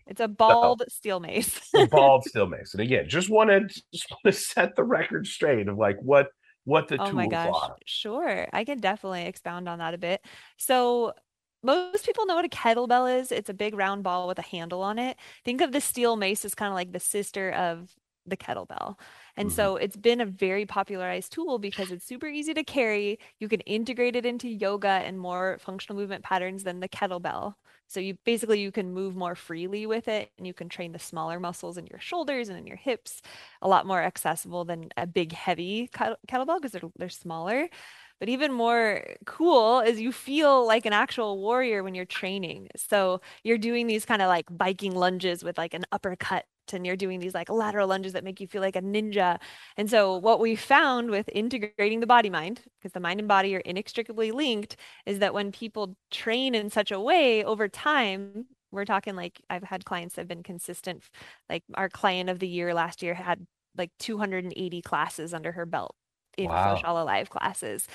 It's 0.06 0.20
a 0.20 0.28
bald 0.28 0.82
steel 0.88 1.20
mace. 1.20 1.60
bald 1.90 2.24
steel 2.26 2.46
mace. 2.46 2.72
And 2.72 2.80
again, 2.80 3.08
just 3.08 3.28
wanted 3.28 3.70
just 3.92 4.10
want 4.10 4.22
to 4.24 4.32
set 4.32 4.74
the 4.76 4.84
record 4.84 5.26
straight 5.26 5.68
of 5.68 5.76
like 5.76 5.98
what 6.00 6.28
what 6.64 6.88
the 6.88 6.96
oh 6.96 7.04
tools 7.04 7.14
my 7.14 7.26
gosh. 7.26 7.54
are. 7.54 7.76
Sure. 7.84 8.46
I 8.52 8.64
can 8.64 8.78
definitely 8.78 9.24
expound 9.24 9.68
on 9.68 9.78
that 9.78 9.94
a 9.94 9.98
bit. 9.98 10.22
So 10.56 11.12
most 11.62 12.06
people 12.06 12.26
know 12.26 12.36
what 12.36 12.44
a 12.44 12.48
kettlebell 12.48 13.20
is. 13.20 13.32
It's 13.32 13.50
a 13.50 13.54
big 13.54 13.74
round 13.74 14.02
ball 14.02 14.28
with 14.28 14.38
a 14.38 14.42
handle 14.42 14.82
on 14.82 14.98
it. 14.98 15.16
Think 15.44 15.60
of 15.60 15.72
the 15.72 15.80
steel 15.80 16.16
mace 16.16 16.44
as 16.44 16.54
kind 16.54 16.68
of 16.68 16.74
like 16.74 16.92
the 16.92 17.00
sister 17.00 17.50
of 17.50 17.90
the 18.26 18.36
kettlebell. 18.36 18.96
And 19.38 19.50
mm-hmm. 19.50 19.56
so 19.56 19.76
it's 19.76 19.96
been 19.96 20.20
a 20.20 20.26
very 20.26 20.66
popularized 20.66 21.32
tool 21.32 21.60
because 21.60 21.92
it's 21.92 22.04
super 22.04 22.26
easy 22.26 22.52
to 22.54 22.64
carry. 22.64 23.20
You 23.38 23.48
can 23.48 23.60
integrate 23.60 24.16
it 24.16 24.26
into 24.26 24.48
yoga 24.48 24.88
and 24.88 25.18
more 25.18 25.58
functional 25.60 25.96
movement 25.98 26.24
patterns 26.24 26.64
than 26.64 26.80
the 26.80 26.88
kettlebell. 26.88 27.54
So 27.86 28.00
you 28.00 28.18
basically 28.24 28.60
you 28.60 28.72
can 28.72 28.92
move 28.92 29.14
more 29.14 29.36
freely 29.36 29.86
with 29.86 30.08
it 30.08 30.30
and 30.36 30.46
you 30.46 30.52
can 30.52 30.68
train 30.68 30.90
the 30.90 30.98
smaller 30.98 31.38
muscles 31.38 31.78
in 31.78 31.86
your 31.86 32.00
shoulders 32.00 32.48
and 32.48 32.58
in 32.58 32.66
your 32.66 32.76
hips 32.76 33.22
a 33.62 33.68
lot 33.68 33.86
more 33.86 34.02
accessible 34.02 34.64
than 34.64 34.88
a 34.96 35.06
big 35.06 35.32
heavy 35.32 35.88
kettlebell 35.94 36.60
because 36.60 36.72
they're 36.72 36.90
they're 36.96 37.08
smaller. 37.08 37.68
But 38.18 38.28
even 38.28 38.52
more 38.52 39.04
cool 39.24 39.80
is 39.80 40.00
you 40.00 40.10
feel 40.10 40.66
like 40.66 40.84
an 40.84 40.92
actual 40.92 41.38
warrior 41.38 41.84
when 41.84 41.94
you're 41.94 42.04
training. 42.04 42.68
So 42.76 43.20
you're 43.44 43.56
doing 43.56 43.86
these 43.86 44.04
kind 44.04 44.20
of 44.20 44.28
like 44.28 44.46
biking 44.50 44.94
lunges 44.94 45.44
with 45.44 45.56
like 45.56 45.74
an 45.74 45.84
uppercut 45.92 46.44
and 46.72 46.86
you're 46.86 46.96
doing 46.96 47.20
these 47.20 47.34
like 47.34 47.50
lateral 47.50 47.88
lunges 47.88 48.12
that 48.12 48.24
make 48.24 48.40
you 48.40 48.46
feel 48.46 48.62
like 48.62 48.76
a 48.76 48.82
ninja. 48.82 49.38
And 49.76 49.90
so 49.90 50.16
what 50.16 50.40
we 50.40 50.56
found 50.56 51.10
with 51.10 51.28
integrating 51.32 52.00
the 52.00 52.06
body 52.06 52.30
mind, 52.30 52.62
because 52.78 52.92
the 52.92 53.00
mind 53.00 53.20
and 53.20 53.28
body 53.28 53.54
are 53.56 53.60
inextricably 53.60 54.30
linked, 54.30 54.76
is 55.06 55.18
that 55.20 55.34
when 55.34 55.52
people 55.52 55.96
train 56.10 56.54
in 56.54 56.70
such 56.70 56.90
a 56.90 57.00
way 57.00 57.44
over 57.44 57.68
time, 57.68 58.46
we're 58.70 58.84
talking 58.84 59.16
like 59.16 59.40
I've 59.48 59.62
had 59.62 59.84
clients 59.84 60.14
that 60.14 60.22
have 60.22 60.28
been 60.28 60.42
consistent. 60.42 61.02
Like 61.48 61.64
our 61.74 61.88
client 61.88 62.30
of 62.30 62.38
the 62.38 62.48
year 62.48 62.74
last 62.74 63.02
year 63.02 63.14
had 63.14 63.46
like 63.76 63.90
280 63.98 64.82
classes 64.82 65.32
under 65.32 65.52
her 65.52 65.66
belt 65.66 65.94
in 66.36 66.48
wow. 66.48 66.76
Flowshala 66.76 67.04
Live 67.04 67.30
classes. 67.30 67.86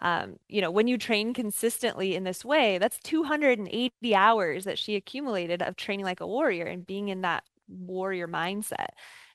Um, 0.00 0.36
you 0.48 0.60
know, 0.60 0.70
when 0.70 0.86
you 0.86 0.96
train 0.96 1.34
consistently 1.34 2.14
in 2.14 2.24
this 2.24 2.44
way, 2.44 2.78
that's 2.78 2.98
280 3.00 4.14
hours 4.14 4.64
that 4.64 4.78
she 4.78 4.94
accumulated 4.94 5.60
of 5.60 5.76
training 5.76 6.06
like 6.06 6.20
a 6.20 6.26
warrior 6.26 6.66
and 6.66 6.86
being 6.86 7.08
in 7.08 7.22
that 7.22 7.42
warrior 7.68 8.28
mindset. 8.28 8.88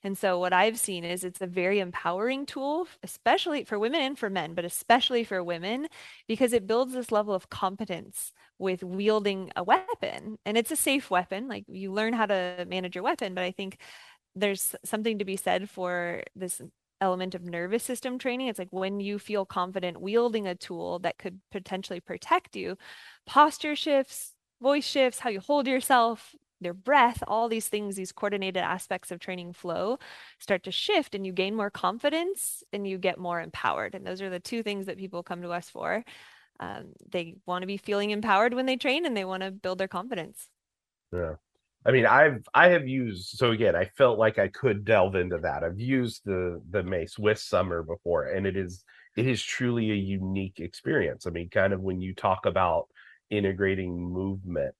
And 0.03 0.17
so 0.17 0.37
what 0.37 0.51
I've 0.51 0.77
seen 0.77 1.05
is 1.05 1.23
it's 1.23 1.41
a 1.41 1.47
very 1.47 1.79
empowering 1.79 2.45
tool, 2.45 2.87
especially 3.03 3.63
for 3.63 3.79
women 3.79 4.01
and 4.01 4.19
for 4.19 4.29
men, 4.29 4.53
but 4.53 4.65
especially 4.65 5.23
for 5.23 5.41
women, 5.41 5.87
because 6.27 6.51
it 6.51 6.67
builds 6.67 6.93
this 6.93 7.11
level 7.11 7.33
of 7.33 7.49
competence 7.49 8.33
with 8.59 8.83
wielding 8.83 9.51
a 9.55 9.63
weapon. 9.63 10.37
And 10.45 10.57
it's 10.57 10.71
a 10.71 10.75
safe 10.75 11.09
weapon. 11.09 11.47
Like 11.47 11.63
you 11.67 11.93
learn 11.93 12.13
how 12.13 12.25
to 12.25 12.65
manage 12.67 12.95
your 12.95 13.03
weapon, 13.03 13.33
but 13.33 13.45
I 13.45 13.51
think 13.51 13.77
there's 14.35 14.75
something 14.83 15.19
to 15.19 15.25
be 15.25 15.37
said 15.37 15.69
for 15.69 16.23
this 16.35 16.61
element 16.99 17.35
of 17.35 17.43
nervous 17.43 17.83
system 17.83 18.17
training. 18.17 18.47
It's 18.47 18.59
like 18.59 18.71
when 18.71 18.99
you 18.99 19.19
feel 19.19 19.45
confident 19.45 20.01
wielding 20.01 20.47
a 20.47 20.55
tool 20.55 20.99
that 20.99 21.17
could 21.17 21.39
potentially 21.51 21.99
protect 21.99 22.55
you, 22.55 22.77
posture 23.25 23.75
shifts, 23.75 24.33
voice 24.61 24.85
shifts, 24.85 25.19
how 25.19 25.29
you 25.29 25.41
hold 25.41 25.67
yourself, 25.67 26.33
their 26.63 26.73
breath, 26.73 27.23
all 27.27 27.47
these 27.49 27.67
things, 27.67 27.95
these 27.95 28.11
coordinated 28.11 28.63
aspects 28.63 29.11
of 29.11 29.19
training 29.19 29.53
flow 29.53 29.99
start 30.39 30.63
to 30.63 30.71
shift 30.71 31.15
and 31.15 31.25
you 31.25 31.31
gain 31.33 31.55
more 31.55 31.69
confidence 31.69 32.63
and 32.73 32.87
you 32.87 32.97
get 32.97 33.17
more 33.19 33.41
empowered. 33.41 33.95
And 33.95 34.05
those 34.05 34.21
are 34.21 34.29
the 34.29 34.39
two 34.39 34.63
things 34.63 34.85
that 34.87 34.97
people 34.97 35.23
come 35.23 35.41
to 35.41 35.51
us 35.51 35.69
for. 35.69 36.03
Um, 36.59 36.93
they 37.09 37.35
want 37.45 37.63
to 37.63 37.67
be 37.67 37.77
feeling 37.77 38.11
empowered 38.11 38.53
when 38.53 38.65
they 38.65 38.77
train 38.77 39.05
and 39.05 39.15
they 39.15 39.25
want 39.25 39.43
to 39.43 39.51
build 39.51 39.77
their 39.77 39.87
confidence. 39.87 40.49
Yeah. 41.11 41.35
I 41.85 41.91
mean, 41.91 42.05
I've 42.05 42.43
I 42.53 42.69
have 42.69 42.87
used 42.87 43.37
so 43.37 43.51
again, 43.51 43.75
I 43.75 43.85
felt 43.85 44.17
like 44.17 44.39
I 44.39 44.47
could 44.47 44.85
delve 44.85 45.15
into 45.15 45.37
that. 45.39 45.63
I've 45.63 45.79
used 45.79 46.21
the 46.25 46.61
the 46.69 46.83
mace 46.83 47.19
with 47.19 47.39
summer 47.39 47.83
before, 47.83 48.27
and 48.27 48.47
it 48.47 48.55
is 48.55 48.83
it 49.17 49.27
is 49.27 49.43
truly 49.43 49.91
a 49.91 49.95
unique 49.95 50.59
experience. 50.59 51.27
I 51.27 51.31
mean, 51.31 51.49
kind 51.49 51.73
of 51.73 51.81
when 51.81 52.01
you 52.01 52.15
talk 52.15 52.45
about 52.45 52.87
integrating 53.29 53.99
movement, 53.99 54.75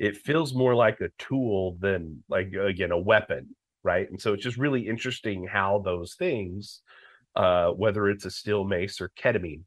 it 0.00 0.16
feels 0.16 0.54
more 0.54 0.74
like 0.74 1.02
a 1.02 1.10
tool 1.18 1.76
than 1.78 2.24
like 2.30 2.54
again 2.54 2.90
a 2.90 2.98
weapon, 2.98 3.54
right? 3.84 4.10
And 4.10 4.20
so 4.20 4.32
it's 4.32 4.42
just 4.42 4.56
really 4.56 4.88
interesting 4.88 5.46
how 5.46 5.82
those 5.84 6.14
things, 6.14 6.80
uh, 7.36 7.68
whether 7.72 8.08
it's 8.08 8.24
a 8.24 8.30
steel 8.30 8.64
mace 8.64 8.98
or 9.02 9.10
ketamine, 9.10 9.60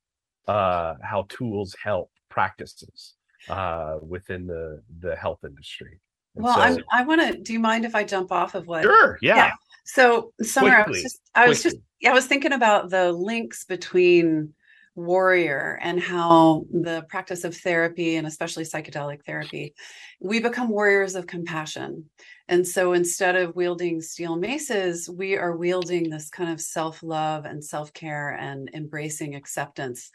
uh, 0.48 0.96
how 1.04 1.28
tools 1.30 1.76
help 1.82 2.10
practices 2.30 3.14
uh, 3.48 4.00
within 4.02 4.48
the 4.48 4.82
the 5.02 5.16
health 5.16 5.42
industry. 5.46 6.00
And 6.36 6.44
Well, 6.44 6.56
so, 6.56 6.62
I'm, 6.62 6.84
I 6.92 7.04
want 7.04 7.22
to. 7.22 7.38
Do 7.38 7.54
you 7.54 7.60
mind 7.60 7.86
if 7.86 7.94
I 7.94 8.04
jump 8.04 8.32
off 8.32 8.56
of 8.56 8.66
what? 8.66 8.82
Sure, 8.82 9.20
yeah. 9.22 9.52
So, 9.86 10.34
Summer, 10.42 10.78
I 10.78 10.90
was 10.90 11.02
just, 11.04 11.22
I 11.36 11.48
was 11.48 11.62
just, 11.62 11.76
quickly. 11.76 11.88
yeah, 12.00 12.12
I 12.12 12.14
was 12.14 12.26
thinking 12.26 12.54
about 12.54 12.90
the 12.90 13.12
links 13.12 13.66
between 13.66 14.56
warrior 14.96 15.80
and 15.82 16.00
how 16.00 16.66
the 16.72 17.06
practice 17.10 17.44
of 17.44 17.56
therapy 17.56 18.16
and 18.16 18.28
especially 18.28 18.64
psychedelic 18.64 19.26
therapy, 19.26 19.74
we 20.20 20.40
become 20.40 20.70
warriors 20.70 21.16
of 21.16 21.28
compassion. 21.28 22.10
And 22.48 22.68
so 22.68 22.94
instead 22.94 23.36
of 23.36 23.56
wielding 23.56 24.02
steel 24.02 24.36
maces, 24.36 25.10
we 25.10 25.38
are 25.38 25.56
wielding 25.56 26.10
this 26.10 26.30
kind 26.30 26.52
of 26.52 26.62
self 26.62 27.02
love 27.02 27.46
and 27.46 27.64
self 27.64 27.94
care 27.94 28.32
and 28.32 28.70
embracing 28.74 29.36
acceptance. 29.36 30.12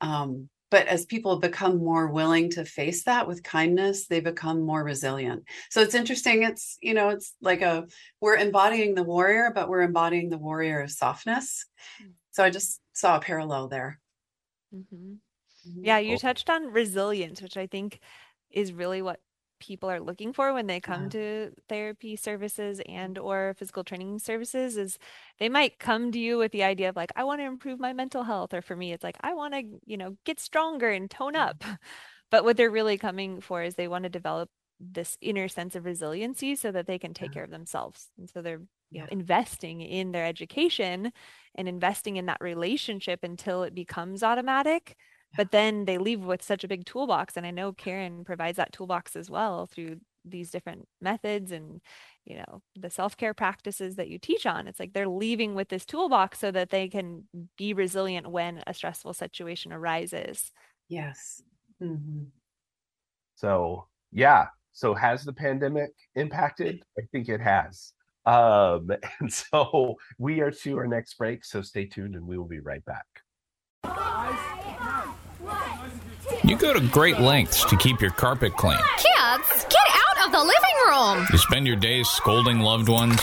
Um, 0.00 0.48
but 0.70 0.88
as 0.88 1.06
people 1.06 1.38
become 1.38 1.78
more 1.78 2.08
willing 2.08 2.50
to 2.50 2.64
face 2.64 3.04
that 3.04 3.28
with 3.28 3.44
kindness, 3.44 4.08
they 4.08 4.20
become 4.20 4.62
more 4.62 4.82
resilient. 4.82 5.44
So 5.70 5.80
it's 5.80 5.94
interesting. 5.94 6.42
It's, 6.42 6.76
you 6.82 6.92
know, 6.92 7.10
it's 7.10 7.34
like 7.40 7.62
a, 7.62 7.86
we're 8.20 8.36
embodying 8.36 8.94
the 8.94 9.04
warrior, 9.04 9.52
but 9.54 9.68
we're 9.68 9.82
embodying 9.82 10.28
the 10.28 10.38
warrior 10.38 10.80
of 10.80 10.90
softness. 10.90 11.66
So 12.32 12.42
I 12.42 12.50
just 12.50 12.80
saw 12.92 13.16
a 13.16 13.20
parallel 13.20 13.68
there. 13.68 14.00
Hmm 14.72 15.14
Yeah, 15.82 15.98
you 15.98 16.18
touched 16.18 16.50
on 16.50 16.72
resilience, 16.72 17.42
which 17.42 17.56
I 17.56 17.66
think 17.66 18.00
is 18.50 18.72
really 18.72 19.02
what 19.02 19.20
people 19.60 19.90
are 19.90 20.00
looking 20.00 20.32
for 20.32 20.52
when 20.54 20.66
they 20.66 20.80
come 20.80 21.08
to 21.10 21.52
therapy 21.68 22.16
services 22.16 22.80
and 22.88 23.18
or 23.18 23.54
physical 23.58 23.84
training 23.84 24.18
services 24.18 24.76
is 24.76 24.98
they 25.38 25.48
might 25.48 25.78
come 25.78 26.12
to 26.12 26.18
you 26.18 26.38
with 26.38 26.52
the 26.52 26.64
idea 26.64 26.88
of 26.90 26.96
like 26.96 27.12
I 27.16 27.24
want 27.24 27.40
to 27.40 27.46
improve 27.46 27.80
my 27.80 27.92
mental 27.92 28.24
health 28.24 28.54
or 28.54 28.62
for 28.62 28.76
me 28.76 28.92
it's 28.92 29.04
like 29.04 29.16
I 29.22 29.34
want 29.34 29.54
to, 29.54 29.64
you 29.86 29.96
know, 29.98 30.16
get 30.24 30.40
stronger 30.40 30.90
and 30.90 31.10
tone 31.10 31.36
up. 31.36 31.64
But 32.30 32.44
what 32.44 32.56
they're 32.56 32.70
really 32.70 32.98
coming 32.98 33.40
for 33.40 33.62
is 33.62 33.74
they 33.76 33.88
want 33.88 34.04
to 34.04 34.08
develop 34.10 34.50
this 34.80 35.16
inner 35.20 35.48
sense 35.48 35.76
of 35.76 35.84
resiliency 35.84 36.56
so 36.56 36.72
that 36.72 36.86
they 36.86 36.98
can 36.98 37.14
take 37.14 37.32
care 37.32 37.44
of 37.44 37.50
themselves. 37.50 38.08
And 38.18 38.28
so 38.30 38.42
they're 38.42 38.62
you 38.90 39.00
know 39.00 39.06
investing 39.10 39.80
in 39.80 40.12
their 40.12 40.26
education 40.26 41.12
and 41.54 41.68
investing 41.68 42.16
in 42.16 42.26
that 42.26 42.40
relationship 42.40 43.20
until 43.22 43.62
it 43.62 43.74
becomes 43.74 44.22
automatic 44.22 44.96
but 45.36 45.50
then 45.50 45.84
they 45.84 45.98
leave 45.98 46.20
with 46.24 46.42
such 46.42 46.64
a 46.64 46.68
big 46.68 46.84
toolbox 46.84 47.36
and 47.36 47.46
i 47.46 47.50
know 47.50 47.72
karen 47.72 48.24
provides 48.24 48.56
that 48.56 48.72
toolbox 48.72 49.16
as 49.16 49.30
well 49.30 49.66
through 49.66 49.96
these 50.24 50.50
different 50.50 50.88
methods 51.00 51.52
and 51.52 51.80
you 52.24 52.36
know 52.36 52.60
the 52.74 52.90
self-care 52.90 53.34
practices 53.34 53.96
that 53.96 54.08
you 54.08 54.18
teach 54.18 54.44
on 54.46 54.66
it's 54.66 54.80
like 54.80 54.92
they're 54.92 55.08
leaving 55.08 55.54
with 55.54 55.68
this 55.68 55.86
toolbox 55.86 56.38
so 56.38 56.50
that 56.50 56.70
they 56.70 56.88
can 56.88 57.28
be 57.56 57.72
resilient 57.72 58.28
when 58.30 58.62
a 58.66 58.74
stressful 58.74 59.12
situation 59.12 59.72
arises 59.72 60.52
Yes. 60.88 61.42
Mhm. 61.82 62.30
So 63.34 63.88
yeah. 64.12 64.48
So 64.72 64.94
has 64.94 65.24
the 65.24 65.32
pandemic 65.32 65.90
impacted? 66.14 66.82
I 66.98 67.02
think 67.12 67.28
it 67.28 67.40
has. 67.40 67.92
Um, 68.26 68.90
and 69.20 69.32
so 69.32 69.96
we 70.18 70.40
are 70.40 70.50
to 70.50 70.78
our 70.78 70.86
next 70.86 71.14
break. 71.14 71.44
So 71.44 71.62
stay 71.62 71.86
tuned 71.86 72.14
and 72.14 72.26
we 72.26 72.36
will 72.36 72.48
be 72.48 72.60
right 72.60 72.84
back. 72.84 73.06
You 76.44 76.56
go 76.56 76.72
to 76.72 76.80
great 76.88 77.20
lengths 77.20 77.64
to 77.66 77.76
keep 77.76 78.00
your 78.00 78.10
carpet 78.10 78.52
clean. 78.56 78.78
Kids, 78.96 79.66
get 79.68 79.78
out 79.90 80.26
of 80.26 80.32
the 80.32 80.38
living 80.38 80.76
room! 80.88 81.26
You 81.32 81.38
spend 81.38 81.66
your 81.66 81.76
days 81.76 82.08
scolding 82.08 82.60
loved 82.60 82.88
ones, 82.88 83.20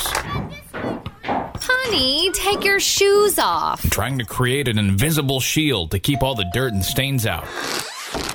Honey, 1.86 2.32
take 2.32 2.64
your 2.64 2.80
shoes 2.80 3.38
off. 3.38 3.88
trying 3.90 4.18
to 4.18 4.26
create 4.26 4.68
an 4.68 4.78
invisible 4.78 5.40
shield 5.40 5.92
to 5.92 6.00
keep 6.00 6.24
all 6.24 6.34
the 6.34 6.50
dirt 6.54 6.74
and 6.74 6.84
stains 6.84 7.26
out. 7.26 7.46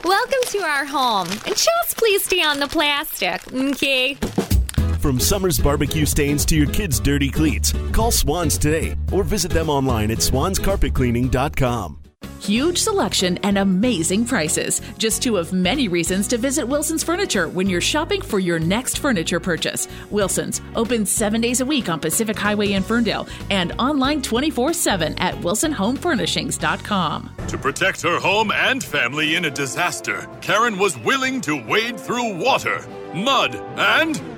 Welcome 0.05 0.39
to 0.47 0.59
our 0.61 0.85
home. 0.85 1.29
And 1.29 1.57
just 1.57 1.97
please 1.97 2.25
stay 2.25 2.43
on 2.43 2.61
the 2.61 2.69
plastic, 2.69 3.53
okay? 3.53 4.17
From 4.99 5.21
summer's 5.21 5.59
barbecue 5.61 6.07
stains 6.07 6.45
to 6.47 6.57
your 6.57 6.67
kids' 6.67 6.99
dirty 6.99 7.31
cleats, 7.31 7.73
call 7.93 8.11
Swans 8.11 8.59
today 8.59 8.97
or 9.13 9.23
visit 9.23 9.53
them 9.53 9.71
online 9.71 10.11
at 10.11 10.19
swanscarpetcleaning.com. 10.19 11.99
Huge 12.41 12.79
selection 12.79 13.39
and 13.39 13.59
amazing 13.59 14.25
prices. 14.25 14.81
Just 14.97 15.23
two 15.23 15.37
of 15.37 15.53
many 15.53 15.89
reasons 15.89 16.27
to 16.29 16.39
visit 16.39 16.67
Wilson's 16.67 17.03
Furniture 17.05 17.49
when 17.49 17.69
you're 17.69 17.81
shopping 17.81 18.23
for 18.23 18.39
your 18.39 18.59
next 18.59 18.99
furniture 18.99 19.41
purchase. 19.41 19.87
Wilson's, 20.11 20.61
open 20.75 21.05
seven 21.05 21.41
days 21.41 21.61
a 21.61 21.67
week 21.67 21.89
on 21.89 22.01
Pacific 22.01 22.39
Highway 22.39 22.73
in 22.73 22.83
Ferndale 22.83 23.29
and 23.51 23.73
online 23.79 24.23
24 24.23 24.73
7 24.73 25.19
at 25.19 25.35
wilsonhomefurnishings.com. 25.37 27.31
To 27.49 27.59
protect 27.59 28.03
her 28.03 28.19
home 28.19 28.51
and 28.53 28.83
family 28.83 29.35
in 29.35 29.45
a 29.45 29.51
disaster, 29.51 30.29
Karen 30.41 30.79
was 30.79 30.99
willing 30.99 31.41
to 31.43 31.63
wade 31.67 31.99
through 31.99 32.37
water, 32.39 32.85
mud, 33.15 33.55
and 33.77 34.38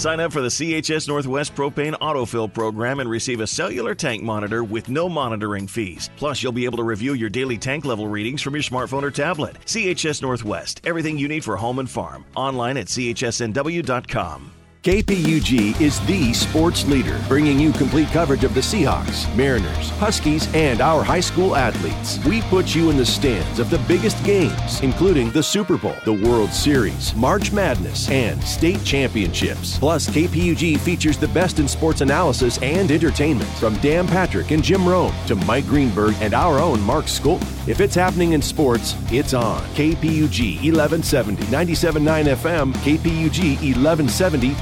Sign 0.00 0.18
up 0.18 0.32
for 0.32 0.40
the 0.40 0.48
CHS 0.48 1.08
Northwest 1.08 1.54
Propane 1.54 1.92
Autofill 1.98 2.50
program 2.50 3.00
and 3.00 3.10
receive 3.10 3.40
a 3.40 3.46
cellular 3.46 3.94
tank 3.94 4.22
monitor 4.22 4.64
with 4.64 4.88
no 4.88 5.10
monitoring 5.10 5.66
fees. 5.66 6.08
Plus, 6.16 6.42
you'll 6.42 6.52
be 6.52 6.64
able 6.64 6.78
to 6.78 6.84
review 6.84 7.12
your 7.12 7.28
daily 7.28 7.58
tank 7.58 7.84
level 7.84 8.08
readings 8.08 8.40
from 8.40 8.54
your 8.54 8.62
smartphone 8.62 9.02
or 9.02 9.10
tablet. 9.10 9.56
CHS 9.66 10.22
Northwest, 10.22 10.80
everything 10.84 11.18
you 11.18 11.28
need 11.28 11.44
for 11.44 11.54
home 11.54 11.80
and 11.80 11.90
farm. 11.90 12.24
Online 12.34 12.78
at 12.78 12.86
chsnw.com. 12.86 14.52
KPUG 14.82 15.78
is 15.78 16.00
the 16.06 16.32
sports 16.32 16.86
leader, 16.86 17.20
bringing 17.28 17.60
you 17.60 17.70
complete 17.70 18.08
coverage 18.08 18.44
of 18.44 18.54
the 18.54 18.62
Seahawks, 18.62 19.28
Mariners, 19.36 19.90
Huskies, 19.98 20.48
and 20.54 20.80
our 20.80 21.04
high 21.04 21.20
school 21.20 21.54
athletes. 21.54 22.18
We 22.24 22.40
put 22.40 22.74
you 22.74 22.88
in 22.88 22.96
the 22.96 23.04
stands 23.04 23.58
of 23.58 23.68
the 23.68 23.76
biggest 23.80 24.24
games, 24.24 24.80
including 24.80 25.32
the 25.32 25.42
Super 25.42 25.76
Bowl, 25.76 25.94
the 26.06 26.14
World 26.14 26.50
Series, 26.50 27.14
March 27.14 27.52
Madness, 27.52 28.08
and 28.08 28.42
state 28.42 28.82
championships. 28.82 29.78
Plus, 29.78 30.08
KPUG 30.08 30.80
features 30.80 31.18
the 31.18 31.28
best 31.28 31.58
in 31.58 31.68
sports 31.68 32.00
analysis 32.00 32.56
and 32.62 32.90
entertainment, 32.90 33.50
from 33.58 33.76
Dan 33.80 34.08
Patrick 34.08 34.50
and 34.50 34.64
Jim 34.64 34.88
Rome 34.88 35.12
to 35.26 35.34
Mike 35.34 35.66
Greenberg 35.66 36.14
and 36.22 36.32
our 36.32 36.58
own 36.58 36.80
Mark 36.80 37.04
Skolton. 37.04 37.68
If 37.68 37.82
it's 37.82 37.94
happening 37.94 38.32
in 38.32 38.40
sports, 38.40 38.96
it's 39.12 39.34
on 39.34 39.60
KPUG 39.74 40.54
1170, 40.72 41.42
97.9 41.44 42.34
FM, 42.34 42.72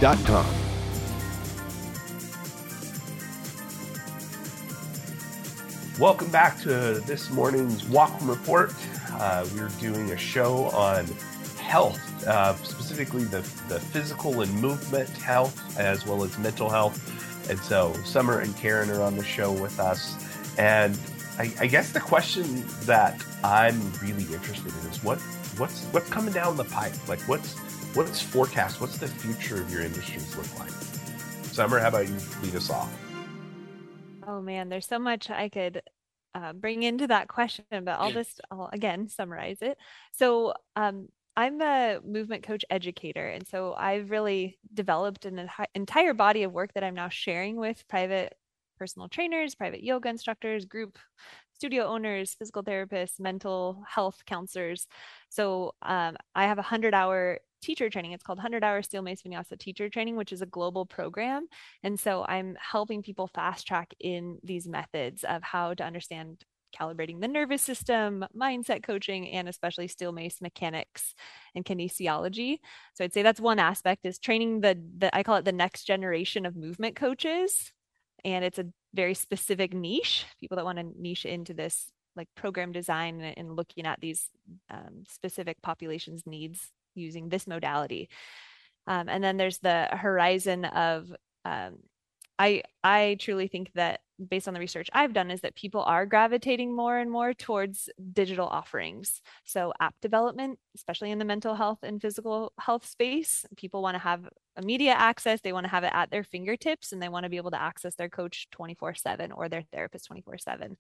KPUG1170.com. 0.09 0.47
Welcome 6.01 6.31
back 6.31 6.59
to 6.61 7.01
this 7.07 7.31
morning's 7.31 7.83
Whatcom 7.83 8.29
Report. 8.29 8.73
Uh, 9.13 9.45
we're 9.55 9.69
doing 9.81 10.13
a 10.13 10.17
show 10.17 10.67
on 10.67 11.07
health, 11.61 12.27
uh, 12.27 12.55
specifically 12.57 13.25
the, 13.25 13.41
the 13.69 13.81
physical 13.81 14.41
and 14.41 14.53
movement 14.55 15.11
health, 15.11 15.79
as 15.79 16.07
well 16.07 16.23
as 16.25 16.39
mental 16.39 16.71
health. 16.71 17.51
And 17.51 17.59
so 17.59 17.93
Summer 18.05 18.39
and 18.39 18.57
Karen 18.57 18.91
are 18.91 19.03
on 19.03 19.17
the 19.17 19.25
show 19.25 19.53
with 19.53 19.81
us. 19.81 20.15
And 20.57 20.99
I, 21.39 21.53
I 21.61 21.67
guess 21.67 21.93
the 21.93 22.01
question 22.01 22.65
that 22.83 23.23
I'm 23.43 23.93
really 24.01 24.25
interested 24.33 24.73
in 24.73 24.91
is 24.91 25.03
what 25.03 25.19
what's 25.59 25.85
what's 25.87 26.09
coming 26.09 26.33
down 26.33 26.57
the 26.57 26.65
pipe? 26.65 26.95
Like 27.09 27.21
what's 27.23 27.55
what's 27.95 28.21
forecast? 28.21 28.81
What's 28.81 28.99
the 28.99 29.09
future 29.09 29.61
of 29.61 29.73
your 29.73 29.83
industries 29.83 30.37
look 30.37 30.59
like? 30.59 30.71
Summer, 31.53 31.79
how 31.79 31.89
about 31.89 32.09
you 32.09 32.17
lead 32.43 32.55
us 32.55 32.71
off? 32.71 32.93
Oh 34.27 34.41
man, 34.41 34.69
there's 34.69 34.87
so 34.87 34.99
much 34.99 35.31
I 35.31 35.49
could 35.49 35.83
uh, 36.35 36.53
bring 36.53 36.83
into 36.83 37.07
that 37.07 37.29
question, 37.29 37.65
but 37.71 37.99
I'll 37.99 38.13
just 38.13 38.41
I'll 38.51 38.69
again 38.73 39.09
summarize 39.09 39.59
it. 39.63 39.79
So 40.13 40.55
um, 40.77 41.09
I'm 41.37 41.61
a 41.61 42.01
movement 42.05 42.43
coach 42.43 42.65
educator, 42.71 43.27
and 43.27 43.47
so 43.47 43.75
I've 43.75 44.11
really 44.11 44.59
developed 44.73 45.25
an 45.25 45.37
enti- 45.37 45.67
entire 45.75 46.15
body 46.15 46.43
of 46.43 46.53
work 46.53 46.75
that 46.75 46.85
I'm 46.85 46.95
now 46.95 47.09
sharing 47.09 47.57
with 47.57 47.83
private 47.89 48.35
personal 48.79 49.09
trainers, 49.09 49.55
private 49.55 49.83
yoga 49.83 50.09
instructors, 50.09 50.65
group 50.65 50.99
studio 51.53 51.85
owners, 51.87 52.35
physical 52.35 52.63
therapists, 52.63 53.19
mental 53.19 53.83
health 53.89 54.23
counselors. 54.27 54.87
So 55.29 55.75
um, 55.83 56.17
I 56.35 56.45
have 56.45 56.59
a 56.59 56.63
100 56.63 56.95
hour 56.95 57.41
teacher 57.61 57.91
training. 57.91 58.13
It's 58.13 58.23
called 58.23 58.39
100 58.39 58.65
Hour 58.65 58.83
Steel 58.83 59.03
Mace 59.03 59.23
Vinyasa 59.23 59.59
Teacher 59.59 59.89
Training, 59.89 60.17
which 60.17 60.33
is 60.33 60.43
a 60.43 60.47
global 60.47 60.87
program. 60.87 61.47
And 61.83 61.99
so 61.99 62.25
I'm 62.29 62.57
helping 62.61 63.03
people 63.03 63.29
fast 63.29 63.67
track 63.67 63.95
in 64.01 64.39
these 64.43 64.69
methods 64.69 65.25
of 65.25 65.43
how 65.43 65.75
to 65.75 65.85
understand 65.85 66.45
calibrating 66.79 67.21
the 67.21 67.29
nervous 67.29 67.63
system, 67.63 68.25
mindset 68.37 68.83
coaching, 68.83 69.29
and 69.31 69.49
especially 69.49 69.89
steel 69.89 70.13
mace 70.13 70.41
mechanics 70.41 71.15
and 71.55 71.65
kinesiology. 71.65 72.59
So 72.95 73.05
I'd 73.05 73.15
say 73.15 73.23
that's 73.23 73.41
one 73.41 73.59
aspect 73.59 74.05
is 74.05 74.19
training 74.19 74.61
the, 74.61 74.79
the 74.99 75.15
I 75.17 75.23
call 75.23 75.37
it 75.37 75.45
the 75.45 75.53
next 75.53 75.85
generation 75.85 76.47
of 76.47 76.57
movement 76.57 76.97
coaches. 76.97 77.73
And 78.25 78.45
it's 78.45 78.59
a 78.59 78.67
very 78.95 79.15
specific 79.15 79.73
niche, 79.73 80.27
people 80.41 80.57
that 80.57 80.65
want 80.65 80.79
to 80.79 80.93
niche 80.99 81.25
into 81.25 81.55
this 81.55 81.91
like 82.17 82.29
program 82.35 82.73
design 82.73 83.21
and, 83.21 83.55
looking 83.55 83.87
at 83.87 84.01
these 84.01 84.29
um, 84.71 85.05
specific 85.09 85.63
populations 85.63 86.25
needs 86.27 86.73
using 86.99 87.29
this 87.29 87.47
modality. 87.47 88.09
Um, 88.87 89.09
and 89.09 89.23
then 89.23 89.37
there's 89.37 89.59
the 89.59 89.89
horizon 89.91 90.65
of 90.65 91.13
um, 91.45 91.79
I 92.39 92.63
I 92.85 93.17
truly 93.19 93.49
think 93.49 93.73
that 93.75 94.01
based 94.29 94.49
on 94.49 94.55
the 94.55 94.61
research 94.61 94.89
I've 94.93 95.13
done 95.13 95.31
is 95.31 95.43
that 95.43 95.55
people 95.55 95.83
are 95.83 96.07
gravitating 96.07 96.75
more 96.75 96.99
and 96.99 97.11
more 97.11 97.35
towards 97.35 97.89
digital 98.13 98.47
offerings. 98.47 99.21
So 99.45 99.73
app 99.81 99.95
development, 100.01 100.59
especially 100.75 101.11
in 101.11 101.19
the 101.19 101.25
mental 101.25 101.55
health 101.55 101.79
and 101.83 102.01
physical 102.01 102.53
health 102.59 102.87
space, 102.87 103.45
people 103.57 103.83
want 103.83 103.95
to 103.95 104.01
have 104.01 104.29
immediate 104.57 104.99
access, 104.99 105.41
they 105.41 105.53
want 105.53 105.65
to 105.65 105.71
have 105.71 105.85
it 105.85 105.93
at 105.95 106.11
their 106.11 106.25
fingertips 106.25 106.93
and 106.93 107.01
they 107.01 107.09
want 107.09 107.25
to 107.25 107.31
be 107.31 107.37
able 107.37 107.53
to 107.53 107.61
access 107.61 107.95
their 107.95 108.09
coach 108.09 108.49
24/7 108.51 109.33
or 109.33 109.49
their 109.49 109.63
therapist 109.73 110.09
24/7. 110.09 110.77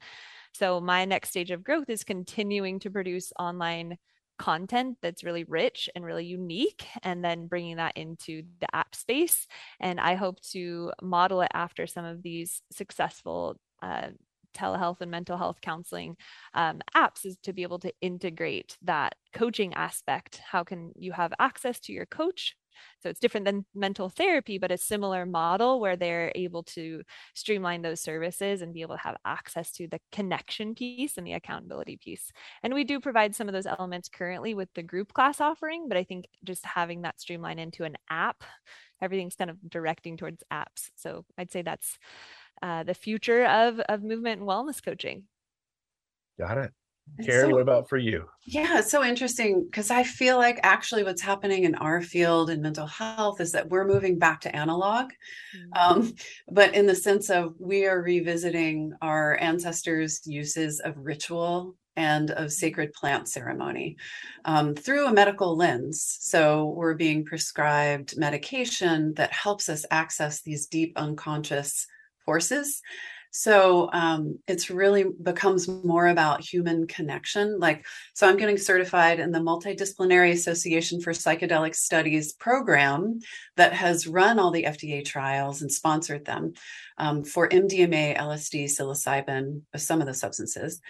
So 0.53 0.81
my 0.81 1.05
next 1.05 1.31
stage 1.31 1.51
of 1.51 1.64
growth 1.64 1.89
is 1.89 2.05
continuing 2.05 2.81
to 2.81 2.91
produce 2.91 3.33
online 3.39 3.99
content 4.39 4.97
that's 5.03 5.24
really 5.24 5.45
rich 5.45 5.89
and 5.95 6.05
really 6.05 6.24
unique 6.24 6.86
and 7.03 7.24
then 7.24 7.47
bringing 7.47 7.76
that 7.76 7.97
into 7.97 8.43
the 8.61 8.74
app 8.74 8.95
space 8.95 9.47
and 9.80 10.01
i 10.01 10.14
hope 10.14 10.41
to 10.41 10.93
model 11.03 11.41
it 11.41 11.51
after 11.53 11.86
some 11.86 12.05
of 12.05 12.22
these 12.22 12.62
successful 12.70 13.59
uh, 13.82 14.09
telehealth 14.59 15.01
and 15.01 15.11
mental 15.11 15.36
health 15.36 15.61
counseling 15.61 16.16
um, 16.55 16.80
apps 16.97 17.24
is 17.24 17.36
to 17.43 17.53
be 17.53 17.62
able 17.62 17.78
to 17.78 17.93
integrate 18.01 18.76
that 18.82 19.14
coaching 19.32 19.74
aspect. 19.74 20.41
How 20.45 20.64
can 20.64 20.93
you 20.97 21.12
have 21.12 21.32
access 21.39 21.78
to 21.80 21.93
your 21.93 22.07
coach 22.07 22.57
so 23.03 23.09
it's 23.09 23.20
different 23.20 23.47
than 23.47 23.64
mental 23.74 24.09
therapy, 24.09 24.59
but 24.59 24.70
a 24.70 24.79
similar 24.79 25.26
model 25.26 25.81
where 25.81 25.97
they're 25.97 26.33
able 26.35 26.62
to 26.64 27.03
streamline 27.35 27.83
those 27.83 28.01
services 28.01 28.62
and 28.62 28.74
be 28.74 28.83
able 28.83 28.97
to 28.97 29.03
have 29.03 29.16
access 29.24 29.72
to 29.72 29.87
the 29.89 30.01
connection 30.12 30.74
piece 30.74 31.16
and 31.16 31.26
the 31.26 31.33
accountability 31.33 31.97
piece. 31.97 32.33
And 32.62 32.74
we 32.74 32.85
do 32.85 33.01
provide 33.01 33.35
some 33.35 33.49
of 33.49 33.55
those 33.55 33.66
elements 33.66 34.09
currently 34.09 34.55
with 34.55 34.68
the 34.74 34.83
group 34.83 35.12
class 35.12 35.41
offering, 35.41 35.89
but 35.89 35.97
I 35.97 36.05
think 36.05 36.26
just 36.45 36.64
having 36.64 37.03
that 37.03 37.20
streamline 37.20 37.59
into 37.59 37.85
an 37.85 37.97
app, 38.11 38.45
everything's 39.01 39.37
kind 39.37 39.51
of 39.51 39.59
directing 39.68 40.16
towards 40.16 40.43
apps. 40.53 40.91
So 40.97 41.24
I'd 41.37 41.53
say 41.53 41.62
that's 41.62 41.99
uh, 42.62 42.83
the 42.83 42.95
future 42.95 43.45
of, 43.45 43.81
of 43.81 44.03
movement 44.03 44.41
and 44.41 44.49
wellness 44.49 44.83
coaching. 44.83 45.24
Got 46.39 46.59
it. 46.59 46.72
Karen, 47.24 47.50
so, 47.50 47.54
what 47.54 47.62
about 47.62 47.88
for 47.88 47.96
you? 47.96 48.28
Yeah, 48.46 48.78
it's 48.78 48.90
so 48.90 49.04
interesting 49.04 49.64
because 49.64 49.90
I 49.90 50.02
feel 50.04 50.36
like 50.36 50.61
actually 50.62 51.04
what's 51.04 51.22
happening 51.22 51.64
in 51.64 51.74
our 51.74 52.00
field 52.00 52.50
in 52.50 52.62
mental 52.62 52.86
health 52.86 53.40
is 53.40 53.52
that 53.52 53.68
we're 53.68 53.86
moving 53.86 54.18
back 54.18 54.40
to 54.42 54.54
analog, 54.54 55.06
mm-hmm. 55.56 56.00
um, 56.00 56.14
but 56.50 56.74
in 56.74 56.86
the 56.86 56.94
sense 56.94 57.30
of 57.30 57.54
we 57.59 57.86
are 57.86 58.00
revisiting 58.00 58.92
our 59.02 59.36
ancestors' 59.40 60.22
uses 60.24 60.80
of 60.80 60.94
ritual 60.96 61.74
and 61.96 62.30
of 62.30 62.52
sacred 62.52 62.92
plant 62.92 63.28
ceremony 63.28 63.96
um, 64.44 64.74
through 64.74 65.09
a 65.09 65.12
medical 65.12 65.56
lens. 65.56 66.18
So 66.20 66.66
we're 66.76 66.94
being 66.94 67.24
prescribed 67.24 68.16
medication 68.16 69.14
that 69.14 69.32
helps 69.32 69.68
us 69.68 69.84
access 69.90 70.40
these 70.40 70.66
deep 70.66 70.92
unconscious 70.96 71.86
forces 72.24 72.80
so 73.31 73.91
um, 73.93 74.39
it's 74.47 74.70
really 74.70 75.05
becomes 75.22 75.68
more 75.68 76.09
about 76.09 76.41
human 76.41 76.87
connection. 76.87 77.59
Like, 77.59 77.85
so 78.14 78.29
I'm 78.29 78.37
getting 78.37 78.59
certified 78.59 79.20
in 79.20 79.31
the 79.31 79.39
Multidisciplinary 79.39 80.33
Association 80.33 81.01
for 81.01 81.12
Psychedelic 81.12 81.74
Studies 81.74 82.33
program 82.33 83.20
that 83.57 83.72
has 83.72 84.07
run 84.07 84.39
all 84.39 84.51
the 84.51 84.64
FDA 84.64 85.05
trials 85.05 85.62
and 85.62 85.70
sponsored 85.70 86.24
them 86.24 86.55
um, 86.99 87.24
for 87.24 87.49
MDMA, 87.49 88.16
LSD, 88.16 88.64
psilocybin, 88.64 89.62
uh, 89.74 89.79
some 89.79 90.01
of 90.01 90.07
the 90.07 90.14
substances. 90.14 90.81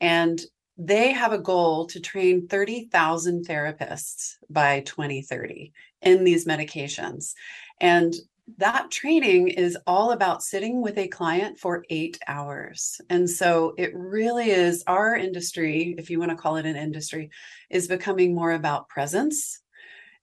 And 0.00 0.40
they 0.76 1.12
have 1.12 1.32
a 1.32 1.38
goal 1.38 1.86
to 1.88 2.00
train 2.00 2.46
30,000 2.46 3.46
therapists 3.46 4.36
by 4.48 4.80
2030 4.80 5.72
in 6.02 6.22
these 6.22 6.46
medications. 6.46 7.34
And 7.80 8.14
that 8.56 8.90
training 8.90 9.48
is 9.48 9.76
all 9.86 10.12
about 10.12 10.42
sitting 10.42 10.80
with 10.80 10.96
a 10.98 11.08
client 11.08 11.58
for 11.58 11.84
eight 11.90 12.18
hours. 12.26 13.00
And 13.10 13.28
so 13.28 13.74
it 13.76 13.92
really 13.94 14.50
is 14.50 14.82
our 14.86 15.14
industry, 15.14 15.94
if 15.98 16.10
you 16.10 16.18
want 16.18 16.30
to 16.30 16.36
call 16.36 16.56
it 16.56 16.66
an 16.66 16.76
industry, 16.76 17.30
is 17.70 17.88
becoming 17.88 18.34
more 18.34 18.52
about 18.52 18.88
presence 18.88 19.60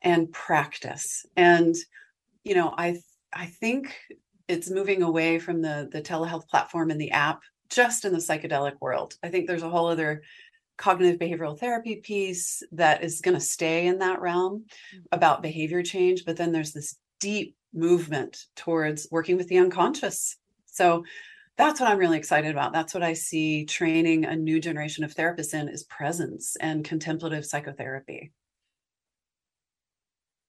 and 0.02 0.32
practice. 0.32 1.26
And, 1.36 1.76
you 2.44 2.56
know, 2.56 2.74
I 2.76 2.98
I 3.32 3.48
think 3.48 3.96
it's 4.48 4.70
moving 4.70 5.04
away 5.04 5.40
from 5.40 5.62
the 5.62 5.90
the 5.92 6.02
telehealth 6.02 6.48
platform 6.48 6.90
and 6.92 7.00
the 7.00 7.12
app 7.12 7.42
just 7.70 8.06
in 8.06 8.14
the 8.14 8.20
psychedelic 8.20 8.80
world. 8.82 9.16
I 9.24 9.30
think 9.30 9.48
there's 9.48 9.64
a 9.64 9.70
whole 9.70 9.88
other 9.88 10.24
cognitive 10.78 11.20
behavioral 11.20 11.58
therapy 11.58 11.98
piece 11.98 12.62
that 12.72 13.04
is 13.04 13.22
going 13.22 13.36
to 13.36 13.42
stay 13.42 13.88
in 13.88 14.00
that 14.00 14.22
realm 14.22 14.66
mm-hmm. 14.94 15.00
about 15.12 15.42
behavior 15.42 15.82
change 15.82 16.26
but 16.26 16.36
then 16.36 16.52
there's 16.52 16.74
this 16.74 16.98
deep 17.22 17.56
movement 17.76 18.46
towards 18.56 19.08
working 19.12 19.38
with 19.38 19.48
the 19.48 19.58
unconscious. 19.58 20.38
So 20.66 21.04
that's 21.58 21.80
what 21.80 21.90
I'm 21.90 21.98
really 21.98 22.18
excited 22.18 22.52
about. 22.52 22.74
That's 22.74 22.94
what 22.94 23.04
I 23.04 23.14
see 23.14 23.66
training 23.66 24.26
a 24.26 24.36
new 24.36 24.60
generation 24.60 25.04
of 25.04 25.16
therapists 25.16 25.54
in 25.54 25.70
is 25.70 25.84
presence 25.84 26.56
and 26.60 26.84
contemplative 26.84 27.46
psychotherapy. 27.46 28.32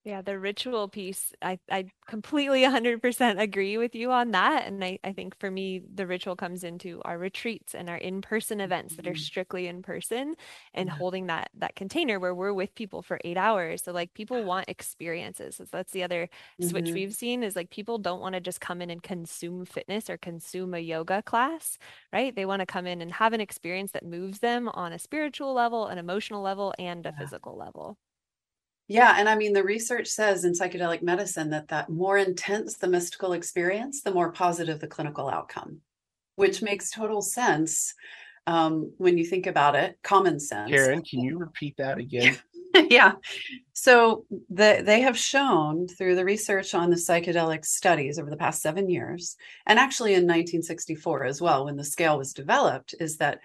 Yeah, 0.06 0.22
the 0.22 0.38
ritual 0.38 0.86
piece, 0.86 1.32
I, 1.42 1.58
I 1.68 1.86
completely 2.06 2.62
100% 2.62 3.40
agree 3.40 3.76
with 3.76 3.96
you 3.96 4.12
on 4.12 4.30
that. 4.30 4.64
And 4.64 4.84
I, 4.84 5.00
I 5.02 5.12
think 5.12 5.36
for 5.40 5.50
me, 5.50 5.82
the 5.92 6.06
ritual 6.06 6.36
comes 6.36 6.62
into 6.62 7.02
our 7.04 7.18
retreats 7.18 7.74
and 7.74 7.90
our 7.90 7.96
in 7.96 8.22
person 8.22 8.60
events 8.60 8.94
that 8.94 9.08
are 9.08 9.10
mm-hmm. 9.10 9.18
strictly 9.18 9.66
in 9.66 9.82
person 9.82 10.36
and 10.72 10.88
yeah. 10.88 10.94
holding 10.94 11.26
that 11.26 11.50
that 11.58 11.74
container 11.74 12.20
where 12.20 12.36
we're 12.36 12.52
with 12.52 12.72
people 12.76 13.02
for 13.02 13.18
eight 13.24 13.36
hours. 13.36 13.82
So, 13.82 13.90
like, 13.90 14.14
people 14.14 14.44
want 14.44 14.68
experiences. 14.68 15.56
So 15.56 15.64
that's 15.72 15.90
the 15.90 16.04
other 16.04 16.28
mm-hmm. 16.62 16.68
switch 16.68 16.92
we've 16.92 17.12
seen 17.12 17.42
is 17.42 17.56
like 17.56 17.70
people 17.70 17.98
don't 17.98 18.20
want 18.20 18.36
to 18.36 18.40
just 18.40 18.60
come 18.60 18.80
in 18.80 18.90
and 18.90 19.02
consume 19.02 19.64
fitness 19.64 20.08
or 20.08 20.18
consume 20.18 20.72
a 20.74 20.78
yoga 20.78 21.20
class, 21.20 21.78
right? 22.12 22.32
They 22.32 22.46
want 22.46 22.60
to 22.60 22.66
come 22.66 22.86
in 22.86 23.02
and 23.02 23.10
have 23.10 23.32
an 23.32 23.40
experience 23.40 23.90
that 23.90 24.06
moves 24.06 24.38
them 24.38 24.68
on 24.68 24.92
a 24.92 25.00
spiritual 25.00 25.52
level, 25.52 25.88
an 25.88 25.98
emotional 25.98 26.42
level, 26.42 26.74
and 26.78 27.04
a 27.06 27.08
yeah. 27.08 27.18
physical 27.18 27.56
level. 27.58 27.98
Yeah, 28.88 29.16
and 29.18 29.28
I 29.28 29.36
mean 29.36 29.52
the 29.52 29.64
research 29.64 30.06
says 30.06 30.44
in 30.44 30.52
psychedelic 30.52 31.02
medicine 31.02 31.50
that 31.50 31.68
that 31.68 31.88
more 31.88 32.18
intense 32.18 32.76
the 32.76 32.86
mystical 32.86 33.32
experience, 33.32 34.02
the 34.02 34.14
more 34.14 34.30
positive 34.30 34.78
the 34.78 34.86
clinical 34.86 35.28
outcome, 35.28 35.80
which 36.36 36.62
makes 36.62 36.90
total 36.90 37.20
sense 37.20 37.94
um, 38.46 38.92
when 38.98 39.18
you 39.18 39.24
think 39.24 39.46
about 39.46 39.74
it. 39.74 39.98
Common 40.02 40.38
sense. 40.38 40.70
Karen, 40.70 41.02
can 41.02 41.20
you 41.20 41.38
repeat 41.38 41.76
that 41.78 41.98
again? 41.98 42.38
yeah. 42.90 43.12
So 43.72 44.24
the, 44.50 44.82
they 44.84 45.00
have 45.00 45.18
shown 45.18 45.88
through 45.88 46.14
the 46.14 46.24
research 46.24 46.74
on 46.74 46.90
the 46.90 46.96
psychedelic 46.96 47.64
studies 47.64 48.18
over 48.18 48.30
the 48.30 48.36
past 48.36 48.62
seven 48.62 48.88
years, 48.88 49.36
and 49.66 49.78
actually 49.78 50.12
in 50.12 50.22
1964 50.22 51.24
as 51.24 51.40
well, 51.40 51.64
when 51.64 51.76
the 51.76 51.84
scale 51.84 52.18
was 52.18 52.32
developed, 52.32 52.94
is 53.00 53.16
that 53.16 53.40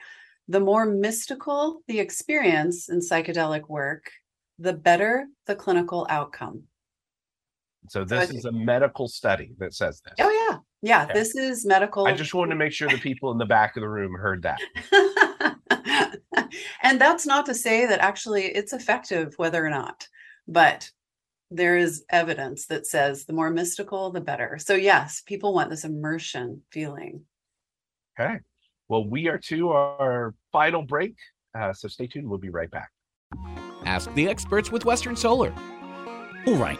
the 0.48 0.60
more 0.60 0.86
mystical 0.86 1.82
the 1.88 2.00
experience 2.00 2.90
in 2.90 3.00
psychedelic 3.00 3.68
work, 3.70 4.12
the 4.62 4.74
better 4.74 5.28
the 5.48 5.56
clinical 5.56 6.06
outcome. 6.10 6.64
So 7.90 8.04
this 8.04 8.30
so 8.30 8.36
is 8.36 8.46
a 8.46 8.52
medical 8.52 9.08
study 9.08 9.54
that 9.58 9.74
says 9.74 10.02
this. 10.02 10.14
Oh 10.20 10.48
yeah. 10.50 10.60
Yeah, 10.84 11.04
okay. 11.04 11.14
this 11.14 11.36
is 11.36 11.66
medical. 11.66 12.08
I 12.08 12.14
just 12.14 12.34
wanted 12.34 12.52
to 12.52 12.56
make 12.56 12.74
sure 12.74 12.90
the 12.90 12.98
people 12.98 13.32
in 13.32 13.38
the 13.38 13.46
back 13.46 13.76
of 13.78 13.82
the 13.82 13.90
room 13.90 14.14
heard 14.14 14.44
that. 14.44 14.60
and 16.82 17.00
that's 17.00 17.26
not 17.26 17.46
to 17.48 17.54
say 17.54 17.86
that 17.86 18.00
actually 18.00 18.46
it's 18.46 18.74
effective 18.74 19.34
whether 19.38 19.64
or 19.64 19.70
not, 19.70 20.08
but 20.48 20.90
there 21.52 21.78
is 21.78 22.04
evidence 22.10 22.66
that 22.68 22.88
says 22.88 23.26
the 23.26 23.34
more 23.34 23.52
mystical 23.52 24.10
the 24.10 24.22
better. 24.22 24.58
So 24.58 24.74
yes, 24.74 25.22
people 25.26 25.54
want 25.54 25.70
this 25.70 25.84
immersion 25.84 26.64
feeling. 26.72 27.22
Okay. 28.20 28.40
Well, 28.88 29.08
we 29.08 29.28
are 29.28 29.38
to 29.38 29.70
our 29.70 30.34
final 30.52 30.82
break. 30.82 31.16
Uh, 31.54 31.74
so 31.74 31.88
stay 31.88 32.08
tuned. 32.08 32.28
We'll 32.28 32.40
be 32.40 32.50
right 32.50 32.72
back. 32.72 32.90
Ask 33.86 34.14
the 34.14 34.28
experts 34.28 34.72
with 34.72 34.86
Western 34.86 35.16
Solar. 35.16 35.54
All 36.48 36.56
right. 36.56 36.80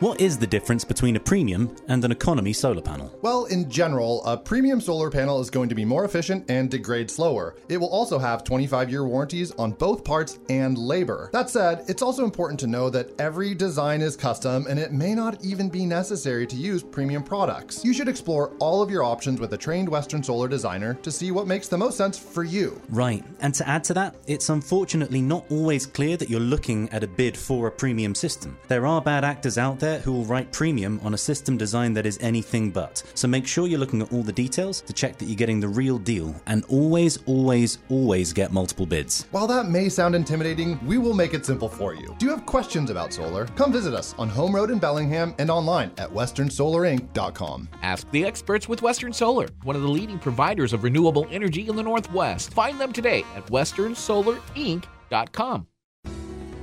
What 0.00 0.18
is 0.18 0.38
the 0.38 0.46
difference 0.46 0.82
between 0.82 1.16
a 1.16 1.20
premium 1.20 1.76
and 1.88 2.02
an 2.02 2.10
economy 2.10 2.54
solar 2.54 2.80
panel? 2.80 3.14
Well, 3.20 3.44
in 3.44 3.70
general, 3.70 4.24
a 4.24 4.34
premium 4.34 4.80
solar 4.80 5.10
panel 5.10 5.40
is 5.42 5.50
going 5.50 5.68
to 5.68 5.74
be 5.74 5.84
more 5.84 6.06
efficient 6.06 6.50
and 6.50 6.70
degrade 6.70 7.10
slower. 7.10 7.54
It 7.68 7.76
will 7.76 7.90
also 7.90 8.18
have 8.18 8.42
25 8.42 8.88
year 8.88 9.06
warranties 9.06 9.52
on 9.58 9.72
both 9.72 10.02
parts 10.02 10.38
and 10.48 10.78
labor. 10.78 11.28
That 11.34 11.50
said, 11.50 11.84
it's 11.86 12.00
also 12.00 12.24
important 12.24 12.58
to 12.60 12.66
know 12.66 12.88
that 12.88 13.10
every 13.20 13.54
design 13.54 14.00
is 14.00 14.16
custom 14.16 14.66
and 14.70 14.78
it 14.78 14.90
may 14.90 15.14
not 15.14 15.44
even 15.44 15.68
be 15.68 15.84
necessary 15.84 16.46
to 16.46 16.56
use 16.56 16.82
premium 16.82 17.22
products. 17.22 17.84
You 17.84 17.92
should 17.92 18.08
explore 18.08 18.52
all 18.58 18.80
of 18.80 18.90
your 18.90 19.04
options 19.04 19.38
with 19.38 19.52
a 19.52 19.58
trained 19.58 19.90
Western 19.90 20.22
Solar 20.22 20.48
designer 20.48 20.94
to 20.94 21.12
see 21.12 21.30
what 21.30 21.46
makes 21.46 21.68
the 21.68 21.76
most 21.76 21.98
sense 21.98 22.18
for 22.18 22.42
you. 22.42 22.80
Right, 22.88 23.22
and 23.40 23.52
to 23.52 23.68
add 23.68 23.84
to 23.84 23.94
that, 23.94 24.14
it's 24.26 24.48
unfortunately 24.48 25.20
not 25.20 25.44
always 25.50 25.84
clear 25.84 26.16
that 26.16 26.30
you're 26.30 26.40
looking 26.40 26.88
at 26.88 27.04
a 27.04 27.06
bid 27.06 27.36
for 27.36 27.66
a 27.66 27.70
premium 27.70 28.14
system. 28.14 28.56
There 28.68 28.86
are 28.86 29.02
bad 29.02 29.24
actors 29.24 29.58
out 29.58 29.78
there 29.78 29.89
who 29.98 30.12
will 30.12 30.24
write 30.24 30.52
premium 30.52 31.00
on 31.02 31.14
a 31.14 31.18
system 31.18 31.56
design 31.56 31.94
that 31.94 32.06
is 32.06 32.18
anything 32.20 32.70
but. 32.70 33.02
So 33.14 33.28
make 33.28 33.46
sure 33.46 33.66
you're 33.66 33.78
looking 33.78 34.02
at 34.02 34.12
all 34.12 34.22
the 34.22 34.32
details 34.32 34.80
to 34.82 34.92
check 34.92 35.18
that 35.18 35.26
you're 35.26 35.36
getting 35.36 35.60
the 35.60 35.68
real 35.68 35.98
deal, 35.98 36.34
and 36.46 36.64
always, 36.66 37.18
always, 37.26 37.78
always 37.88 38.32
get 38.32 38.52
multiple 38.52 38.86
bids. 38.86 39.26
While 39.30 39.46
that 39.48 39.68
may 39.68 39.88
sound 39.88 40.14
intimidating, 40.14 40.84
we 40.86 40.98
will 40.98 41.14
make 41.14 41.34
it 41.34 41.44
simple 41.44 41.68
for 41.68 41.94
you. 41.94 42.14
Do 42.18 42.26
you 42.26 42.30
have 42.30 42.46
questions 42.46 42.90
about 42.90 43.12
solar? 43.12 43.46
Come 43.46 43.72
visit 43.72 43.94
us 43.94 44.14
on 44.18 44.28
Home 44.28 44.54
Road 44.54 44.70
in 44.70 44.78
Bellingham 44.78 45.34
and 45.38 45.50
online 45.50 45.90
at 45.98 46.10
westernsolarinc.com. 46.10 47.68
Ask 47.82 48.10
the 48.10 48.24
experts 48.24 48.68
with 48.68 48.82
Western 48.82 49.12
Solar, 49.12 49.48
one 49.62 49.76
of 49.76 49.82
the 49.82 49.88
leading 49.88 50.18
providers 50.18 50.72
of 50.72 50.84
renewable 50.84 51.26
energy 51.30 51.68
in 51.68 51.76
the 51.76 51.82
Northwest. 51.82 52.52
Find 52.52 52.80
them 52.80 52.92
today 52.92 53.24
at 53.34 53.46
westernsolarinc.com. 53.46 55.66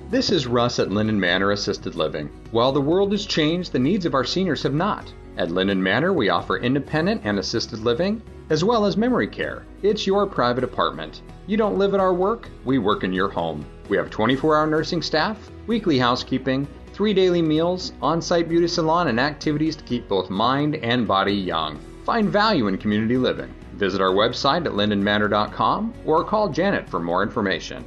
This 0.10 0.32
is 0.32 0.48
Russ 0.48 0.80
at 0.80 0.88
Lynden 0.88 1.18
Manor 1.18 1.52
Assisted 1.52 1.96
Living. 1.96 2.30
While 2.52 2.72
the 2.72 2.80
world 2.80 3.12
has 3.12 3.26
changed, 3.26 3.74
the 3.74 3.80
needs 3.80 4.06
of 4.06 4.14
our 4.14 4.24
seniors 4.24 4.64
have 4.64 4.74
not. 4.74 5.14
At 5.36 5.50
Lynden 5.50 5.80
Manor, 5.80 6.14
we 6.14 6.30
offer 6.30 6.56
independent 6.56 7.24
and 7.26 7.38
assisted 7.38 7.80
living, 7.80 8.22
as 8.50 8.64
well 8.64 8.86
as 8.86 8.96
memory 8.96 9.28
care. 9.28 9.66
It's 9.82 10.08
your 10.08 10.26
private 10.26 10.64
apartment. 10.64 11.24
You 11.46 11.58
don't 11.58 11.78
live 11.78 11.94
at 11.94 12.00
our 12.00 12.14
work, 12.14 12.48
we 12.64 12.78
work 12.78 13.04
in 13.04 13.12
your 13.12 13.28
home. 13.28 13.66
We 13.90 13.98
have 13.98 14.10
24 14.10 14.58
hour 14.58 14.66
nursing 14.66 15.02
staff, 15.02 15.52
weekly 15.68 16.00
housekeeping, 16.00 16.70
three 16.94 17.14
daily 17.14 17.42
meals, 17.42 17.92
on 18.02 18.22
site 18.22 18.48
beauty 18.48 18.70
salon, 18.70 19.10
and 19.10 19.20
activities 19.20 19.76
to 19.76 19.84
keep 19.84 20.08
both 20.08 20.30
mind 20.30 20.76
and 20.76 21.06
body 21.06 21.34
young. 21.34 21.80
Find 22.06 22.30
value 22.30 22.68
in 22.68 22.78
community 22.78 23.18
living. 23.18 23.54
Visit 23.74 24.00
our 24.00 24.12
website 24.12 24.66
at 24.68 24.72
lyndenmanor.com 24.72 25.94
or 26.06 26.24
call 26.24 26.48
Janet 26.48 26.88
for 26.88 27.02
more 27.02 27.24
information. 27.24 27.84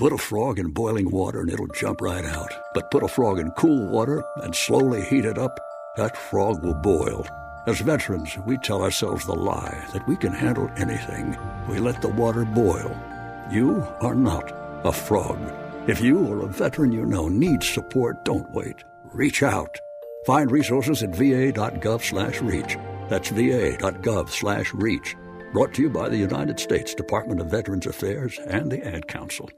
Put 0.00 0.14
a 0.14 0.16
frog 0.16 0.58
in 0.58 0.70
boiling 0.70 1.10
water 1.10 1.42
and 1.42 1.50
it'll 1.50 1.66
jump 1.66 2.00
right 2.00 2.24
out. 2.24 2.50
But 2.72 2.90
put 2.90 3.02
a 3.02 3.08
frog 3.08 3.38
in 3.38 3.50
cool 3.50 3.86
water 3.86 4.24
and 4.36 4.56
slowly 4.56 5.02
heat 5.02 5.26
it 5.26 5.36
up, 5.36 5.60
that 5.98 6.16
frog 6.16 6.64
will 6.64 6.72
boil. 6.72 7.26
As 7.66 7.80
veterans, 7.80 8.34
we 8.46 8.56
tell 8.56 8.80
ourselves 8.80 9.26
the 9.26 9.34
lie 9.34 9.86
that 9.92 10.08
we 10.08 10.16
can 10.16 10.32
handle 10.32 10.70
anything. 10.78 11.36
We 11.68 11.80
let 11.80 12.00
the 12.00 12.08
water 12.08 12.46
boil. 12.46 12.98
You 13.52 13.86
are 14.00 14.14
not 14.14 14.50
a 14.86 14.90
frog. 14.90 15.38
If 15.86 16.00
you 16.00 16.18
or 16.20 16.46
a 16.46 16.46
veteran 16.46 16.92
you 16.92 17.04
know 17.04 17.28
needs 17.28 17.68
support, 17.68 18.24
don't 18.24 18.50
wait. 18.52 18.82
Reach 19.12 19.42
out. 19.42 19.78
Find 20.24 20.50
resources 20.50 21.02
at 21.02 21.14
va.gov 21.14 22.02
slash 22.02 22.40
reach. 22.40 22.78
That's 23.10 23.28
va.gov 23.28 24.30
slash 24.30 24.72
reach. 24.72 25.14
Brought 25.52 25.74
to 25.74 25.82
you 25.82 25.90
by 25.90 26.08
the 26.08 26.16
United 26.16 26.60
States 26.60 26.94
Department 26.94 27.40
of 27.40 27.50
Veterans 27.50 27.84
Affairs 27.84 28.38
and 28.46 28.70
the 28.70 28.86
Ad 28.86 29.08
Council. 29.08 29.50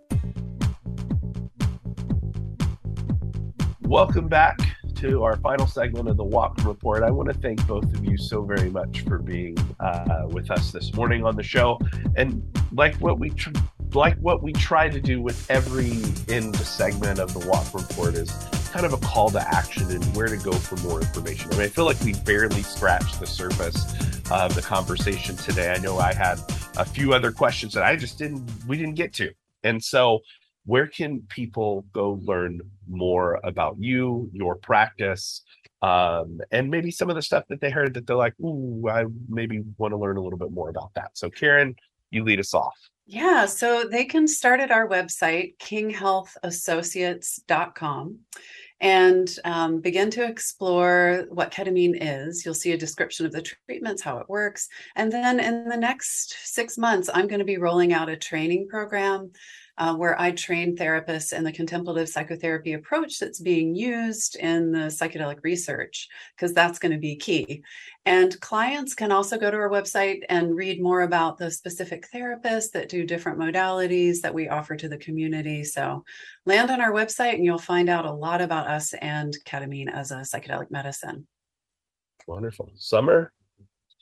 Welcome 3.82 4.26
back 4.26 4.58
to 4.94 5.22
our 5.22 5.36
final 5.36 5.66
segment 5.66 6.08
of 6.08 6.16
the 6.16 6.24
Whatcom 6.24 6.64
Report. 6.64 7.02
I 7.02 7.10
want 7.10 7.28
to 7.28 7.34
thank 7.34 7.66
both 7.66 7.84
of 7.92 8.02
you 8.06 8.16
so 8.16 8.42
very 8.42 8.70
much 8.70 9.00
for 9.00 9.18
being 9.18 9.54
uh, 9.80 10.28
with 10.30 10.50
us 10.50 10.72
this 10.72 10.94
morning 10.94 11.26
on 11.26 11.36
the 11.36 11.42
show. 11.42 11.78
And 12.16 12.42
like 12.72 12.94
what 12.94 13.18
we 13.18 13.28
tr- 13.28 13.50
like 13.92 14.16
what 14.16 14.42
we 14.42 14.54
try 14.54 14.88
to 14.88 14.98
do 14.98 15.20
with 15.20 15.50
every 15.50 15.92
end 16.34 16.56
segment 16.56 17.18
of 17.18 17.34
the 17.34 17.40
Whatcom 17.40 17.86
Report 17.86 18.14
is 18.14 18.30
kind 18.72 18.86
of 18.86 18.94
a 18.94 18.98
call 18.98 19.28
to 19.28 19.54
action 19.54 19.90
and 19.90 20.02
where 20.16 20.28
to 20.28 20.38
go 20.38 20.50
for 20.50 20.76
more 20.76 20.98
information. 20.98 21.52
I 21.52 21.56
mean, 21.56 21.64
I 21.64 21.68
feel 21.68 21.84
like 21.84 22.00
we 22.00 22.14
barely 22.14 22.62
scratched 22.62 23.20
the 23.20 23.26
surface 23.26 23.84
of 24.30 24.54
the 24.54 24.62
conversation 24.62 25.36
today. 25.36 25.70
I 25.70 25.78
know 25.78 25.98
I 25.98 26.14
had 26.14 26.38
a 26.78 26.84
few 26.84 27.12
other 27.12 27.30
questions 27.30 27.74
that 27.74 27.84
I 27.84 27.96
just 27.96 28.16
didn't 28.16 28.50
we 28.66 28.78
didn't 28.78 28.94
get 28.94 29.12
to. 29.14 29.30
And 29.62 29.84
so 29.84 30.20
where 30.64 30.86
can 30.86 31.20
people 31.28 31.84
go 31.92 32.18
learn 32.22 32.62
more 32.88 33.40
about 33.44 33.76
you, 33.78 34.30
your 34.32 34.54
practice, 34.54 35.42
um, 35.82 36.40
and 36.50 36.70
maybe 36.70 36.90
some 36.90 37.10
of 37.10 37.16
the 37.16 37.22
stuff 37.22 37.44
that 37.48 37.60
they 37.60 37.70
heard 37.70 37.92
that 37.92 38.06
they're 38.06 38.16
like, 38.16 38.38
ooh, 38.40 38.88
I 38.88 39.04
maybe 39.28 39.62
want 39.76 39.92
to 39.92 39.98
learn 39.98 40.16
a 40.16 40.22
little 40.22 40.38
bit 40.38 40.50
more 40.50 40.70
about 40.70 40.94
that. 40.94 41.10
So, 41.12 41.28
Karen, 41.28 41.76
you 42.10 42.24
lead 42.24 42.40
us 42.40 42.54
off. 42.54 42.78
Yeah, 43.06 43.46
so 43.46 43.84
they 43.84 44.04
can 44.04 44.28
start 44.28 44.60
at 44.60 44.70
our 44.70 44.86
website, 44.88 45.58
kinghealthassociates.com, 45.58 48.18
and 48.80 49.36
um, 49.44 49.80
begin 49.80 50.08
to 50.10 50.24
explore 50.24 51.26
what 51.28 51.52
ketamine 51.52 51.98
is. 52.00 52.44
You'll 52.44 52.54
see 52.54 52.70
a 52.72 52.78
description 52.78 53.26
of 53.26 53.32
the 53.32 53.42
treatments, 53.42 54.02
how 54.02 54.18
it 54.18 54.28
works. 54.28 54.68
And 54.94 55.10
then 55.10 55.40
in 55.40 55.68
the 55.68 55.76
next 55.76 56.36
six 56.44 56.78
months, 56.78 57.10
I'm 57.12 57.26
going 57.26 57.40
to 57.40 57.44
be 57.44 57.58
rolling 57.58 57.92
out 57.92 58.08
a 58.08 58.16
training 58.16 58.68
program 58.68 59.32
uh, 59.82 59.92
where 59.92 60.20
I 60.20 60.30
train 60.30 60.76
therapists 60.76 61.32
in 61.32 61.42
the 61.42 61.50
contemplative 61.50 62.08
psychotherapy 62.08 62.74
approach 62.74 63.18
that's 63.18 63.40
being 63.40 63.74
used 63.74 64.36
in 64.36 64.70
the 64.70 64.86
psychedelic 64.86 65.40
research, 65.42 66.08
because 66.36 66.54
that's 66.54 66.78
going 66.78 66.92
to 66.92 66.98
be 66.98 67.16
key. 67.16 67.64
And 68.06 68.40
clients 68.40 68.94
can 68.94 69.10
also 69.10 69.36
go 69.36 69.50
to 69.50 69.56
our 69.56 69.68
website 69.68 70.20
and 70.28 70.54
read 70.54 70.80
more 70.80 71.02
about 71.02 71.36
the 71.36 71.50
specific 71.50 72.06
therapists 72.14 72.70
that 72.74 72.90
do 72.90 73.04
different 73.04 73.40
modalities 73.40 74.20
that 74.20 74.32
we 74.32 74.48
offer 74.48 74.76
to 74.76 74.88
the 74.88 74.98
community. 74.98 75.64
So 75.64 76.04
land 76.46 76.70
on 76.70 76.80
our 76.80 76.92
website 76.92 77.34
and 77.34 77.44
you'll 77.44 77.58
find 77.58 77.88
out 77.88 78.06
a 78.06 78.12
lot 78.12 78.40
about 78.40 78.68
us 78.68 78.94
and 78.94 79.36
ketamine 79.44 79.92
as 79.92 80.12
a 80.12 80.18
psychedelic 80.18 80.70
medicine. 80.70 81.26
Wonderful. 82.28 82.70
Summer, 82.76 83.32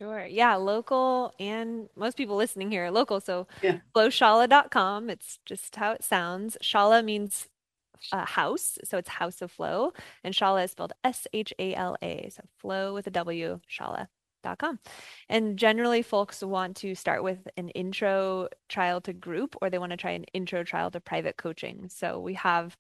Sure. 0.01 0.25
Yeah, 0.25 0.55
local 0.55 1.35
and 1.39 1.91
most 1.95 2.17
people 2.17 2.37
listening 2.37 2.71
here 2.71 2.87
are 2.87 2.91
local. 2.91 3.21
So 3.21 3.47
yeah. 3.63 3.81
flowshala.com. 3.95 5.11
It's 5.11 5.39
just 5.45 5.77
how 5.77 5.93
it 5.93 6.03
sounds. 6.03 6.57
Shala 6.63 7.05
means 7.05 7.49
a 8.11 8.25
house. 8.25 8.79
So 8.83 8.97
it's 8.97 9.11
House 9.11 9.43
of 9.43 9.51
Flow. 9.51 9.93
And 10.25 10.35
Shala 10.35 10.65
is 10.65 10.71
spelled 10.71 10.95
S 11.05 11.27
H 11.35 11.53
A 11.59 11.75
L 11.75 11.97
A. 12.01 12.31
So 12.35 12.43
flow 12.57 12.95
with 12.95 13.07
a 13.09 13.11
W, 13.11 13.61
shala.com. 13.71 14.79
And 15.29 15.59
generally, 15.59 16.01
folks 16.01 16.43
want 16.43 16.77
to 16.79 16.95
start 16.95 17.23
with 17.23 17.47
an 17.59 17.69
intro 17.71 18.49
trial 18.71 19.03
to 19.03 19.13
group 19.13 19.55
or 19.61 19.69
they 19.69 19.79
want 19.79 19.91
to 19.91 19.99
try 19.99 20.13
an 20.13 20.25
intro 20.33 20.65
trial 20.65 20.91
to 20.93 21.01
private 21.01 21.37
coaching. 21.37 21.91
So 21.91 22.21
we 22.21 22.35
have 22.35 22.75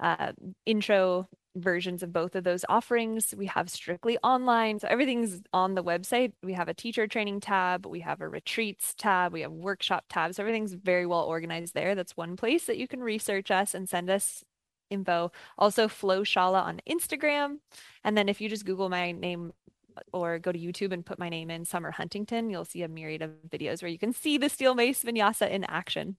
uh, 0.00 0.32
intro 0.66 1.28
versions 1.60 2.02
of 2.02 2.12
both 2.12 2.34
of 2.34 2.44
those 2.44 2.64
offerings. 2.68 3.34
We 3.36 3.46
have 3.46 3.70
strictly 3.70 4.18
online. 4.22 4.78
So 4.78 4.88
everything's 4.88 5.42
on 5.52 5.74
the 5.74 5.84
website. 5.84 6.32
We 6.42 6.52
have 6.54 6.68
a 6.68 6.74
teacher 6.74 7.06
training 7.06 7.40
tab, 7.40 7.86
we 7.86 8.00
have 8.00 8.20
a 8.20 8.28
retreats 8.28 8.94
tab, 8.96 9.32
we 9.32 9.42
have 9.42 9.52
workshop 9.52 10.04
tabs. 10.08 10.36
So 10.36 10.42
everything's 10.42 10.74
very 10.74 11.06
well 11.06 11.24
organized 11.24 11.74
there. 11.74 11.94
That's 11.94 12.16
one 12.16 12.36
place 12.36 12.66
that 12.66 12.78
you 12.78 12.88
can 12.88 13.02
research 13.02 13.50
us 13.50 13.74
and 13.74 13.88
send 13.88 14.10
us 14.10 14.44
info. 14.90 15.30
Also, 15.56 15.88
Flow 15.88 16.22
Shala 16.22 16.62
on 16.62 16.80
Instagram. 16.88 17.58
And 18.04 18.16
then 18.16 18.28
if 18.28 18.40
you 18.40 18.48
just 18.48 18.64
Google 18.64 18.88
my 18.88 19.12
name 19.12 19.52
uh, 19.96 20.00
or 20.12 20.38
go 20.38 20.52
to 20.52 20.58
YouTube 20.58 20.92
and 20.92 21.04
put 21.04 21.18
my 21.18 21.28
name 21.28 21.50
in 21.50 21.64
Summer 21.64 21.90
Huntington, 21.90 22.50
you'll 22.50 22.64
see 22.64 22.82
a 22.82 22.88
myriad 22.88 23.22
of 23.22 23.32
videos 23.48 23.82
where 23.82 23.90
you 23.90 23.98
can 23.98 24.12
see 24.12 24.38
the 24.38 24.48
steel 24.48 24.74
mace 24.74 25.02
vinyasa 25.04 25.50
in 25.50 25.64
action. 25.64 26.16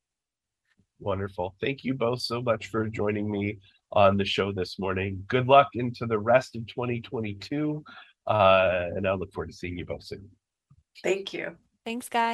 Wonderful. 1.00 1.56
Thank 1.62 1.84
you 1.84 1.94
both 1.94 2.22
so 2.22 2.42
much 2.42 2.68
for 2.68 2.88
joining 2.88 3.32
me 3.32 3.58
on 3.92 4.18
the 4.18 4.26
show 4.26 4.52
this 4.52 4.80
morning. 4.80 5.24
Good 5.28 5.48
luck 5.48 5.70
into 5.74 6.06
the 6.06 6.20
rest 6.20 6.56
of 6.56 6.68
2022. 6.68 7.84
Uh, 8.28 8.90
and 8.96 9.08
I 9.08 9.14
look 9.14 9.32
forward 9.34 9.48
to 9.48 9.56
seeing 9.56 9.78
you 9.78 9.86
both 9.86 10.04
soon. 10.04 10.30
Thank 11.04 11.34
you. 11.34 11.56
Thanks, 11.86 12.10
guys. 12.10 12.28